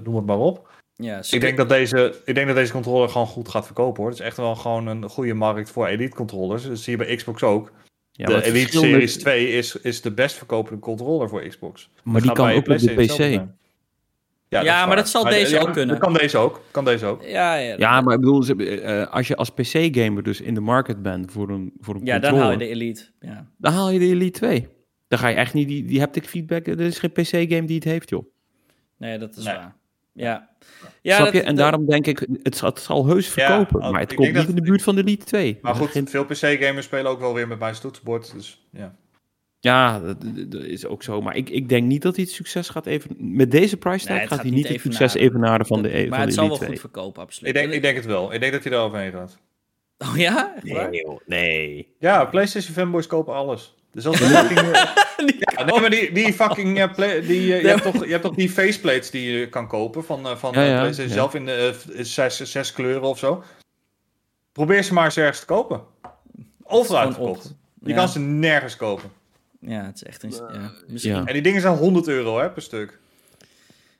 [0.03, 0.73] noem het maar op.
[0.97, 4.11] Ja, ik, denk dat deze, ik denk dat deze controller gewoon goed gaat verkopen hoor.
[4.11, 6.67] Het is echt wel gewoon een goede markt voor elite controllers.
[6.67, 7.73] Dat zie je bij Xbox ook.
[8.17, 11.91] Ja, de Elite Series 2 is, is de best verkopende controller voor Xbox.
[12.03, 13.43] Maar die kan ook op de PC.
[14.49, 15.99] Ja, ja maar dat zal deze ook kunnen.
[15.99, 16.63] kan deze ook.
[16.71, 17.23] Kan deze ook.
[17.23, 21.03] Ja, ja, ja maar ik bedoel, uh, als je als PC-gamer dus in de market
[21.03, 22.39] bent voor een, voor een ja, controller...
[22.39, 23.11] dan haal je de Elite.
[23.21, 23.47] Ja.
[23.59, 24.69] Dan haal je de Elite 2.
[25.09, 26.67] Dan ga je echt niet die, die haptic feedback...
[26.67, 28.25] Er is geen PC-game die het heeft, joh.
[28.99, 29.77] Nee, dat is waar.
[30.15, 30.49] Ja.
[31.03, 31.43] ja Snap je?
[31.43, 34.55] en daarom denk ik, het zal, het zal heus verkopen, maar het komt niet in
[34.55, 35.59] de buurt van de Elite 2.
[35.63, 38.95] Maar goed, veel PC-gamers spelen ook wel weer met mijn toetsenbord, dus ja.
[39.61, 41.21] Ja, dat, is ook zo.
[41.21, 43.11] Maar ik, ik denk niet dat hij het succes gaat even...
[43.19, 46.35] Met deze price tag gaat, hij niet het succes evenaren van de, van maar het
[46.35, 47.55] zal wel goed verkopen, absoluut.
[47.55, 48.33] Ik denk, ik denk het wel.
[48.33, 49.39] Ik denk dat hij er overheen gaat.
[49.99, 50.55] Oh ja?
[50.63, 51.95] nee, nee.
[51.99, 53.75] Ja, PlayStation fanboys kopen alles.
[53.95, 54.61] Dus als fucking,
[55.57, 58.23] ja, nee, maar die, die fucking, uh, play, die, uh, je, hebt toch, je hebt
[58.23, 61.15] toch die faceplates die je kan kopen van, uh, van ja, ja, PlayStation ja.
[61.15, 61.75] zelf in de,
[62.05, 63.43] zes, zes kleuren of zo.
[64.53, 65.83] Probeer ze maar eens ergens te kopen.
[66.63, 67.55] Overal uitverkocht.
[67.83, 69.11] Je kan ze nergens kopen.
[69.61, 70.31] Ja, het is echt een...
[70.31, 71.27] Ja, misschien.
[71.27, 72.99] En die dingen zijn 100 euro hè, per stuk.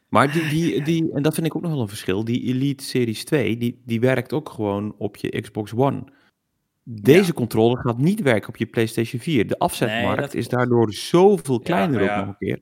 [0.09, 2.85] Maar die, die, die, en dat vind ik ook nog wel een verschil, die Elite
[2.85, 6.05] Series 2, die, die werkt ook gewoon op je Xbox One.
[6.87, 9.47] Deze controller gaat niet werken op je PlayStation 4.
[9.47, 12.61] De afzetmarkt is daardoor zoveel kleiner ja, ook nog een keer.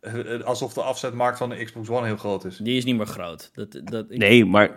[0.00, 2.56] Eh, eh, alsof de afzetmarkt van de Xbox One heel groot is.
[2.56, 3.50] Die is niet meer groot.
[3.52, 4.18] Dat, dat, ik...
[4.18, 4.74] Nee, maar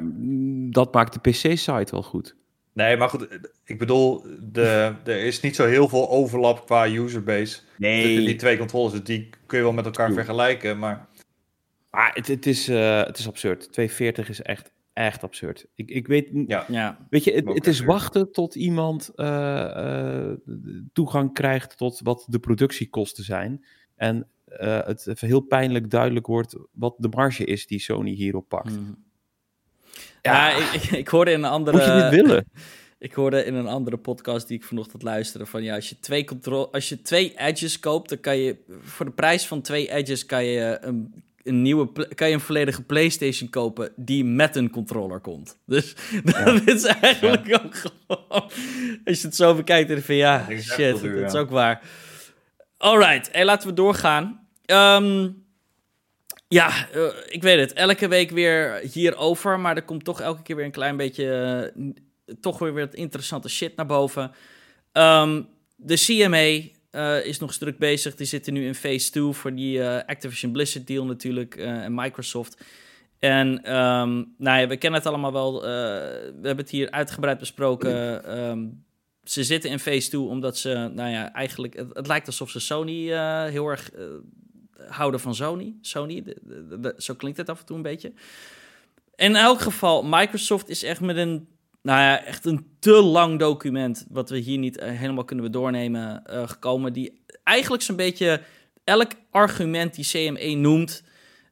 [0.71, 2.35] dat maakt de PC-site wel goed.
[2.73, 3.27] Nee, maar goed,
[3.65, 7.59] ik bedoel, de, er is niet zo heel veel overlap qua userbase.
[7.77, 8.25] Nee.
[8.25, 11.07] Die twee controllers, dus die kun je wel met elkaar vergelijken, maar...
[11.91, 13.71] Maar het, het, is, uh, het is absurd.
[13.71, 15.65] 240 is echt echt absurd.
[15.75, 16.65] Ik, ik weet, ja.
[16.67, 16.97] ja.
[17.09, 20.31] weet je, het, het is wachten tot iemand uh, uh,
[20.93, 23.65] toegang krijgt tot wat de productiekosten zijn.
[23.95, 24.27] En
[24.61, 28.71] uh, het even heel pijnlijk duidelijk wordt wat de marge is die Sony hierop pakt.
[28.71, 29.03] Mm.
[30.21, 31.77] Ja, ja ik, ik, hoorde in een andere...
[31.77, 32.45] Moet je dit willen?
[33.03, 36.23] Ik hoorde in een andere podcast die ik vanochtend luisterde van ja, als je twee
[36.25, 40.25] control, als je twee edges koopt, dan kan je voor de prijs van twee edges
[40.25, 45.19] kan je een een nieuwe, kan je een volledige PlayStation kopen die met een controller
[45.19, 45.57] komt.
[45.65, 48.51] Dus dat is eigenlijk ook gewoon.
[49.05, 51.81] Als je het zo bekijkt, dan van ja, shit, dat is ook waar.
[52.77, 54.47] Alright, hey, laten we doorgaan.
[54.65, 55.29] Ehm,
[56.47, 57.73] ja, uh, ik weet het.
[57.73, 61.71] Elke week weer hierover, maar er komt toch elke keer weer een klein beetje.
[61.75, 61.91] Uh,
[62.41, 64.31] toch weer wat interessante shit naar boven.
[64.91, 68.15] Um, de CMA, uh, is nog druk bezig.
[68.15, 71.93] Die zitten nu in phase 2 voor die uh, Activision Blizzard deal natuurlijk uh, en
[71.95, 72.63] Microsoft.
[73.19, 75.61] En um, nou ja, we kennen het allemaal wel.
[75.61, 75.67] we
[76.41, 78.39] hebben het hier uitgebreid besproken.
[78.39, 78.85] Um,
[79.23, 81.73] ze zitten in phase 2 omdat ze, nou ja, eigenlijk...
[81.93, 83.07] Het, lijkt alsof ze Sony
[83.49, 83.89] heel erg
[84.87, 85.75] houden van Sony.
[85.81, 86.23] Sony,
[86.97, 88.13] zo klinkt het af en toe een beetje.
[89.15, 91.47] In elk geval, Microsoft is echt met een
[91.83, 96.23] nou ja, echt een te lang document, wat we hier niet eh, helemaal kunnen doornemen,
[96.29, 96.93] uh, gekomen.
[96.93, 98.41] Die eigenlijk zo'n beetje
[98.83, 101.03] elk argument die CME noemt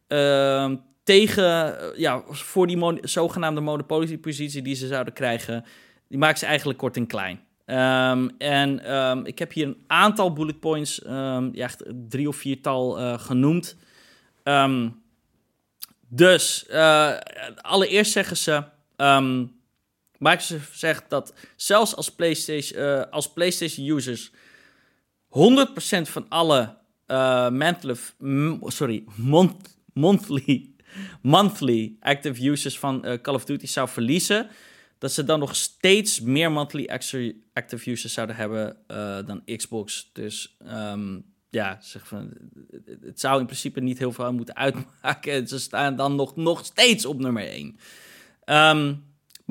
[0.08, 0.72] uh,
[1.04, 5.66] tegen, uh, ja, voor die mon zogenaamde monopoliepositie die ze zouden krijgen,
[6.08, 7.40] die maakt ze eigenlijk kort en klein.
[7.66, 13.18] Um, en um, ik heb hier een aantal bullet points, ja, echt drie of viertal
[13.18, 13.78] genoemd.
[16.08, 16.66] dus
[17.62, 18.64] allereerst zeggen ze.
[20.22, 24.32] Microsoft zegt dat zelfs als PlayStation, uh, als PlayStation users 100%
[26.02, 26.78] van alle
[27.08, 27.96] uh, monthly,
[28.66, 29.78] sorry, month,
[31.22, 34.50] monthly, active users van uh, Call of Duty zou verliezen,
[34.98, 36.90] dat ze dan nog steeds meer monthly
[37.54, 38.78] active users zouden hebben
[39.26, 40.10] dan Xbox.
[40.14, 42.34] Dus um, ja, zeg van,
[43.02, 45.48] het zou in principe niet heel veel moeten uitmaken.
[45.48, 47.78] Ze staan dan nog, nog steeds op nummer 1.
[48.44, 48.94] Ehm,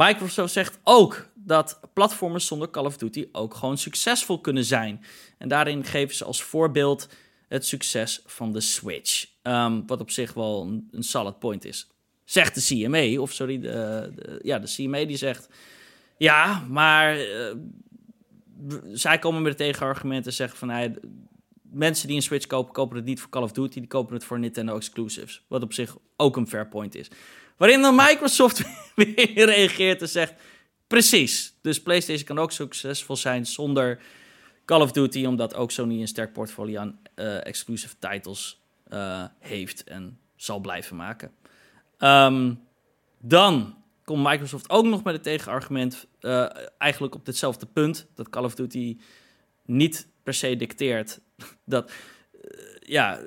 [0.06, 5.04] Microsoft zegt ook dat platformers zonder Call of Duty ook gewoon succesvol kunnen zijn.
[5.38, 7.08] En daarin geven ze als voorbeeld
[7.48, 9.26] het succes van de Switch.
[9.42, 11.90] Ehm, wat op zich wel een, solid point is.
[12.24, 15.48] Zegt de CMA, of sorry, de, ja, de CMA die zegt...
[16.16, 17.54] Ja, maar uh,
[18.92, 20.98] zij komen met het tegenargument en zeggen van...
[21.62, 24.24] Mensen die een Switch kopen, kopen het niet voor Call of Duty, die kopen het
[24.24, 25.44] voor Nintendo exclusives.
[25.48, 27.10] Wat op zich ook een fair point is.
[27.60, 28.62] Waarin dan Microsoft
[28.94, 30.34] weer reageert en zegt:
[30.86, 34.02] Precies, dus PlayStation kan ook succesvol zijn zonder
[34.64, 39.84] Call of Duty, omdat ook Sony een sterk portfolio aan uh, exclusive titles uh, heeft
[39.84, 41.32] en zal blijven maken.
[41.98, 42.60] Um,
[43.18, 46.46] dan komt Microsoft ook nog met het tegenargument, uh,
[46.78, 48.98] eigenlijk op ditzelfde punt, dat Call of Duty
[49.64, 51.20] niet per se dicteert
[51.64, 51.92] dat,
[52.78, 53.20] ja,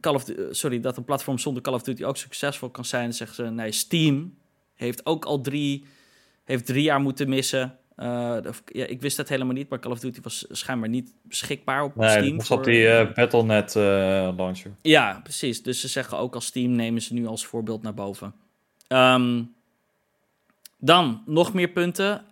[0.00, 3.12] Call of Duty, sorry, dat een platform zonder Call of Duty ook succesvol kan zijn.
[3.12, 4.38] Zeggen ze, nee, Steam
[4.74, 5.86] heeft ook al drie,
[6.44, 7.78] heeft drie jaar moeten missen.
[7.96, 11.84] Uh, ja, ik wist dat helemaal niet, maar Call of Duty was schijnbaar niet beschikbaar
[11.84, 12.36] op nee, Steam.
[12.36, 13.74] Nee, op die uh, Battle.net
[14.36, 14.70] launcher.
[14.82, 15.62] Ja, precies.
[15.62, 18.34] Dus ze zeggen ook als Steam nemen ze nu als voorbeeld naar boven.
[18.88, 19.54] Um,
[20.78, 22.30] dan nog meer punten.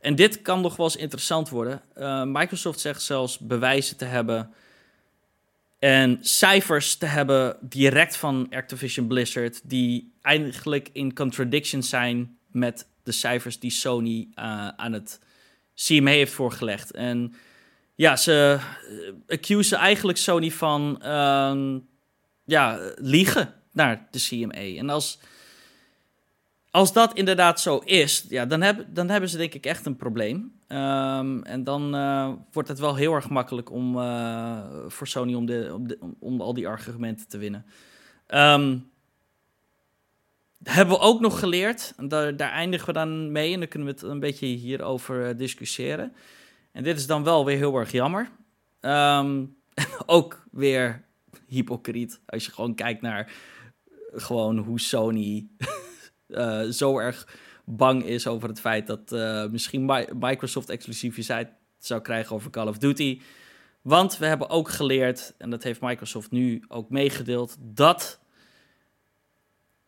[0.00, 1.82] En dit kan nog wel eens interessant worden.
[2.32, 4.52] Microsoft zegt zelfs bewijzen te hebben
[5.82, 13.12] en cijfers te hebben direct van Activision Blizzard, die eigenlijk in contradiction zijn met de
[13.12, 15.20] cijfers die Sony uh, aan het
[15.74, 16.90] CMA heeft voorgelegd.
[16.90, 17.34] En
[17.94, 18.58] ja, ze
[18.90, 21.76] uh, accusen eigenlijk Sony van uh,
[22.44, 24.78] ja, liegen naar de CMA.
[24.78, 25.18] En als,
[26.70, 29.96] als dat inderdaad zo is, ja, dan, heb, dan hebben ze denk ik echt een
[29.96, 30.60] probleem.
[30.72, 35.46] Um, en dan uh, wordt het wel heel erg makkelijk om, uh, voor Sony om,
[35.46, 37.66] de, om, de, om, al die argumenten te winnen.
[38.28, 38.90] Um,
[40.62, 43.94] hebben we ook nog geleerd, en daar, eindigen we dan mee en dan kunnen we
[43.94, 46.12] het een beetje hierover uh, discussiëren.
[46.72, 48.30] En dit is dan wel weer heel erg jammer.
[48.80, 49.56] Um,
[50.06, 51.04] ook weer
[51.46, 53.32] hypocriet als je gewoon kijkt naar
[54.12, 55.48] gewoon hoe Sony
[56.70, 57.26] zo erg
[57.64, 61.48] bang is over het feit dat uh, misschien Microsoft exclusiviteit
[61.78, 63.20] zou krijgen over Call of Duty.
[63.82, 68.20] Want we hebben ook geleerd, en dat heeft Microsoft nu ook meegedeeld, dat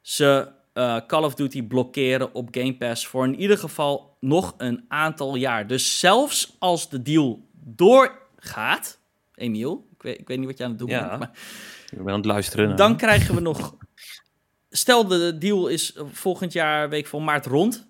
[0.01, 4.84] ze uh, Call of Duty blokkeren op Game Pass voor in ieder geval nog een
[4.88, 5.66] aantal jaar.
[5.66, 8.98] Dus zelfs als de deal doorgaat,
[9.34, 11.30] Emiel, ik weet, ik weet niet wat je aan het doen ja, bent, maar
[11.90, 12.76] ik ben aan het luisteren.
[12.76, 13.76] Dan krijgen we nog
[14.76, 17.86] Stel de deal is volgend jaar week van maart rond.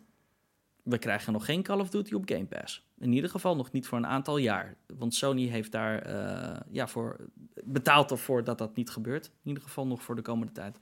[0.82, 2.86] We krijgen nog geen Call of Duty op Game Pass.
[2.98, 4.76] In ieder geval nog niet voor een aantal jaar.
[4.98, 7.16] Want Sony heeft daar uh, ja, voor
[7.62, 9.26] betaald ervoor dat dat niet gebeurt.
[9.26, 10.78] In ieder geval nog voor de komende tijd.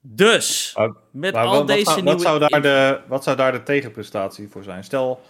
[0.00, 2.10] Dus, maar, met maar al wat, deze wat, nieuwe...
[2.10, 4.84] Wat zou, daar de, wat zou daar de tegenprestatie voor zijn?
[4.84, 5.20] Stel,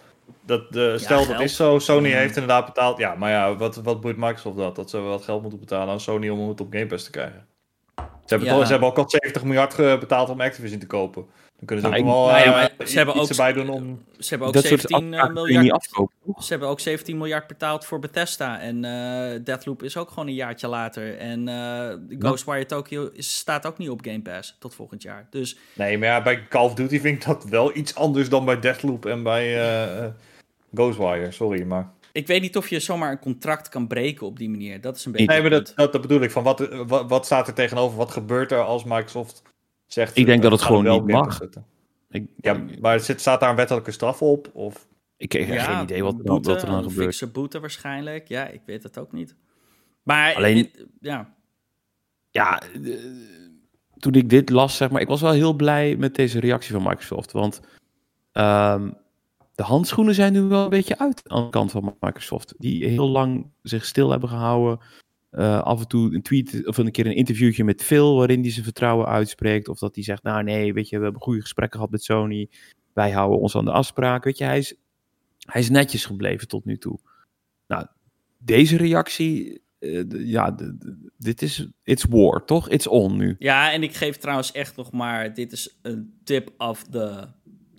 [0.40, 2.98] dat, de, stel dat is zo, Sony heeft inderdaad betaald.
[2.98, 4.76] Ja, maar ja, wat, wat boeit Microsoft dat?
[4.76, 7.46] Dat ze wat geld moeten betalen aan Sony om het op Game Pass te krijgen.
[8.28, 8.54] Ze hebben, Ja.
[8.54, 11.26] toch, ze hebben ook al 70 miljard ge- betaald om Activision te kopen.
[11.58, 13.52] Dan kunnen ze Nou, ook wel nou ja, eh, maar ze iets hebben ook- erbij
[13.52, 14.02] doen om...
[14.18, 15.70] Ze hebben ook dat soort 17 eh, miljard...
[15.70, 16.14] afkopen?
[16.42, 18.60] Ze hebben ook 17 miljard betaald voor Bethesda.
[18.60, 21.18] En eh Deathloop is ook gewoon een jaartje later.
[21.18, 25.26] En eh, Ghostwire Tokyo is, staat ook niet op Game Pass tot volgend jaar.
[25.30, 28.44] Dus Nee, maar ja, bij Call of Duty vind ik dat wel iets anders dan
[28.44, 30.10] bij Deathloop en bij eh, eh,
[30.74, 31.30] Ghostwire.
[31.30, 31.88] Sorry, maar...
[32.18, 34.80] ik weet niet of je zomaar een contract kan breken op die manier.
[34.80, 35.26] Dat is een beetje.
[35.26, 36.30] Nee, maar dat, dat, dat bedoel ik.
[36.30, 37.96] Van wat, wat, wat staat er tegenover?
[37.98, 39.42] Wat gebeurt er als Microsoft
[39.86, 40.16] zegt...
[40.16, 41.40] Ik denk eh, dat het gewoon wel niet mag.
[42.10, 44.50] Ik, Ja, maar zit, staat daar een wettelijke straf op?
[44.52, 44.86] Of...
[45.16, 47.06] ik heb Ja, geen idee wat, er dan- boete, wat er dan een gebeurt.
[47.08, 48.28] fikse boete waarschijnlijk.
[48.28, 49.34] Ja, ik weet het ook niet.
[50.02, 50.70] Maar Alleen-
[51.00, 51.34] ja,
[52.30, 52.94] Ja, eh,
[53.96, 56.82] toen ik dit las, zeg maar, ik was wel heel blij met deze reactie van
[56.82, 57.32] Microsoft.
[57.32, 57.60] Want
[58.32, 58.90] ehm,
[59.58, 62.54] de handschoenen zijn nu wel een beetje uit aan de kant van Microsoft.
[62.58, 64.78] Die heel lang zich stil hebben gehouden.
[65.30, 68.50] Eh, af en toe een tweet of een keer een interviewtje met Phil waarin hij
[68.50, 69.68] zijn vertrouwen uitspreekt.
[69.68, 72.48] Of dat hij zegt, nou nee, weet je, we hebben goede gesprekken gehad met Sony.
[72.92, 74.24] Wij houden ons aan de afspraak.
[74.24, 74.74] Weet je, hij is,
[75.38, 76.98] hij is netjes gebleven tot nu toe.
[77.66, 77.86] Nou,
[78.38, 80.56] deze reactie, eh, ja,
[81.16, 82.68] dit is, it's war, toch?
[82.68, 83.36] It's on nu.
[83.38, 85.34] ja, en ik geef trouwens echt nog maar.
[85.34, 87.28] Dit is een tip of the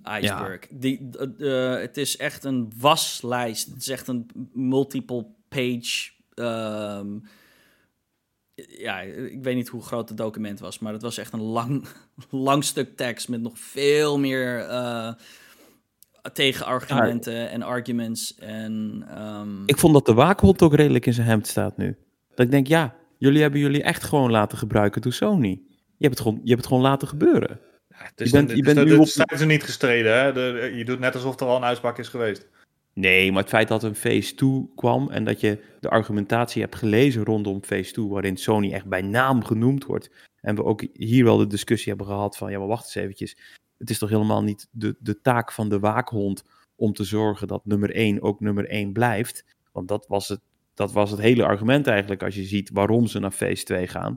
[0.03, 0.67] iceberg.
[0.69, 1.09] Die,
[1.39, 3.67] eh, het is echt een waslijst.
[3.67, 6.11] Het is echt een multiple page.
[6.33, 7.07] ehm,
[8.77, 11.85] ja, ik weet niet hoe groot het document was, maar het was echt een lang,
[12.29, 15.13] lang stuk tekst met nog veel meer eh,
[16.33, 18.35] tegenargumenten en arguments.
[18.35, 21.97] En, ehm, Ik vond dat de waakhond ook redelijk in zijn hemd staat nu.
[22.35, 25.61] Dat ik denk, ja, jullie hebben jullie echt gewoon laten gebruiken door Sony.
[25.97, 27.59] Je hebt het gewoon, je hebt het gewoon laten gebeuren.
[28.15, 30.33] Je bent- je bent nu op- strijd is niet gestreden, hè?
[30.33, 32.47] De, je doet net alsof er al een uitspraak is geweest.
[32.93, 36.75] Nee, maar het feit dat een Phase 2 kwam en dat je de argumentatie hebt
[36.75, 40.09] gelezen rondom Phase 2, waarin Sony echt bij naam genoemd wordt.
[40.41, 43.37] En we ook hier wel de discussie hebben gehad van, ja maar wacht eens eventjes.
[43.77, 46.43] Het is toch helemaal niet de, de taak van de waakhond
[46.75, 49.45] om te zorgen dat nummer 1 ook nummer 1 blijft.
[49.71, 50.39] Want dat was het,
[50.73, 54.15] dat was het hele argument eigenlijk als je ziet waarom ze naar Phase 2 gaan.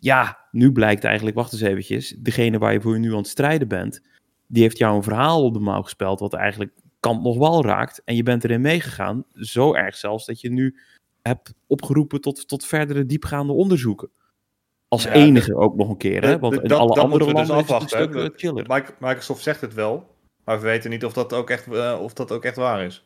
[0.00, 3.68] Ja, nu blijkt eigenlijk, wacht eens eventjes, degene waar je voor nu aan het strijden
[3.68, 4.00] bent,
[4.46, 8.02] die heeft jou een verhaal op de mouw gespeld wat eigenlijk kant nog wel raakt.
[8.04, 9.24] En je bent erin meegegaan.
[9.32, 10.76] Zo erg zelfs dat je nu
[11.22, 14.10] hebt opgeroepen tot, tot verdere diepgaande onderzoeken.
[14.88, 16.22] Als Ja, enige ook nog een keer.
[16.22, 16.38] Hè?
[16.38, 18.94] Want in dat- alle dat andere dus landen is het een afwachten, eh, chiller.
[19.00, 20.06] Microsoft zegt het wel,
[20.44, 23.04] maar we weten niet of dat ook echt, eh, of dat ook echt waar is.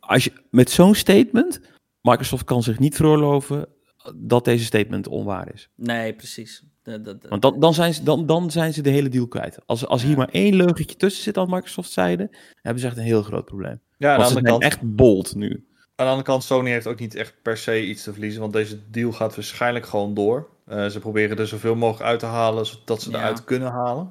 [0.00, 1.60] Als je, met zo'n statement,
[2.02, 3.68] Microsoft kan zich niet veroorloven
[4.16, 5.68] dat deze statement onwaar is.
[5.74, 6.62] Nee, precies.
[6.82, 9.58] Dat- dat- Want dan, dan, zijn, ze, dan, dan zijn ze de hele deal kwijt.
[9.66, 10.16] Als, als hier Ja.
[10.16, 12.30] maar één leugentje tussen zit aan Microsoft zijde,
[12.62, 13.80] hebben ze echt een heel groot probleem.
[13.98, 15.50] Ja, aan de, andere zijn kant, echt bold nu.
[15.50, 15.56] aan
[15.94, 18.78] de andere kant, Sony heeft ook niet echt per se iets te verliezen, want deze
[18.90, 20.48] deal gaat waarschijnlijk gewoon door.
[20.66, 23.16] Eh, ze proberen er zoveel mogelijk uit te halen, zodat ze Ja.
[23.18, 24.10] eruit kunnen halen.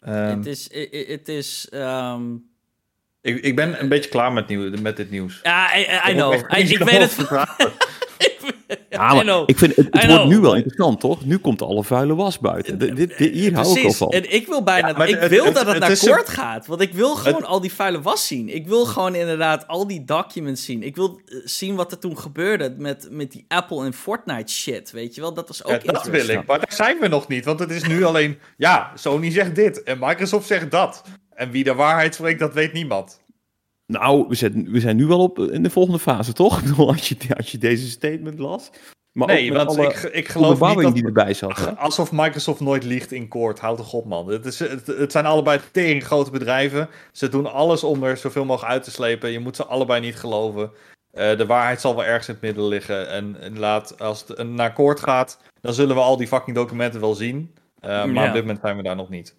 [0.00, 0.68] Ehm, Het is...
[1.08, 2.22] Het is ehm,
[3.20, 5.40] ik, ik ben een beetje klaar met, nieuw, met dit nieuws.
[5.42, 6.34] Ja, I, I- I know.
[6.34, 7.16] I- ik weet het.
[8.90, 11.24] Ja, maar ik vind het, wordt nu wel interessant, toch?
[11.24, 12.78] Nu komt alle vuile was buiten.
[12.78, 13.96] Dit, dit- hier hou ik al Precies.
[13.96, 14.08] van.
[14.10, 14.88] En ik wil bijna...
[14.88, 16.66] Ja, ik het- wil het- dat het, het naar kort een- gaat.
[16.66, 18.54] Want ik wil gewoon al die vuile was zien.
[18.54, 20.82] Ik wil gewoon inderdaad al die documents zien.
[20.82, 24.90] Ik wil eh, zien wat er toen gebeurde met, met die Apple en Fortnite shit.
[24.90, 25.34] Weet je wel?
[25.34, 27.44] Dat was ook Ja, dat wil ik, maar daar zijn we nog niet.
[27.44, 31.02] Want het is nu alleen, ja, Sony zegt dit en Microsoft zegt dat.
[31.34, 33.20] En wie de waarheid spreekt, dat weet niemand.
[33.86, 36.58] Nou, we zijn, we zijn nu wel op in de volgende fase, toch?
[36.60, 38.70] Ik bedoel, als je, als je deze statement las.
[39.12, 40.94] Maar nee, want alle ik, ik geloof niet dat...
[40.94, 41.56] die erbij zat.
[41.56, 41.70] Hè?
[41.86, 43.60] Alsof Microsoft nooit liegt in koord.
[43.60, 44.28] Houd toch op, man.
[44.28, 46.88] Het, is, het, het zijn allebei tering grote bedrijven.
[47.12, 49.30] Ze doen alles om er zoveel mogelijk uit te slepen.
[49.30, 50.70] Je moet ze allebei niet geloven.
[51.12, 53.08] Eh, de waarheid zal wel ergens in het midden liggen.
[53.10, 57.14] En inderdaad, als het naar koord gaat, dan zullen we al die fucking documenten wel
[57.14, 57.54] zien.
[57.80, 58.26] Eh, maar Ja.
[58.26, 59.34] op dit moment zijn we daar nog niet.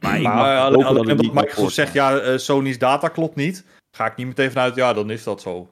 [0.00, 3.36] Maar ik Maar mag alleen, dat alleen naar Microsoft zegt, ja, eh, Sony's data klopt
[3.36, 3.64] niet.
[3.90, 5.70] Ga ik niet meteen vanuit, ja, dan is dat zo.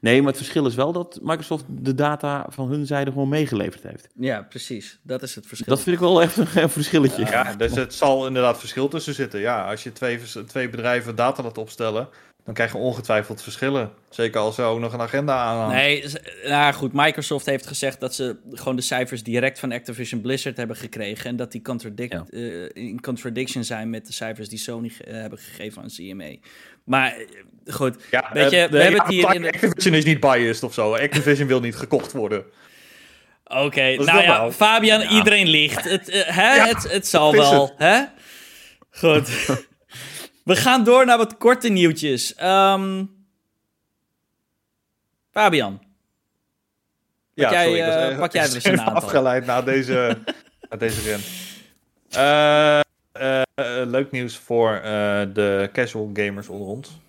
[0.00, 3.82] Nee, maar het verschil is wel dat Microsoft de data van hun zijde gewoon meegeleverd
[3.82, 4.08] heeft.
[4.14, 4.98] Ja, precies.
[5.02, 5.74] Dat is het verschil.
[5.74, 7.24] Dat vind ik wel echt een, een verschilletje.
[7.24, 9.40] Ja, dus het zal inderdaad verschil tussen zitten.
[9.40, 12.08] Ja, als je twee, twee bedrijven data laat opstellen,
[12.44, 13.90] dan krijg je ongetwijfeld verschillen.
[14.10, 15.68] Zeker als ze ook nog een agenda aan.
[15.70, 16.04] Nee,
[16.44, 20.76] nou goed, Microsoft heeft gezegd dat ze gewoon de cijfers direct van Activision Blizzard hebben
[20.76, 21.30] gekregen.
[21.30, 22.24] En dat die contradict, Ja.
[22.30, 26.34] eh, in contradiction zijn met de cijfers die Sony ge- hebben gegeven aan CMA.
[26.84, 30.04] Maar eh, goed, Ja, weet je, eh, we hebben het hier in de- Activision is
[30.04, 30.94] niet biased of zo.
[30.94, 32.44] Activision wil niet gekocht worden.
[33.44, 33.94] oké.
[33.94, 34.52] Nou ja, nou?
[34.52, 35.84] Fabian, iedereen ligt.
[35.90, 36.54] Het, eh, hè?
[36.54, 38.02] Ja, het, het zal wel, hè?
[38.90, 39.28] Goed.
[40.44, 42.34] we gaan door naar wat korte nieuwtjes.
[42.34, 43.04] Ehm,
[45.32, 45.82] Fabian.
[47.34, 48.94] Ja, jij, sorry, pak jij er eens een aantal.
[48.94, 50.18] afgeleid naar deze,
[50.70, 51.20] naar deze ren.
[52.10, 52.80] Eh,
[53.86, 57.00] leuk nieuws voor eh, de casual gamers onder ons.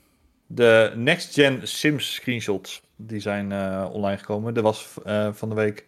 [0.47, 4.55] De Next Gen Sims screenshots die zijn eh, online gekomen.
[4.55, 5.85] Er was eh, van de week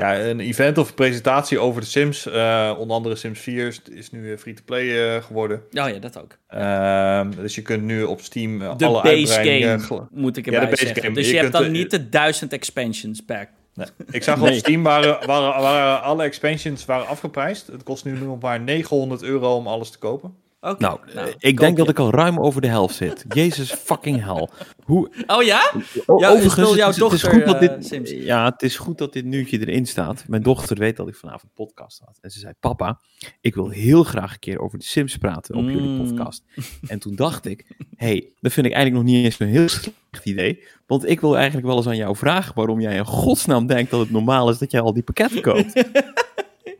[0.00, 2.26] ja, een event of presentatie over de Sims.
[2.26, 5.56] Eh, onder andere Sims 4 is, nu free-to-play eh, geworden.
[5.58, 6.36] Oh ja, dat ook.
[6.48, 9.80] Ehm, dus je kunt nu op Steam eh, De alle base uitbreidingen...
[9.80, 11.02] game, moet ik Ja, erbij de base zeggen.
[11.02, 11.14] game.
[11.14, 13.48] Dus Je je, hebt dan eh, niet de duizend expansions back.
[13.80, 14.08] Nee.
[14.10, 14.50] Ik zag Nee.
[14.52, 17.66] op Steam waren, waren, waren alle expansions waren afgeprijsd.
[17.66, 20.34] Het kost nu nog maar 900 euro om alles te kopen.
[20.60, 23.24] Oké, Nou, eh, ik denk dat ik al ruim over de helft zit.
[23.34, 24.50] Jezus fucking hel.
[24.84, 25.72] Hoe, Oh ja?
[25.72, 28.10] Ja, Overigens, jouw is- het is dochter, goed dat dit, eh, Sims?
[28.10, 30.24] Ja, het is goed dat dit nieuwtje erin staat.
[30.28, 32.18] Mijn dochter weet dat ik vanavond podcast had.
[32.20, 33.00] En ze zei, papa,
[33.40, 36.06] ik wil heel graag een keer over de Sims praten op jullie Mm.
[36.06, 36.44] podcast.
[36.86, 37.66] En toen dacht ik,
[37.96, 40.64] hey, dat vind ik eigenlijk nog niet eens een heel slecht idee.
[40.86, 44.00] Want ik wil eigenlijk wel eens aan jou vragen waarom jij in godsnaam denkt dat
[44.00, 45.72] het normaal is dat jij al die pakketten koopt.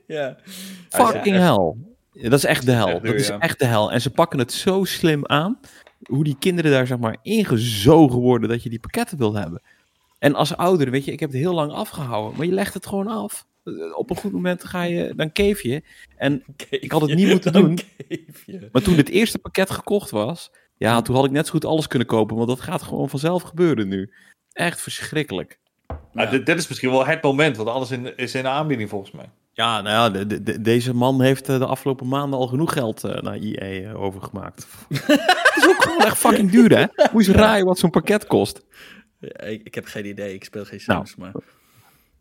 [0.07, 0.37] Ja.
[0.89, 1.75] Fucking hell.
[2.23, 2.89] Ja, Dat is echt de hel.
[2.89, 3.39] echt duur, Dat is ja.
[3.39, 3.93] echt de hel.
[3.93, 5.59] En ze pakken het zo slim aan.
[6.03, 9.63] Hoe die kinderen daar zeg maar ingezogen worden dat je die pakketten wil hebben.
[10.19, 12.37] En als ouder, weet je, ik heb het heel lang afgehouden.
[12.39, 13.47] Maar je legt het gewoon af.
[13.65, 15.83] Eh, Op een goed moment ga je, dan keef je.
[16.17, 17.79] En ik had het niet moeten doen.
[18.73, 21.87] Maar toen het eerste pakket gekocht was, ja, toen had ik net zo goed alles
[21.87, 22.37] kunnen kopen.
[22.37, 24.13] Want dat gaat gewoon vanzelf gebeuren nu.
[24.53, 25.59] Echt verschrikkelijk.
[26.13, 28.89] Maar dit, dit is misschien wel het moment, want alles in, is in de aanbieding
[28.89, 29.31] volgens mij.
[29.53, 32.73] Ja, nou ja, de, de- de- deze man heeft eh, de afgelopen maanden al genoeg
[32.73, 34.67] geld eh, naar EA eh, overgemaakt.
[34.89, 36.81] Het is ook gewoon echt fucking duur, hè?
[36.81, 38.63] Je eens raaien wat zo'n pakket kost.
[39.19, 41.07] Ja, ik, ik heb geen idee, ik speel geen Nou.
[41.07, 41.17] Sims.
[41.17, 41.33] maar...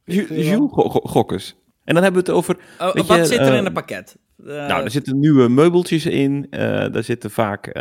[0.04, 1.56] Ju- Jules go- go- Gokkers.
[1.84, 2.58] En dan hebben we het over...
[2.80, 4.18] Oh, wat je, zit er in een pakket?
[4.36, 6.48] Nou, er zitten nieuwe meubeltjes in.
[6.92, 7.80] daar zitten vaak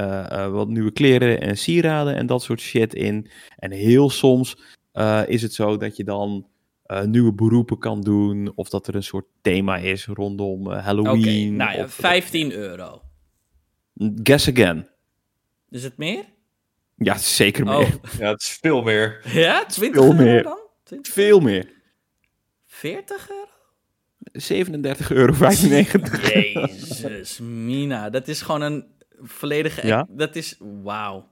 [0.51, 3.31] wat nieuwe kleren en sieraden en dat soort shit in.
[3.57, 4.57] En heel soms
[5.27, 6.47] is het zo dat je dan
[6.89, 8.53] eh, nieuwe beroepen kan doen.
[8.55, 11.57] Of dat er een soort thema is rondom eh, Oké, Halloween.
[11.57, 13.03] nou ja, of- 15 euro.
[14.23, 14.89] Guess again.
[15.71, 16.25] Is het meer?
[16.97, 17.75] Ja, zeker meer.
[17.75, 17.89] Oh,
[18.19, 19.21] Ja, het is veel meer.
[19.33, 19.65] ja?
[19.67, 20.43] 20 Veel euro meer.
[20.43, 20.59] dan?
[20.85, 21.13] 20?
[21.13, 21.71] Veel meer.
[22.67, 23.47] 40 euro?
[24.33, 25.35] 37,95 euro.
[26.69, 28.11] Jezus, Mina.
[28.11, 28.85] Dat is gewoon een
[29.23, 29.87] volledige...
[29.87, 30.07] Ja?
[30.11, 30.57] Dat is...
[30.83, 31.29] Wauw.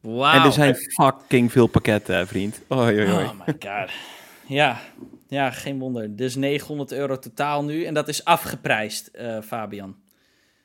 [0.00, 0.34] Wauw.
[0.40, 2.60] En er zijn fucking veel pakketten, hè, vriend.
[2.72, 3.02] Oei.
[3.04, 3.90] Oh my god.
[4.48, 4.78] Ja,
[5.28, 6.16] ja, geen wonder.
[6.16, 7.84] Dus 900 euro totaal nu.
[7.84, 9.96] En dat is afgeprijsd, eh, Fabian.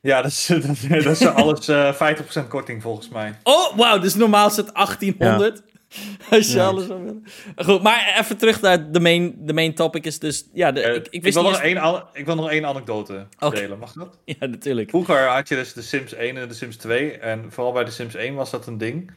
[0.01, 0.45] Ja, dat is,
[0.89, 3.34] dat, dat is alles eh 50% korting volgens mij.
[3.43, 3.99] Oh, wauw.
[3.99, 5.61] Dus normaal is het 1800.
[6.30, 6.65] Als je Ja.
[6.65, 7.23] alles zou willen.
[7.55, 10.49] Goed, maar even terug naar de main, de main topic is dus...
[10.53, 13.27] Ja, de, Eh, ik, ik wist wil nog één, an- ik wil nog één anekdote
[13.49, 14.19] delen, mag dat?
[14.39, 14.89] Ja, natuurlijk.
[14.89, 17.18] Vroeger had je dus de Sims 1 en de Sims 2.
[17.18, 19.11] En vooral bij de Sims 1 was dat een ding.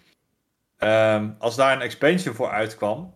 [0.78, 3.14] Ehm, als daar een expansion voor uitkwam,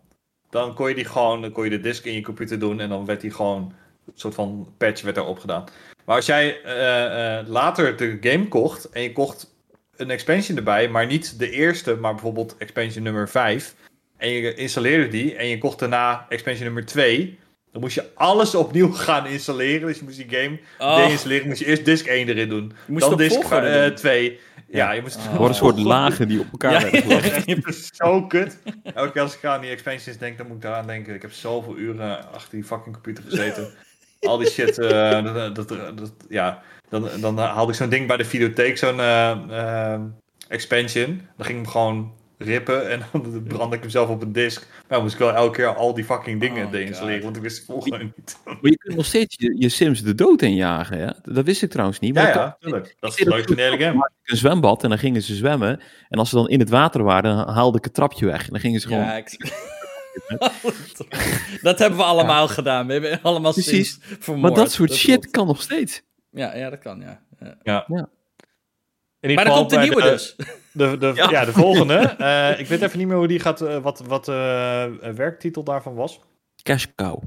[0.51, 2.89] dan kon je die gewoon, dan kon je de disk in je computer doen en
[2.89, 3.73] dan werd die gewoon,
[4.07, 5.65] een soort van patch werd erop gedaan.
[6.05, 9.55] Maar als jij eh, eh, later de game kocht en je kocht
[9.97, 13.75] een expansion erbij, maar niet de eerste, maar bijvoorbeeld expansion nummer 5,
[14.17, 17.39] en je installeerde die en je kocht daarna expansion nummer 2,
[17.73, 19.87] dan moest je alles opnieuw gaan installeren.
[19.87, 22.73] Dus je moest die game Oh, deinstalleren, moest je eerst disk 1 erin doen.
[22.87, 23.95] dan disk volgorde eh, doen.
[23.95, 24.39] 2.
[24.73, 25.23] Ja, je moest Oh.
[25.25, 27.47] Er worden een soort lagen die op elkaar Ja, werden gelegd.
[27.47, 27.55] ja.
[27.55, 28.59] Het is zo kut.
[28.95, 31.15] Elke keer als ik aan die expansions denk, dan moet ik daaraan denken.
[31.15, 33.69] Ik heb zoveel uren achter die fucking computer gezeten.
[34.21, 36.63] Al die shit, eh, dat, dat, dat- ja.
[36.89, 39.31] Dan, dan haalde ik zo'n ding bij de videotheek, zo'n eh,
[39.95, 40.01] eh,
[40.49, 41.07] expansion.
[41.37, 42.13] Dan ging ik hem gewoon
[42.43, 44.67] rippen en dan brandde ik hem zelf op een disk.
[44.71, 47.43] Maar dan moest ik wel elke keer al die fucking dingen Oh, deinstalleren, want ik
[47.43, 48.39] wist het volgende niet.
[48.45, 51.15] Maar je kunt nog steeds je, je Sims de dood injagen, ja?
[51.23, 52.15] Dat wist ik trouwens niet.
[52.15, 52.83] maar Ja, ja.
[53.01, 54.11] Dat is leukste in de hele game.
[54.25, 55.81] een zwembad en dan gingen ze zwemmen.
[56.09, 58.45] En als ze dan in het water waren, dan haalde ik het trapje weg.
[58.45, 59.03] En dan gingen ze gewoon...
[59.05, 59.37] Ja, ik...
[61.63, 62.87] dat hebben we allemaal gedaan.
[62.87, 63.91] We hebben allemaal Precies.
[63.91, 64.55] Sims vermoord.
[64.55, 65.31] maar dat soort shit klopt.
[65.31, 66.03] kan nog steeds.
[66.31, 67.23] Ja, ja, dat kan, ja.
[67.63, 67.85] ja.
[69.21, 70.37] In ieder Maar er geval komt een nieuwe de- dus.
[70.73, 71.31] De, de, Ja.
[71.31, 71.45] ja.
[71.45, 71.95] de volgende.
[72.19, 75.95] Eh, ik weet even niet meer hoe die gaat, eh, wat, wat de werktitel daarvan
[75.95, 76.21] was.
[76.63, 77.23] Cash cow.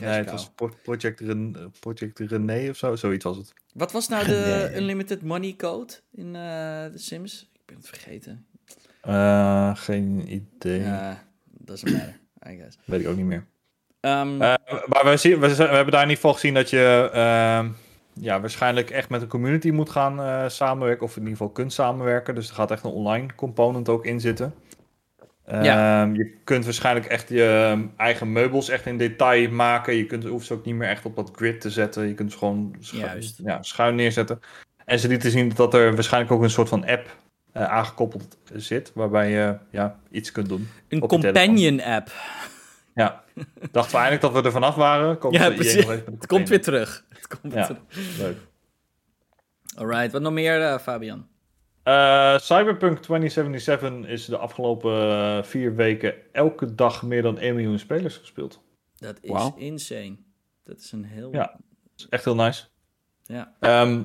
[0.00, 3.52] Nee, het was Pro- Project, Ren Project René of zo, zoiets was het.
[3.74, 4.80] Wat was nou de Nee.
[4.80, 6.42] Unlimited Money Code in eh
[6.84, 7.50] The Sims?
[7.52, 8.46] Ik ben het vergeten.
[9.00, 10.80] Eh, geen idee.
[10.80, 11.24] Ja,
[11.58, 12.76] doesn't matter, I guess.
[12.84, 13.46] Weet ik ook niet meer.
[14.00, 14.54] Ehm, Eh,
[14.86, 17.68] maar we, zien, we hebben daar in ieder geval gezien dat je ehm,
[18.20, 21.04] ja, waarschijnlijk echt met een community moet gaan eh, samenwerken.
[21.06, 22.34] Of in ieder geval kunt samenwerken.
[22.34, 24.54] Dus er gaat echt een online component ook in zitten.
[25.46, 26.02] Ja.
[26.02, 29.94] Ehm, je kunt waarschijnlijk echt je eigen meubels echt in detail maken.
[29.94, 32.06] Je kunt, hoeft ze ook niet meer echt op dat grid te zetten.
[32.06, 33.40] Je kunt ze gewoon schu- Juist.
[33.44, 34.40] Ja, schuin neerzetten.
[34.84, 37.16] En ze lieten zien dat er waarschijnlijk ook een soort van app
[37.52, 38.92] eh, aangekoppeld zit.
[38.94, 40.68] Waarbij je ja, iets kunt doen.
[40.88, 42.10] een companion app.
[43.00, 43.24] Ja,
[43.72, 45.18] dachten we eigenlijk dat we er vanaf waren.
[45.18, 45.86] Komt Ja, precies.
[45.86, 47.04] Het komt weer terug.
[47.08, 47.66] Het komt Ja.
[47.66, 48.18] weer terug.
[48.18, 48.36] Leuk.
[49.76, 51.28] Alright, wat nog meer, eh, Fabian?
[51.82, 57.78] Eh, Cyberpunk 2077 is de afgelopen eh, vier weken elke dag meer dan 1 miljoen
[57.78, 58.60] spelers gespeeld.
[58.96, 60.16] Dat is insane.
[60.64, 61.32] Dat is een heel...
[61.32, 61.46] Ja.
[61.46, 62.64] Dat is echt heel nice.
[63.22, 63.54] Ja.
[63.60, 64.02] Ehm,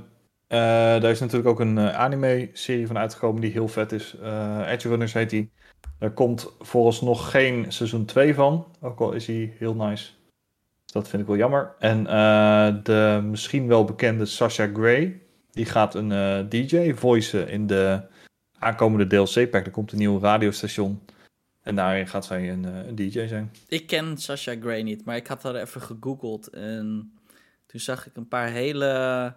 [0.47, 0.57] eh,
[1.01, 4.15] daar is natuurlijk ook een anime-serie van uitgekomen die heel vet is.
[4.21, 5.51] Eh Edge Runners heet die.
[5.99, 8.67] Er komt vooralsnog geen seizoen 2 van.
[8.81, 10.11] Ook al is die heel nice.
[10.85, 11.75] Dat vind ik wel jammer.
[11.79, 15.21] En eh, de misschien wel bekende Sasha Gray.
[15.51, 18.01] Die gaat een eh, DJ voicen in de
[18.59, 19.65] aankomende DLC-pack.
[19.65, 21.01] Er komt een nieuw radiostation.
[21.61, 23.51] En daarin gaat zij een, eh, DJ zijn.
[23.67, 27.13] Ik ken Sasha Gray niet, maar ik had haar even gegoogeld en
[27.65, 29.33] toen zag ik een paar hele,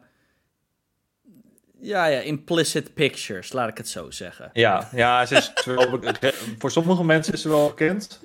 [1.81, 4.51] ja, ja, implicit pictures, laat ik het zo zeggen.
[4.53, 6.01] Ja, ja ze is wel
[6.59, 8.21] voor sommige mensen is ze wel bekend.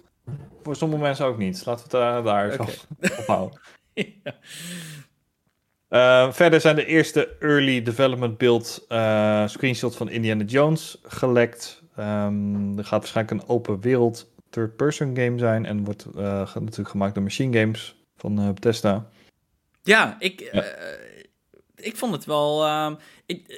[0.63, 1.65] Voor sommige mensen ook niet.
[1.65, 2.71] Laten we het daar, daar Oké.
[3.19, 3.59] op houden.
[4.23, 4.35] Ja.
[5.87, 11.83] Eh, verder zijn de eerste early development build eh screenshots van Indiana Jones gelekt.
[11.95, 15.65] Ehm, er gaat waarschijnlijk een open wereld third-person game zijn.
[15.65, 19.09] En wordt eh, natuurlijk gemaakt door Machine Games van eh, Bethesda.
[19.83, 20.63] Ja, ik, Ja.
[21.83, 22.65] Eh, ik vond het wel.
[22.65, 22.95] ehm,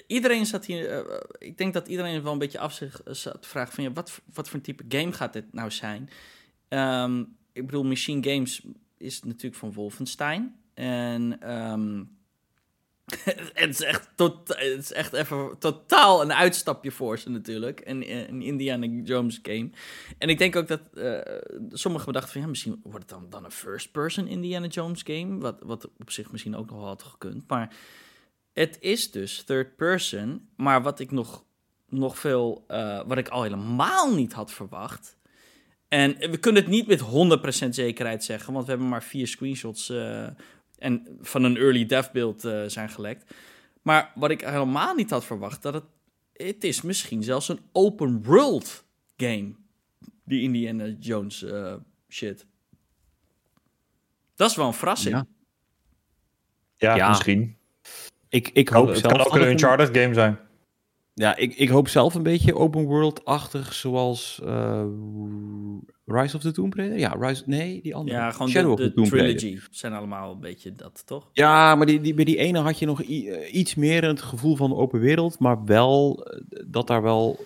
[0.08, 0.90] iedereen zat hier.
[0.90, 3.92] eh, ik denk dat iedereen wel een beetje af zich zat te vragen: van ja,
[3.92, 6.10] wat, wat voor een type game gaat dit nou zijn?
[6.68, 7.20] Ehm,
[7.54, 8.62] ik bedoel, Machine Games
[8.98, 10.56] is natuurlijk van Wolfenstein.
[10.74, 12.04] En ehm,
[13.54, 17.82] het, is echt tot, het is echt even totaal een uitstapje voor ze natuurlijk.
[17.84, 19.70] Een, een Indiana Jones game.
[20.18, 20.82] En ik denk ook dat
[21.72, 22.42] sommigen bedachten van...
[22.42, 25.38] Ja, misschien wordt het dan, dan een first-person Indiana Jones game.
[25.38, 27.48] Wat, wat op zich misschien ook nog wel had gekund.
[27.48, 27.76] Maar
[28.56, 30.50] het is dus third person.
[30.56, 31.46] Maar wat ik nog,
[31.90, 32.66] nog veel...
[32.68, 35.18] Uh, wat ik al helemaal niet had verwacht...
[35.88, 37.02] En we kunnen het niet met
[37.66, 40.28] 100% zekerheid zeggen, want we hebben maar vier screenshots uh,
[40.78, 43.34] en van een early dev beeld uh, zijn gelekt.
[43.82, 45.84] Maar wat ik helemaal niet had verwacht, dat het,
[46.34, 48.86] het is misschien zelfs een open world
[49.18, 49.56] game.
[50.24, 51.76] Die Indiana Jones uh,
[52.10, 52.46] shit.
[54.36, 55.16] Dat is wel een verrassing.
[55.16, 55.26] Ja,
[56.78, 57.10] ja, ja.
[57.10, 57.58] misschien.
[58.36, 60.40] Ik, ik hoop het zelf kan ook een Uncharted game zijn.
[61.14, 64.86] Ja, ik, ik hoop zelf een beetje open world-achtig, zoals uh,
[66.06, 66.98] Rise of the Tomb Raider.
[66.98, 68.18] Ja, Rise, nee, die andere.
[68.18, 69.68] Ja, gewoon Shadow de, de, of the Tomb trilogy Raider.
[69.72, 71.30] zijn allemaal een beetje dat, toch?
[71.34, 74.56] Ja, maar die, die, bij die ene had je nog uh, iets meer het gevoel
[74.56, 77.40] van open wereld, maar wel uh, dat daar wel...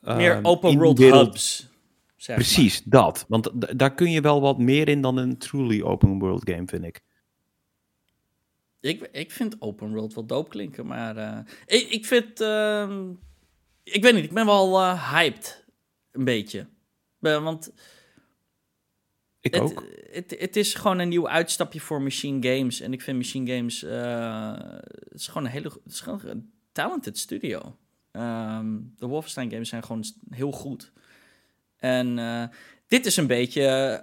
[0.00, 1.68] meer open world wereld, hubs.
[2.16, 3.02] Zeg Precies, maar.
[3.02, 3.24] dat.
[3.28, 6.84] Want daar kun je wel wat meer in dan een truly open world game, vind
[6.84, 7.06] ik.
[8.80, 13.00] Ik, ik vind open world wel doop klinken, maar uh, ik, ik vind, uh,
[13.82, 15.64] ik weet niet, ik ben wel uh, hyped,
[16.10, 16.66] een beetje.
[17.18, 17.72] Want
[19.40, 19.84] ik het, ook.
[20.10, 22.80] Het, het, is gewoon een nieuw uitstapje voor Machine Games.
[22.80, 27.18] En ik vind Machine Games, het is gewoon een hele, het is gewoon een talented
[27.18, 27.76] studio.
[28.12, 30.92] Um, de Wolfenstein games zijn gewoon heel goed.
[31.76, 32.16] En
[32.86, 34.00] dit is een beetje,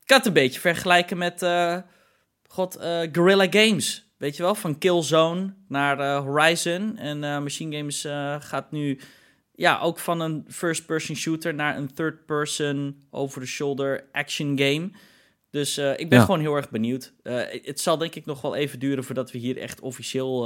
[0.00, 1.42] ik kan het een beetje vergelijken met
[2.48, 4.06] god, uh, Guerrilla Games.
[4.16, 6.96] Weet je wel, van Killzone naar uh, Horizon.
[6.96, 8.00] En uh, Machine Games
[8.44, 9.00] gaat nu
[9.54, 14.90] ja, ook van een first-person shooter naar een third-person over-the-shoulder action game.
[15.50, 16.24] Dus ik ben ja.
[16.24, 17.12] gewoon heel erg benieuwd.
[17.62, 20.42] het zal denk ik nog wel even duren voordat we hier echt officieel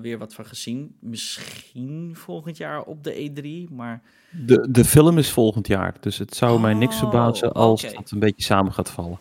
[0.00, 0.96] weer wat van gaan zien.
[1.00, 4.02] Misschien volgend jaar op de E3, maar...
[4.30, 7.96] De, de film is volgend jaar, dus het zou oh, mij niks verbazen als okay.
[7.96, 9.18] dat een beetje samen gaat vallen.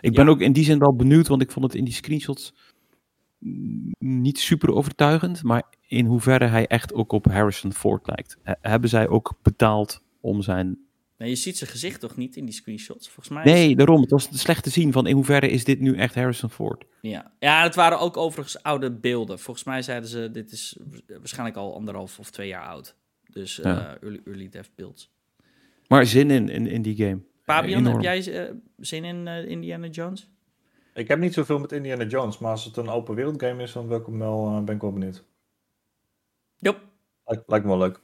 [0.00, 0.30] Ik ben ja.
[0.30, 2.54] ook in die zin wel benieuwd, want ik vond het in die screenshots
[3.98, 5.42] niet super overtuigend.
[5.42, 8.36] Maar in hoeverre hij echt ook op Harrison Ford lijkt.
[8.42, 10.78] hebben zij ook betaald om zijn.
[11.18, 13.08] Nee, je ziet zijn gezicht toch niet in die screenshots?
[13.08, 13.44] Volgens mij.
[13.44, 14.00] Nee, daarom.
[14.00, 16.84] Het was slecht te zien van in hoeverre is dit nu echt Harrison Ford.
[17.00, 19.38] Ja, ja het waren ook overigens oude beelden.
[19.38, 22.96] Volgens mij zeiden ze: dit is waarschijnlijk al anderhalf of twee jaar oud.
[23.30, 23.96] Dus ja.
[23.96, 25.10] uh, early, early dev beelds.
[25.88, 27.20] Maar zin in, in, in die game.
[27.48, 30.30] Fabian, heb jij uh, zin in uh, Indiana Jones?
[30.94, 33.72] Ik heb niet zoveel met Indiana Jones, maar als het een open wereld game is,
[33.72, 35.24] dan ben ik, wel, uh, ben ik wel benieuwd.
[36.56, 36.80] Yep.
[37.24, 38.00] Lijkt, lijkt me wel leuk.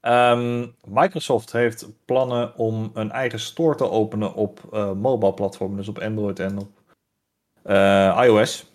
[0.00, 4.60] Um, Microsoft heeft plannen om een eigen store te openen op
[4.96, 6.82] mobile platformen, dus op Android en op
[8.24, 8.72] iOS.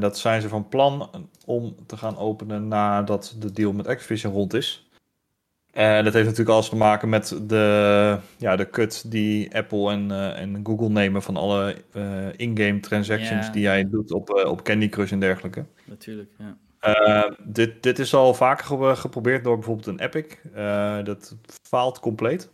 [0.00, 1.10] dat zijn ze van plan
[1.46, 4.89] om te gaan openen nadat de deal met Activision rond is.
[5.72, 10.08] En dat heeft natuurlijk alles te maken met de, ja, de cut die Apple en,
[10.10, 13.52] uh, en Google nemen van alle uh, in-game transactions ja.
[13.52, 15.64] die jij doet op, uh, op Candy Crush en dergelijke.
[15.84, 16.30] Natuurlijk,
[16.80, 17.34] ja.
[17.44, 20.36] dit, dit is al vaker ge geprobeerd door bijvoorbeeld een Epic.
[21.04, 22.50] dat faalt compleet.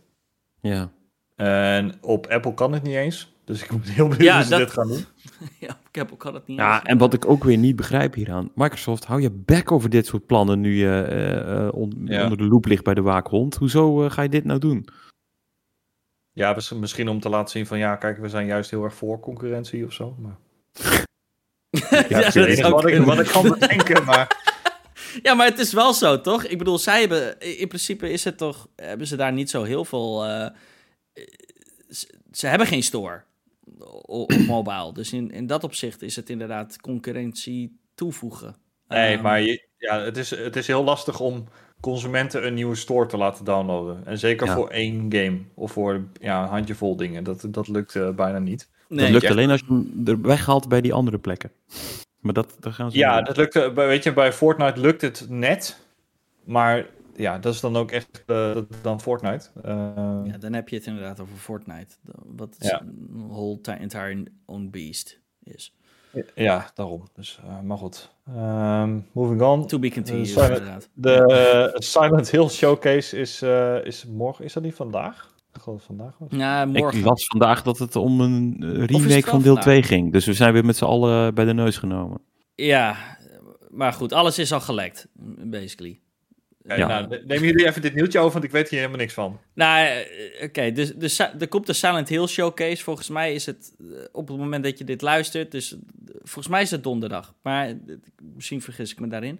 [0.61, 0.89] Ja.
[1.35, 3.36] En op Apple kan het niet eens.
[3.47, 4.59] Dus ik ben heel benieuwd ja, hoe ze dat...
[4.59, 5.05] dit gaan doen.
[5.67, 6.83] ja, Apple kan het niet Ja, eens.
[6.83, 8.51] en wat ik ook weer niet begrijp hieraan.
[8.55, 11.07] Microsoft, hou je bek over dit soort plannen nu je
[11.71, 12.23] uh, on ja.
[12.23, 13.55] onder de loep ligt bij de waakhond.
[13.55, 14.87] Hoezo uh, ga je dit nou doen?
[16.31, 19.19] Ja, misschien om te laten zien van ja, kijk, we zijn juist heel erg voor
[19.19, 20.15] concurrentie of zo.
[20.19, 20.37] Maar...
[21.69, 24.27] ja, ja, dat is wat, ik, wat ik kan bedenken, maar...
[25.21, 26.43] Ja, maar het is wel zo, toch?
[26.43, 27.39] Ik bedoel, zij hebben...
[27.39, 28.67] In principe is het toch...
[28.75, 30.25] Hebben ze daar niet zo heel veel...
[30.25, 30.47] Uh,
[32.31, 33.23] ze hebben geen store
[34.01, 34.93] op mobile.
[34.93, 38.55] Dus in, in dat opzicht is het inderdaad concurrentie toevoegen.
[38.87, 41.47] Nee, um, maar je, ja, het, is, het is heel lastig om
[41.79, 44.05] consumenten een nieuwe store te laten downloaden.
[44.05, 44.53] En zeker ja.
[44.53, 47.23] voor één game of voor ja, een handjevol dingen.
[47.23, 48.69] Dat, dat lukt uh, bijna niet.
[48.87, 49.33] Nee, dat lukt echt...
[49.33, 51.51] alleen als je hem er weghaalt bij die andere plekken.
[52.19, 55.79] Maar dat, dat gaan ze ja, dat lukt, weet je, bij Fortnite lukt het net.
[56.43, 56.85] Maar
[57.17, 59.49] ja, dat is dan ook echt uh, dan Fortnite.
[59.65, 59.71] Uh,
[60.23, 61.95] ja, dan heb je het inderdaad over Fortnite.
[62.25, 62.81] Wat ja.
[62.81, 65.75] een whole entire own beast is.
[66.35, 67.03] Ja, daarom.
[67.13, 68.15] Dus, uh, maar goed.
[68.29, 69.67] Um, moving on.
[69.67, 70.89] To be continued, Silent, inderdaad.
[70.93, 73.41] De Silent Hill Showcase is,
[73.83, 74.45] is morgen.
[74.45, 75.35] Is dat niet vandaag?
[75.53, 76.29] Ik geloof vandaag was.
[76.31, 76.99] Ja, morgen.
[76.99, 79.63] Ik las vandaag dat het om een remake van deel vandaag?
[79.63, 80.11] 2 ging.
[80.11, 82.21] Dus we zijn weer met z'n allen bij de neus genomen.
[82.55, 82.95] Ja,
[83.69, 85.07] maar goed, alles is al gelekt,
[85.43, 85.99] basically.
[86.67, 89.39] Ja, nou, neem jullie even dit nieuwtje over, want ik weet hier helemaal niks van.
[89.53, 92.83] Nou, eh, oké, dus, dus er komt de Silent Hill Showcase.
[92.83, 95.79] Volgens mij is het eh, op het moment dat je dit luistert, dus eh,
[96.21, 97.33] volgens mij is het donderdag.
[97.41, 97.73] Maar
[98.35, 99.39] misschien vergis ik me daarin.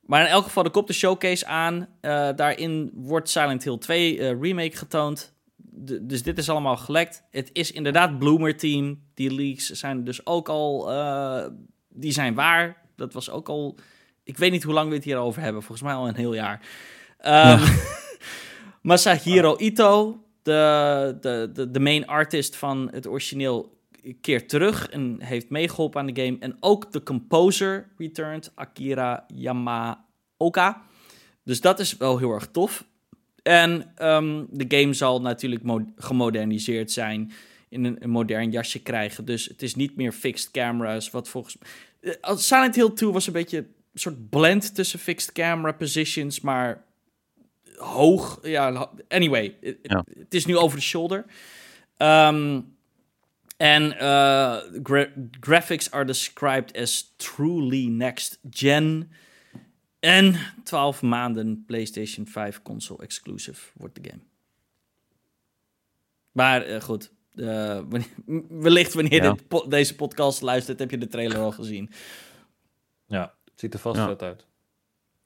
[0.00, 1.88] Maar in elk geval, er komt de showcase aan.
[2.36, 5.34] daarin wordt Silent Hill 2 remake getoond.
[6.02, 7.24] dus dit is allemaal gelekt.
[7.30, 9.02] Het is inderdaad Bloomer Team.
[9.14, 10.90] Die leaks zijn dus ook al...
[11.88, 12.82] die zijn waar.
[12.96, 13.78] Dat was ook al
[14.24, 15.62] ik weet niet hoe lang we het hierover hebben.
[15.62, 16.60] Volgens mij al een heel jaar.
[17.26, 17.60] Um,
[18.82, 23.80] Masahiro Ito, de, de, de, de main artist van het origineel,
[24.20, 26.36] keert terug en heeft meegeholpen aan de game.
[26.40, 30.82] En ook de composer returned, Akira Yamaoka.
[31.44, 32.84] Dus dat is wel heel erg tof.
[33.42, 35.64] En um, de game zal natuurlijk
[35.96, 37.32] gemoderniseerd zijn,
[37.68, 39.24] in een, een, modern jasje krijgen.
[39.24, 41.56] Dus het is niet meer fixed cameras, wat volgens...
[42.00, 46.84] Uh, Silent Hill 2 was een beetje soort blend tussen fixed camera positions, maar
[47.76, 48.38] hoog.
[48.42, 49.56] Ja, anyway,
[50.18, 51.24] het is nu over de shoulder.
[51.98, 52.74] Um,
[53.56, 54.56] en uh,
[55.40, 59.10] graphics are described as truly next gen.
[60.00, 64.22] En 12 maanden PlayStation 5 console exclusive wordt de game.
[66.32, 67.80] Maar uh, goed, uh,
[68.66, 69.32] wellicht wanneer ja.
[69.32, 71.90] dit deze podcast luistert, heb je de trailer al gezien.
[73.06, 73.34] Ja.
[73.62, 74.06] Ziet er vast ja.
[74.06, 74.46] vet uit.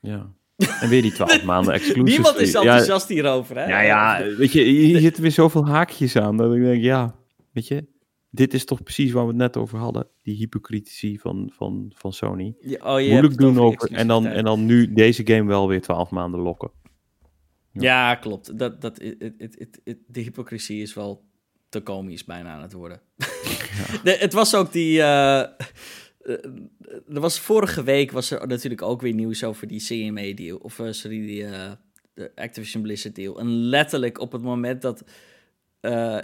[0.01, 0.33] Ja.
[0.57, 2.05] En weer die 12 maanden exclusief.
[2.05, 3.65] Niemand is enthousiast hierover, hè?
[3.65, 7.15] Ja, ja, weet je, hier zitten weer zoveel haakjes aan dat ik denk, ja,
[7.53, 7.87] weet je,
[8.31, 10.09] dit is toch precies waar we het net over hadden.
[10.23, 12.55] Die hypocrisie van, van, van Sony.
[12.61, 15.83] Ja, oh, je Moeilijk doen over, en dan, en dan nu deze game wel weer
[15.83, 16.71] 12 maanden lokken.
[17.73, 18.59] Ja, ja klopt.
[18.59, 21.25] Dat, dat, it, it, it, de hypocrisie is wel
[21.69, 23.01] te komisch bijna aan het worden.
[23.77, 24.03] Ja.
[24.03, 24.99] de, het was ook die...
[24.99, 25.49] Uh, eh,
[27.09, 30.57] er was vorige week was er natuurlijk ook weer nieuws over die CMA-deal.
[30.57, 31.71] Of uh, sorry, die uh,
[32.15, 33.39] de Activision Blizzard-deal.
[33.39, 35.05] En letterlijk op het moment dat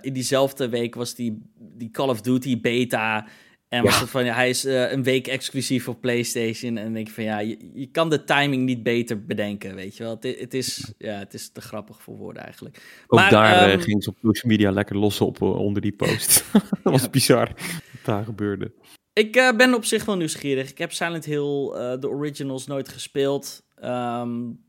[0.01, 3.27] in diezelfde week was die, die Call of Duty beta.
[3.69, 6.77] En was het van, ja, hij is een week exclusief op PlayStation.
[6.77, 9.97] En dan denk ik van, ja, je, je kan de timing niet beter bedenken, weet
[9.97, 10.19] je wel.
[10.21, 13.05] Het, het, is, ja, het is te grappig voor woorden eigenlijk.
[13.07, 16.45] Ook daar um, ging ze op social media lekker los op onder die post.
[16.83, 17.53] dat was bizar
[17.93, 18.73] wat daar gebeurde.
[19.13, 20.71] Ik uh, ben op zich wel nieuwsgierig.
[20.71, 23.63] Ik heb Silent Hill, uh, de originals, nooit gespeeld.
[23.85, 24.61] Um,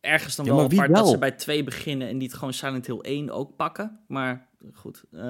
[0.00, 1.02] ergens dan ja, wel apart wel?
[1.02, 4.00] dat ze bij 2 beginnen en niet gewoon Silent Hill 1 ook pakken.
[4.08, 5.04] Maar goed.
[5.10, 5.20] Uh...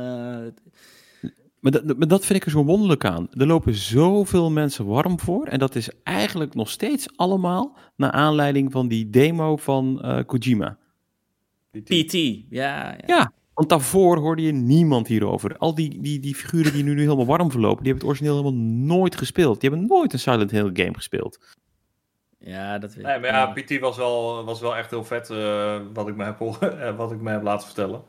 [1.60, 3.28] Maar, dat, maar dat vind ik er zo wonderlijk aan.
[3.32, 5.46] Er lopen zoveel mensen warm voor.
[5.46, 10.78] En dat is eigenlijk nog steeds allemaal naar aanleiding van die demo van Kojima.
[11.70, 12.44] PT, ja.
[12.50, 15.56] Ja, ja want daarvoor hoorde je niemand hierover.
[15.58, 18.42] Al die, die, die figuren die nu, nu helemaal warm verlopen, die hebben het origineel
[18.42, 18.64] helemaal
[18.96, 19.60] nooit gespeeld.
[19.60, 21.38] Die hebben nooit een Silent Hill game gespeeld.
[22.38, 23.10] Ja, dat weet ik.
[23.10, 26.24] Nee, maar ja, PT was wel, was wel echt heel vet, uh, wat, ik me
[26.24, 28.02] heb, uh, wat ik me heb laten vertellen.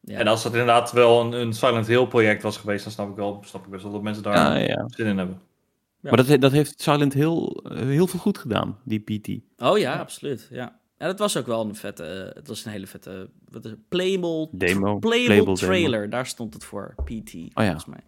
[0.00, 0.18] Ja.
[0.18, 3.16] En als het inderdaad wel een, een Silent Hill project was geweest, dan snap ik,
[3.16, 4.84] wel, snap ik best wel dat mensen daar ja, ja.
[4.88, 5.40] zin in hebben.
[6.00, 9.28] Maar dat, dat heeft Silent Hill uh, heel veel goed gedaan, die PT.
[9.62, 10.48] Oh ja, absoluut.
[10.50, 10.78] Ja.
[10.96, 13.70] En het was ook wel een vette, uh, het was een hele vette, wat is
[13.70, 16.10] het, playable, demo, playable, playable trailer, demo.
[16.10, 17.90] daar stond het voor, PT, oh, volgens ja.
[17.90, 18.00] mij.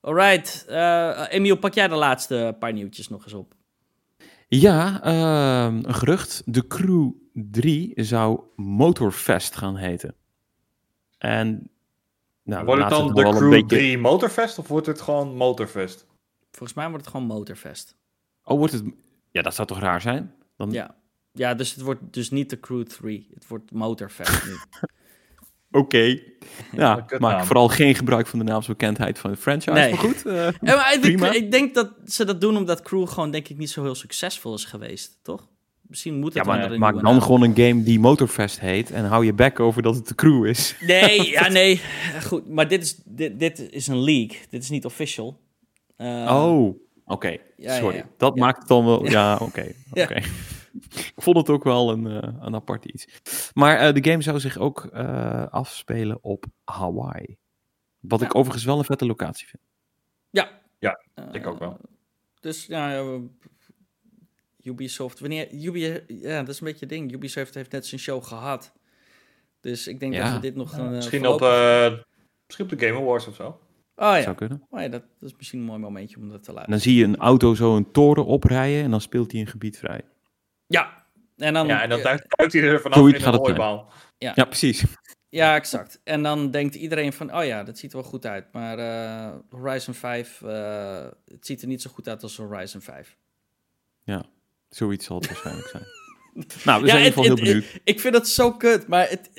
[0.00, 3.54] Alright, uh, Emiel, pak jij de laatste paar nieuwtjes nog eens op.
[4.48, 6.42] Ja, uh, een gerucht.
[6.46, 10.14] De Crew 3 zou Motorfest gaan heten.
[11.18, 11.70] En
[12.42, 13.76] nou, wordt het dan de Crew beetje...
[13.76, 16.06] 3 Motorfest of wordt het gewoon Motorfest?
[16.50, 17.96] Volgens mij wordt het gewoon Motorfest.
[18.44, 18.84] Oh, wordt het...
[19.30, 20.34] Ja, dat zou toch raar zijn?
[20.56, 20.70] Dan...
[20.70, 20.94] Ja.
[21.32, 23.28] Ja, dus het wordt dus niet de Crew 3.
[23.34, 24.52] Het wordt Motorfest nu.
[25.80, 26.18] Oké.
[26.72, 29.70] Ja, maak vooral geen gebruik van de naamsbekendheid van de franchise.
[29.70, 29.90] Nee.
[29.90, 33.30] Maar goed, uh, ja, maar ik, ik, denk dat ze dat doen omdat Crew gewoon
[33.30, 35.48] denk ik niet zo heel succesvol is geweest, toch?
[35.80, 39.24] Misschien moet het ja, maar maak dan gewoon een game die Motorfest heet en hou
[39.24, 40.76] je back over dat het de Crew is.
[40.80, 41.80] Nee, ja, nee.
[42.26, 44.30] Goed, maar dit is, dit, dit is een leak.
[44.50, 45.40] Dit is niet official.
[45.96, 47.36] Uh, oh, oké.
[47.56, 48.04] Ja, Sorry.
[48.16, 49.06] Dat maakt het dan wel...
[49.06, 49.72] Ja, oké.
[49.90, 50.22] oké.
[51.16, 53.06] ik vond het ook wel een, uh, een apart iets.
[53.54, 57.38] Maar uh, de game zou zich ook uh, afspelen op Hawaii.
[58.00, 58.26] Wat ja.
[58.26, 59.62] ik overigens wel een vette locatie vind.
[60.30, 60.58] Ja.
[60.78, 61.00] Ja,
[61.32, 61.78] ik ook wel.
[62.40, 63.04] Dus ja,
[64.62, 65.20] Ubisoft.
[65.20, 67.12] Wanneer Ubi, ja, dat is een beetje het ding.
[67.12, 68.72] Ubisoft heeft net zijn show gehad.
[69.60, 70.24] Dus ik denk ja.
[70.24, 70.72] dat we dit nog.
[70.72, 71.40] een misschien, op,
[72.46, 73.60] misschien op de Game Awards of zo.
[74.00, 74.22] Oh ja.
[74.22, 74.62] Zou kunnen.
[74.70, 76.70] Oh ja dat, dat, is misschien een mooi momentje om dat te laten.
[76.70, 79.78] dan zie je een auto zo een toren oprijden en dan speelt hij een gebied
[79.78, 80.02] vrij.
[80.70, 81.04] Ja,
[81.36, 83.88] en dan, ja, en dan duikt, duikt hij er vanaf in een hooibal.
[84.18, 84.32] Ja.
[84.34, 84.84] ja, precies.
[85.28, 86.00] Ja, exact.
[86.04, 88.52] En dan denkt iedereen van, oh ja, dat ziet er wel goed uit.
[88.52, 92.80] Maar uh, Horizon 5, uh, eh, het ziet er niet zo goed uit als Horizon
[92.80, 93.16] 5.
[94.02, 94.24] Ja,
[94.68, 95.84] zoiets zal het waarschijnlijk zijn.
[96.64, 97.80] Nou, we Ja, zijn in ieder geval heel benieuwd.
[97.84, 99.30] Ik vind dat zo kut, maar het,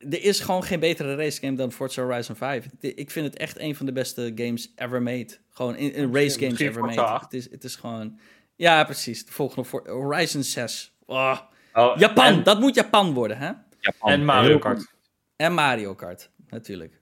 [0.00, 2.64] er is gewoon geen betere race game dan Forza Horizon 5.
[2.64, 5.36] Het- Ik vind het echt een van de beste games ever made.
[5.50, 7.00] Gewoon in, in race games ever made.
[7.00, 7.24] 8.
[7.24, 8.18] Het is, het is gewoon...
[8.58, 9.26] Ja, precies.
[9.26, 10.96] De volgende voor Horizon 6.
[11.06, 11.38] Oh,
[11.72, 13.52] Oh, Japan, En, dat moet Japan worden, hè?
[13.80, 14.10] Japan.
[14.10, 14.94] en Mario Kart.
[15.36, 17.00] En Mario Kart, natuurlijk.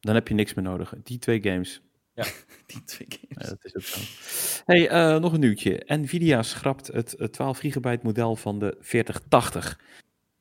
[0.00, 0.94] Dan heb je niks meer nodig.
[1.02, 1.82] Die twee games.
[2.66, 3.48] Die twee games.
[3.48, 4.00] Ja, dat is ook zo.
[4.64, 5.82] Hey, eh, nog een nieuwtje.
[5.86, 9.80] Nvidia schrapt het eh, 12 gigabyte model van de 4080.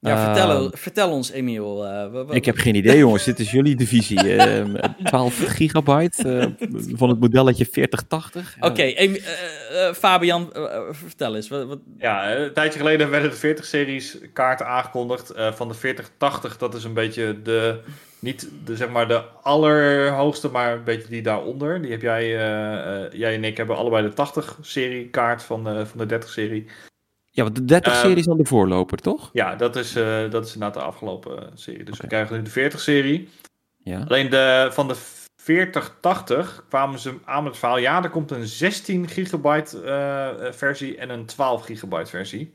[0.04, 1.86] Ja, vertel, Eh, vertel ons, Emiel.
[1.86, 3.24] eh, Ik heb geen idee, jongens.
[3.24, 4.20] Dit is jullie divisie.
[4.38, 8.56] Ehm, 12 gigabyte eh, van het modelletje 4080.
[8.60, 8.68] Ja.
[8.68, 10.50] Oké, eh, Fabian,
[10.92, 11.48] vertel eens.
[11.50, 15.30] Wat, wat- Ja, een tijdje geleden werden de 40-series kaarten aangekondigd.
[15.30, 17.80] eh, van de 4080, dat is een beetje de...
[18.20, 21.82] Niet de, zeg maar, de allerhoogste, maar een beetje die daaronder.
[21.82, 25.86] Die heb jij, eh, eh, jij en ik hebben allebei de 80-serie kaart van, de
[25.86, 26.66] van de 30-serie.
[27.36, 29.30] Ja, want de 30 Ehm, serie is dan de voorloper, toch?
[29.34, 31.84] Ja, dat is, eh, dat is inderdaad de afgelopen eh, serie.
[31.84, 33.30] Dus we krijgen nu de 40-serie.
[33.84, 34.06] Ja.
[34.08, 34.96] Alleen de, van de
[35.36, 37.78] 4080 kwamen ze aan met het verhaal.
[37.78, 42.54] Ja, er komt een 16 gigabyte eh, versie en een 12 gigabyte versie.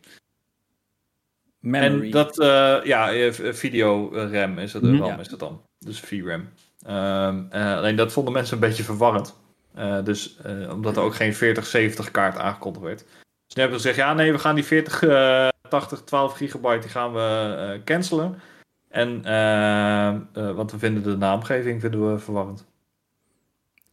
[1.61, 2.05] memory.
[2.05, 4.97] En dat, eh, ja, video RAM is het, Mhm.
[4.97, 5.19] RAM Ja.
[5.19, 5.63] is het dan.
[5.79, 6.49] Dus VRAM.
[6.87, 9.35] Ehm eh, alleen dat vonden mensen een beetje verwarrend.
[9.75, 10.37] Eh, dus,
[10.71, 13.05] omdat er ook geen 4070 kaart aangekondigd werd.
[13.49, 16.81] Dus nu hebben ze gezegd, ja nee, we gaan die 40, eh 80, 12 gigabyte,
[16.81, 18.41] die gaan we eh, cancelen.
[18.89, 22.67] En, eh, eh, want we vinden de naamgeving vinden we verwarrend.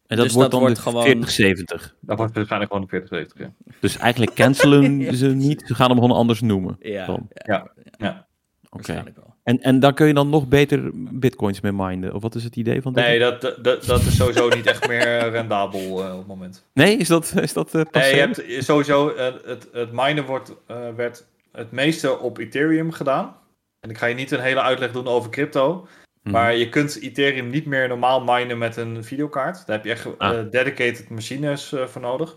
[0.08, 1.96] En dat Dus wordt dat dan wordt de gewoon- 4070.
[2.02, 3.74] Dat wordt waarschijnlijk gewoon de 4070, ja.
[3.80, 5.64] Dus eigenlijk cancelen ze niet.
[5.66, 6.76] Ze gaan hem gewoon anders noemen.
[6.80, 7.28] ja, dan.
[7.34, 8.10] ja, Ja.
[8.10, 8.26] Oké.
[8.70, 9.35] waarschijnlijk wel.
[9.46, 12.14] En, en daar kun je dan nog beter bitcoins mee minen?
[12.14, 13.04] Of wat is het idee van dit?
[13.04, 16.66] Nee, dat, dat, dat is sowieso niet echt meer rendabel eh, op het moment.
[16.74, 20.54] Nee, is dat, is dat eh Nee, je hebt sowieso eh, het, het minen wordt,
[20.68, 23.36] eh, werd het meeste op Ethereum gedaan.
[23.80, 25.88] En ik ga je niet een hele uitleg doen over crypto.
[26.24, 26.34] Mhm.
[26.34, 29.66] Maar je kunt Ethereum niet meer normaal minen met een videokaart.
[29.66, 30.52] Daar heb je echt eh, Ah.
[30.52, 32.36] dedicated machines eh, voor nodig.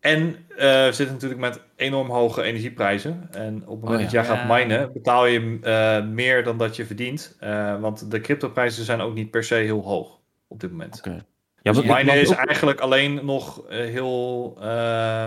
[0.00, 3.28] En eh, we zitten natuurlijk met enorm hoge energieprijzen.
[3.30, 4.56] En op het moment Oh, dat jij gaat Ja.
[4.56, 7.36] minen, betaal je eh, meer dan dat je verdient.
[7.40, 10.18] Eh, want de cryptoprijzen zijn ook niet per se heel hoog
[10.48, 10.96] op dit moment.
[10.98, 11.24] Oké.
[11.62, 14.56] Ja, ik minen is ook- eigenlijk alleen nog eh, heel.
[14.60, 15.22] eh,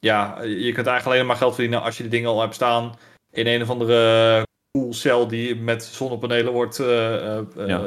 [0.00, 2.94] ja, je kunt eigenlijk alleen maar geld verdienen als je de dingen al hebt staan
[3.30, 6.78] in een of andere koelcel die met zonnepanelen wordt.
[6.78, 7.86] eh, eh, eh, Ja.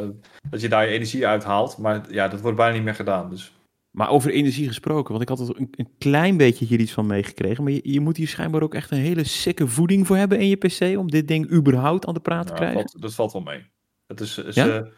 [0.50, 1.78] Dat je daar je energie uithaalt.
[1.78, 3.30] Maar ja, dat wordt bijna niet meer gedaan.
[3.30, 3.52] Dus
[3.98, 7.06] Maar over energie gesproken, want ik had er een, een klein beetje hier iets van
[7.06, 7.64] meegekregen.
[7.64, 10.48] Maar je, je moet hier schijnbaar ook echt een hele sikke voeding voor hebben in
[10.48, 12.74] je PC om dit ding überhaupt aan de praat te krijgen.
[12.76, 13.66] valt, dat valt wel mee.
[14.08, 14.92] Het is, is, Ja?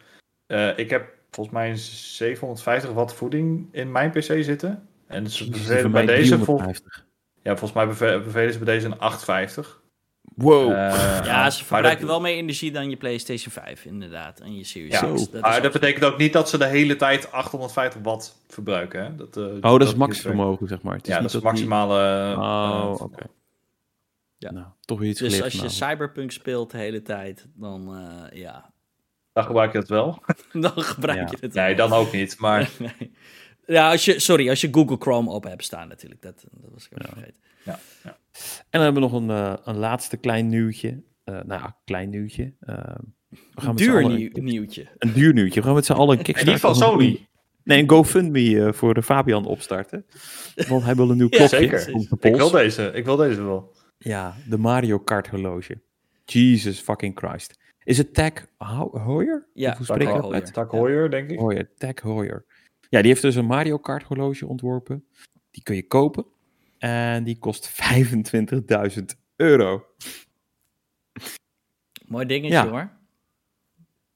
[0.46, 4.88] eh, eh, ik heb volgens mij een 750 watt voeding in mijn PC zitten.
[5.06, 7.06] En ze bevelen bij deze, vol, 350.
[7.42, 9.82] ja, volgens mij beve- bevelen ze bij deze een 850.
[10.40, 10.70] Wow.
[10.72, 10.76] Eh,
[11.24, 14.40] Ja, ze verbruiken dat- wel meer energie dan je PlayStation 5, inderdaad.
[14.40, 15.16] En je Series Ja, Zo.
[15.16, 15.30] 6.
[15.30, 19.02] Dat maar is dat betekent ook niet dat ze de hele tijd 850 watt verbruiken.
[19.04, 19.14] Hè?
[19.16, 20.22] Dat, eh, oh, dat is niet max werkt.
[20.38, 20.96] vermogen, zeg maar.
[20.96, 22.36] Het Ja, niet dat is die- maximale.
[22.36, 23.22] Oh, eh, oké.
[24.38, 24.50] Ja.
[24.52, 25.90] Nou, toch weer iets Dus geleerd als je vanavond.
[25.90, 27.94] Cyberpunk speelt de hele tijd, dan
[28.30, 28.72] eh, ja,
[29.32, 30.22] Dan gebruik je dat wel.
[30.52, 31.26] dan gebruik Ja.
[31.30, 31.88] je het Nee, wel.
[31.88, 32.38] dan ook niet.
[32.38, 33.12] Maar Nee.
[33.66, 36.22] Ja, als je, sorry, als je Google Chrome open hebt staan natuurlijk.
[36.22, 37.40] Dat, dat was ik even vergeten.
[38.32, 41.02] En dan hebben we nog een, eh, een laatste klein nieuwtje.
[41.24, 42.54] Eh, nou ja, klein nieuwtje.
[42.60, 42.74] Eh,
[43.28, 44.86] we gaan met z'n Duur allen- nieuw, nieuwtje.
[44.98, 45.60] Een duur nieuwtje.
[45.60, 46.52] We gaan met z'n allen een en Kickstarter...
[46.70, 47.28] die van een- Sony.
[47.64, 50.04] Nee, een GoFundMe eh, voor de Fabian opstarten.
[50.68, 51.56] Want hij wil een nieuw Ja, klokje.
[51.56, 51.88] zeker.
[52.20, 52.90] Ik wil deze.
[52.94, 53.74] Ik wil deze wel.
[53.98, 55.80] Ja, de Mario Kart horloge.
[56.24, 57.58] Jesus fucking Christ.
[57.84, 59.46] Is het Tag Ho- Heuer?
[59.54, 60.34] Ja, hoe spreek je dat Heuer.
[60.34, 60.52] uit?
[60.52, 61.38] Tak Heuer, denk ik.
[61.38, 62.44] Heuer, Tag Heuer.
[62.88, 65.04] Ja, die heeft dus een Mario Kart horloge ontworpen.
[65.50, 66.24] Die kun je kopen.
[66.80, 69.04] En die kost 25.000
[69.36, 69.84] euro.
[72.06, 72.68] Mooi dingetje Ja.
[72.68, 72.90] hoor.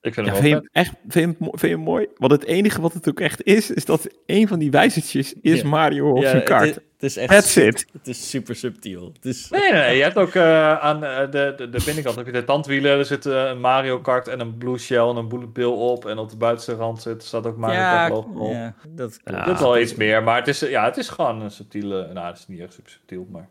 [0.04, 1.68] Ik vind Ja, hem vind, wel je, hem echt, vind, je hem, mo- vind je
[1.68, 2.06] hem mooi?
[2.16, 5.60] Want het enige wat het ook echt is, is dat een van die wijzertjes is
[5.60, 5.68] Ja.
[5.68, 6.66] Mario op Ja, zijn het kaart.
[6.68, 7.86] is, het is echt That's it.
[7.92, 9.12] Het is super subtiel.
[9.14, 9.96] Het is, Nee, nee, nee.
[9.96, 12.98] Je hebt ook eh, aan eh, de, de, de binnenkant heb je de tandwielen.
[12.98, 16.06] Er zit eh, een Mario Kart en een Blue Shell en een Bullet Bill op.
[16.06, 18.52] En op de buitenste rand zit, staat ook Mario ja, Kart logo op.
[18.52, 19.20] ja, dat.
[19.24, 22.10] Dat is wel iets meer, maar het is, ja, het is gewoon een subtiele...
[22.12, 23.48] Nou, het is niet echt super subtiel, maar...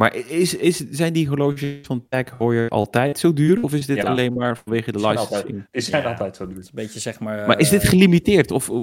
[0.00, 3.62] Maar is, is, zijn die horloges van Tag Heuer altijd zo duur?
[3.62, 4.02] Of is dit Ja.
[4.02, 5.42] alleen maar vanwege de Die zijn licensing?
[5.46, 6.08] altijd, die zijn Ja.
[6.08, 6.56] altijd zo duur.
[6.56, 7.46] Een beetje zeg maar...
[7.46, 8.50] Maar is dit eh, gelimiteerd?
[8.50, 8.76] Of uh,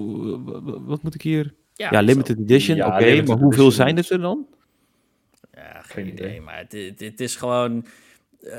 [0.85, 1.53] wat moet ik hier...
[1.73, 3.15] Ja, limited edition, Ja, oké.
[3.15, 3.71] maar hoeveel edition.
[3.71, 4.45] zijn het er dan?
[5.53, 6.27] Ja, geen Geen idee.
[6.27, 6.41] idee.
[6.41, 7.85] Maar het, het, het is gewoon...
[8.41, 8.51] eh,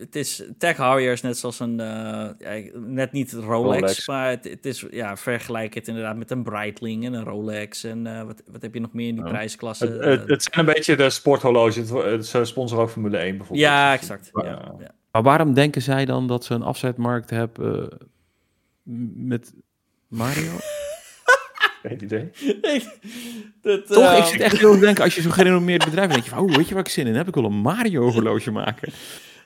[0.00, 4.06] het is Tech Heuer is net zoals een, eh, ja, net niet Rolex, Rolex.
[4.06, 8.06] maar het, het is, ja, vergelijk het inderdaad met een Breitling en een Rolex en
[8.06, 9.30] eh, wat, wat heb je nog meer in die Ja.
[9.30, 9.86] prijsklasse?
[9.86, 11.90] Het, het, het zijn een beetje de sporthorloges.
[11.90, 13.68] Het, Ze sponsoren ook Formule 1 bijvoorbeeld.
[13.68, 14.30] ja, exact.
[14.32, 14.90] Ja, eh, ja.
[15.12, 17.96] Maar waarom denken zij dan dat ze een afzetmarkt hebben eh,
[19.14, 19.52] met
[20.08, 20.50] Mario?
[21.82, 22.30] Geen idee.
[23.62, 26.24] Dat, Toch, ik zit echt heel te denken, als je zo'n gerenommeerd bedrijf bent, denk
[26.24, 27.28] je van, oh, weet je waar ik zin in heb?
[27.28, 28.92] Ik wil een Mario horloge maken.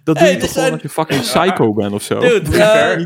[0.04, 2.18] Dat doe Hey, je toch gewoon zijn- als je fucking psycho bent of zo?
[2.20, 3.04] Dude, eh,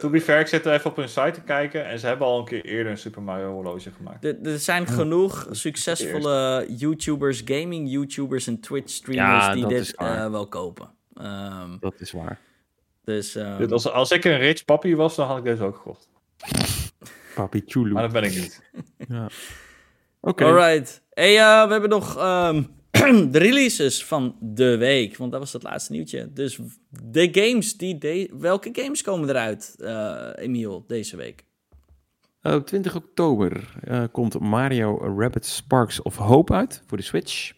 [0.00, 1.86] To be fair, ik zit er even op hun site te kijken.
[1.86, 4.24] En ze hebben al een keer eerder een Super Mario horloge gemaakt.
[4.24, 10.30] Er, er zijn genoeg succesvolle YouTubers, gaming YouTubers en Twitch streamers Ja, die dit eh,
[10.30, 10.90] wel kopen.
[11.14, 12.38] Ehm, Dat is waar.
[13.04, 15.76] dus ehm, Dit, als, als ik een rich papi was, dan had ik deze ook
[15.76, 16.08] gekocht.
[17.34, 17.92] Papi Chulu.
[17.92, 18.62] Maar dat ben ik niet.
[19.08, 19.28] Ja.
[20.20, 20.44] Oké.
[20.52, 21.02] Alright.
[21.10, 22.62] Hey, eh, we hebben nog ehm,
[23.30, 25.16] de releases van de week.
[25.16, 26.32] Want dat was het laatste nieuwtje.
[26.32, 26.58] Dus
[26.90, 27.98] de games die.
[27.98, 31.44] De welke games komen eruit, eh Emiel, deze week?
[32.40, 37.52] Eh, Op 20 oktober eh, komt Mario Rabbit Sparks of Hope uit voor de Switch.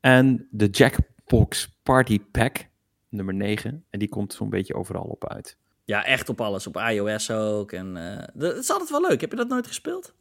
[0.00, 2.66] En de Jackbox Party Pack,
[3.08, 3.84] nummer 9.
[3.90, 5.56] En die komt zo'n beetje overal op uit.
[5.84, 6.66] Ja, echt op alles.
[6.66, 7.72] Op iOS ook.
[7.72, 9.20] En eh, het is altijd wel leuk.
[9.20, 10.14] Heb je dat nooit gespeeld?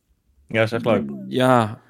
[0.52, 1.10] Ja, is echt leuk.
[1.28, 1.82] Ja,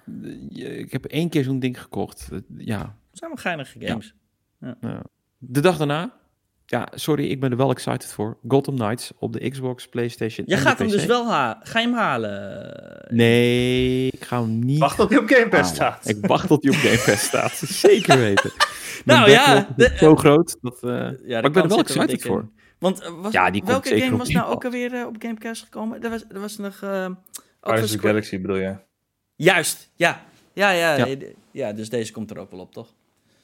[0.55, 2.29] eh, ik heb één keer zo'n ding gekocht.
[2.31, 4.15] Eh, Ja, Het zijn wel geinige games.
[5.37, 6.19] de dag daarna.
[6.65, 8.37] Ja, sorry, ik ben er wel excited voor.
[8.47, 10.93] Gotham Knights op de Xbox, PlayStation Je en de gaat hem PC.
[10.93, 13.05] dus wel ha Ga je hem halen?
[13.09, 15.97] Nee, ik ga hem niet Wacht tot hij op Game Pass halen.
[16.01, 16.07] staat.
[16.17, 17.51] Ik wacht tot hij op Game Pass staat.
[17.87, 18.51] Zeker weten.
[19.05, 20.57] Nou Mijn ja, backlog is de- zo groot.
[20.61, 22.49] Dat, eh, Ja, maar ik ben er wel excited voor.
[22.79, 25.33] Want eh, was, Ja, die welke zeker game was nou ook alweer eh, op Game
[25.39, 26.03] Pass gekomen?
[26.03, 26.79] Er was, er was nog...
[27.61, 28.75] Guardians of the Galaxy bedoel je?
[29.35, 30.23] Juist, ja.
[30.53, 31.07] Ja, ja,
[31.51, 31.73] Ja.
[31.73, 32.93] dus deze komt er ook wel op, toch?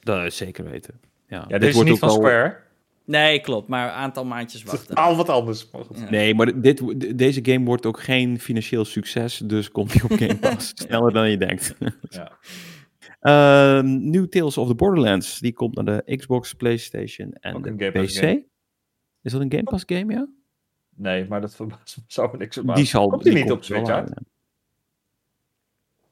[0.00, 1.00] Dat is zeker weten.
[1.28, 2.56] Ja, Ja, dit dit is wordt niet ook van wel- Square.
[3.04, 3.68] Nee, klopt.
[3.68, 4.94] Maar een aantal maandjes wachten.
[4.94, 5.70] Al wat anders.
[5.70, 5.98] Maar goed.
[5.98, 6.10] Ja.
[6.10, 10.10] Nee, maar dit, de- deze game wordt ook geen financieel succes, dus komt hij op
[10.18, 10.72] Game Pass.
[10.74, 11.74] Sneller dan je denkt.
[12.08, 12.38] Ja.
[13.20, 17.70] Ehm New Tales of the Borderlands, die komt naar de Xbox, PlayStation en Ook de
[17.70, 18.20] een Game Pass PC.
[18.24, 18.44] game.
[19.22, 20.28] Is dat een Game Pass game, ja?
[20.98, 22.02] Nee, maar dat verbaast me.
[22.06, 22.86] Zou niks die verbazen.
[22.86, 24.10] zal Komt die die niet komt op Switch uit?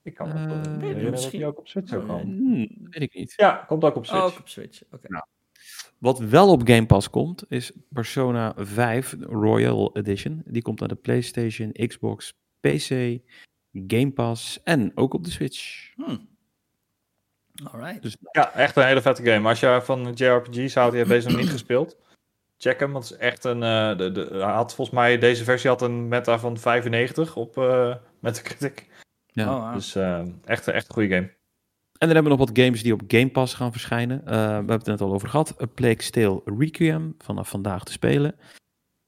[0.02, 1.38] Ik kan me Eh, wel weet ik herinneren dat misschien.
[1.38, 2.26] die ook op Switch zou Oh, komen.
[2.36, 3.32] Hmm, weet ik niet.
[3.36, 4.24] Ja, komt ook op Oh, Switch.
[4.24, 4.82] ook op Switch.
[4.92, 5.22] Oké.
[5.98, 10.42] Wat wel op Game Pass komt, is Persona 5 Royal Edition.
[10.46, 13.18] Die komt naar de PlayStation, Xbox, PC,
[13.86, 15.92] Game Pass en ook op de Switch.
[15.94, 16.28] Hmm.
[17.64, 18.02] Alright.
[18.02, 19.48] Dus Ja, echt een hele vette game.
[19.48, 21.96] Als je van JRPG's houdt, je hebt deze nog niet gespeeld.
[22.58, 23.62] Check hem, want het is echt een...
[23.62, 27.56] eh, de, de, hij had volgens mij, deze versie had een meta van 95 op
[27.56, 28.86] uh, Metacritic.
[29.26, 29.54] ja.
[29.56, 29.74] Oh, wow.
[29.74, 31.34] Dus eh, echt, echt een goede game.
[31.98, 34.20] En dan hebben we nog wat games die op Game Pass gaan verschijnen.
[34.26, 35.62] Eh, we hebben het er net al over gehad.
[35.62, 38.34] A Plague Tale Requiem, vanaf vandaag te spelen.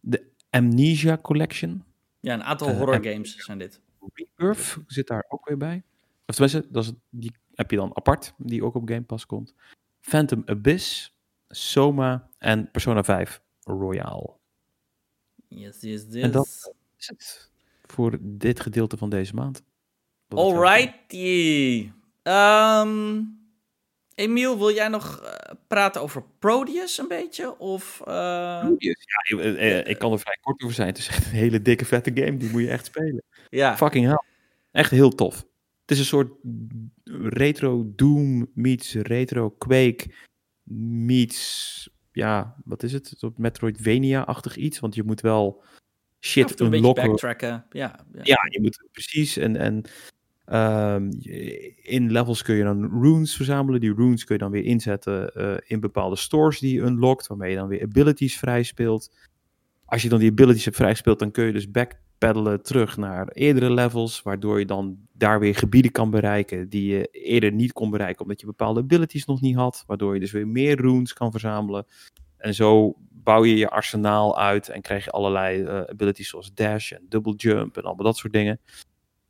[0.01, 1.85] De Amnesia Collection.
[2.21, 3.81] ja, een aantal horror games zijn dit.
[4.15, 5.83] Rebirth zit daar ook weer bij.
[6.27, 9.55] Of tenminste, dat is, die heb je dan apart, die ook op Game Pass komt.
[10.01, 11.15] Phantom Abyss,
[11.49, 14.41] Soma en Persona 5 Royal.
[15.49, 16.23] Yes, yes, yes.
[16.23, 17.51] En dat is het
[17.87, 19.63] voor dit gedeelte van deze maand.
[20.29, 21.91] Alrighty.
[22.23, 23.21] Ehm
[24.15, 27.59] Emiel, wil jij nog eh, praten over Proteus een beetje?
[27.59, 28.15] Of, eh,
[28.79, 28.95] Ja,
[29.29, 30.89] eh, eh, ik kan er vrij kort over zijn.
[30.89, 32.37] Het is echt een hele dikke vette game.
[32.37, 33.23] Die moet je echt spelen.
[33.49, 33.77] ja.
[33.77, 34.23] Fucking hell.
[34.71, 35.37] Echt heel tof.
[35.81, 36.33] Het is een soort
[37.23, 40.07] retro Doom meets retro Quake
[40.71, 41.91] meets...
[42.13, 43.17] Ja, wat is het?
[43.21, 44.81] Een Metroidvania-achtig iets.
[44.81, 45.63] Want je moet wel
[46.21, 47.07] shit een beetje unlocken.
[47.07, 47.67] backtracken.
[47.71, 48.21] Ja, ja.
[48.23, 49.37] Ja, je moet precies.
[49.37, 49.83] En, en
[50.45, 51.11] ehm,
[51.83, 53.81] in levels kun je dan runes verzamelen.
[53.81, 57.51] Die runes kun je dan weer inzetten eh, in bepaalde stores die je unlockt, waarmee
[57.51, 59.17] je dan weer abilities vrij speelt.
[59.85, 61.71] Als je dan die abilities hebt vrijgespeeld, dan kun je dus
[62.19, 67.07] backpeddelen terug naar eerdere levels, waardoor je dan daar weer gebieden kan bereiken die je
[67.07, 70.49] eerder niet kon bereiken, omdat je bepaalde abilities nog niet had, waardoor je dus weer
[70.49, 71.87] meer runes kan verzamelen.
[72.37, 76.93] En zo bouw je je arsenaal uit en krijg je allerlei eh, abilities zoals dash
[76.93, 78.61] en double jump en allemaal dat soort dingen.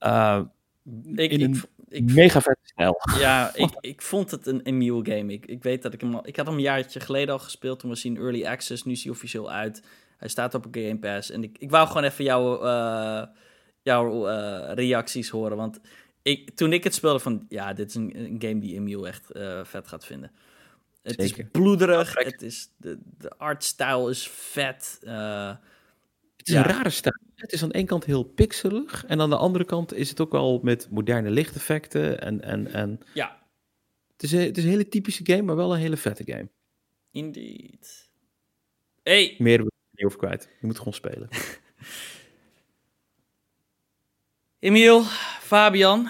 [0.01, 0.41] Uh,
[1.15, 3.01] Ik, in ik, een ik, mega vet snel.
[3.19, 5.33] ja, ik, ik vond het een Emiel game.
[5.33, 6.27] Ik, ik weet dat ik hem al...
[6.27, 7.79] Ik had hem een jaartje geleden al gespeeld.
[7.79, 8.85] Toen was hij in Early Access.
[8.85, 9.83] Nu is hij officieel uit.
[10.19, 11.31] Hij staat op Game Pass.
[11.31, 13.27] En ik, ik wou gewoon even jouw, eh,
[13.83, 15.57] jouw eh, reacties horen.
[15.57, 15.81] Want
[16.23, 17.47] ik, toen ik het speelde van...
[17.49, 20.31] Ja, dit is een, een game die Emiel echt eh, vet gaat vinden.
[21.03, 21.39] Het Zeker.
[21.45, 22.15] is bloederig.
[22.23, 24.99] Ja, het is, de, de artstyle is vet.
[25.03, 25.49] eh,
[26.37, 26.65] Het is Ja.
[26.65, 27.15] een rare stijl.
[27.35, 29.05] Het is aan de ene kant heel pixelig.
[29.07, 32.21] En aan de andere kant is het ook wel met moderne lichteffecten.
[32.21, 33.43] En, en, en ja,
[34.13, 36.49] het, is een, het is een hele typische game, maar wel een hele vette game.
[37.11, 38.11] indeed.
[39.03, 39.67] Hey, Meer er
[39.99, 40.49] niet over kwijt.
[40.61, 41.29] Je moet gewoon spelen.
[44.59, 45.03] Emiel,
[45.41, 46.09] Fabian,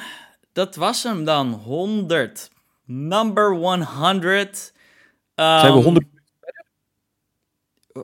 [0.52, 1.52] dat was hem dan.
[1.52, 2.51] 100.
[2.85, 4.73] Number 100.
[5.35, 6.06] Zijn we Ehm, 100,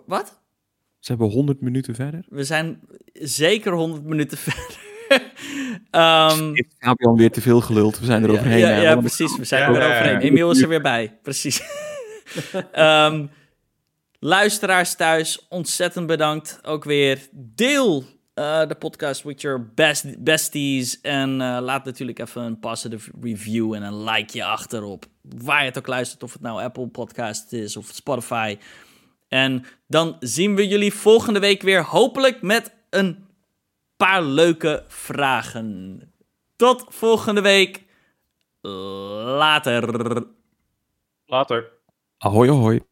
[0.06, 0.40] Wat?
[0.98, 2.24] zijn we 100 minuten verder?
[2.28, 2.80] We zijn
[3.12, 4.82] zeker 100 minuten verder.
[5.90, 7.98] Ehm, Fabian weer te veel geluld?
[7.98, 8.58] We zijn er overheen.
[8.58, 9.36] Ja, precies.
[9.36, 9.94] We zijn Ja, er ja, weer ja.
[10.00, 10.20] overheen.
[10.20, 11.18] Emiel is er weer bij.
[11.22, 11.62] Precies.
[12.72, 13.26] Ehm,
[14.24, 16.58] luisteraars thuis, ontzettend bedankt.
[16.62, 21.00] Ook weer deel eh, de podcast with your best, besties.
[21.00, 25.04] En eh, laat natuurlijk even een positive review en een likeje achterop.
[25.22, 28.58] Waar je het ook luistert, of het nou Apple Podcast is of Spotify.
[29.28, 31.82] En dan zien we jullie volgende week weer.
[31.82, 33.26] Hopelijk met een
[33.96, 36.00] paar leuke vragen.
[36.56, 37.84] Tot volgende week.
[38.60, 40.24] Later.
[41.26, 41.72] Later.
[42.18, 42.82] Ahoy, ahoy.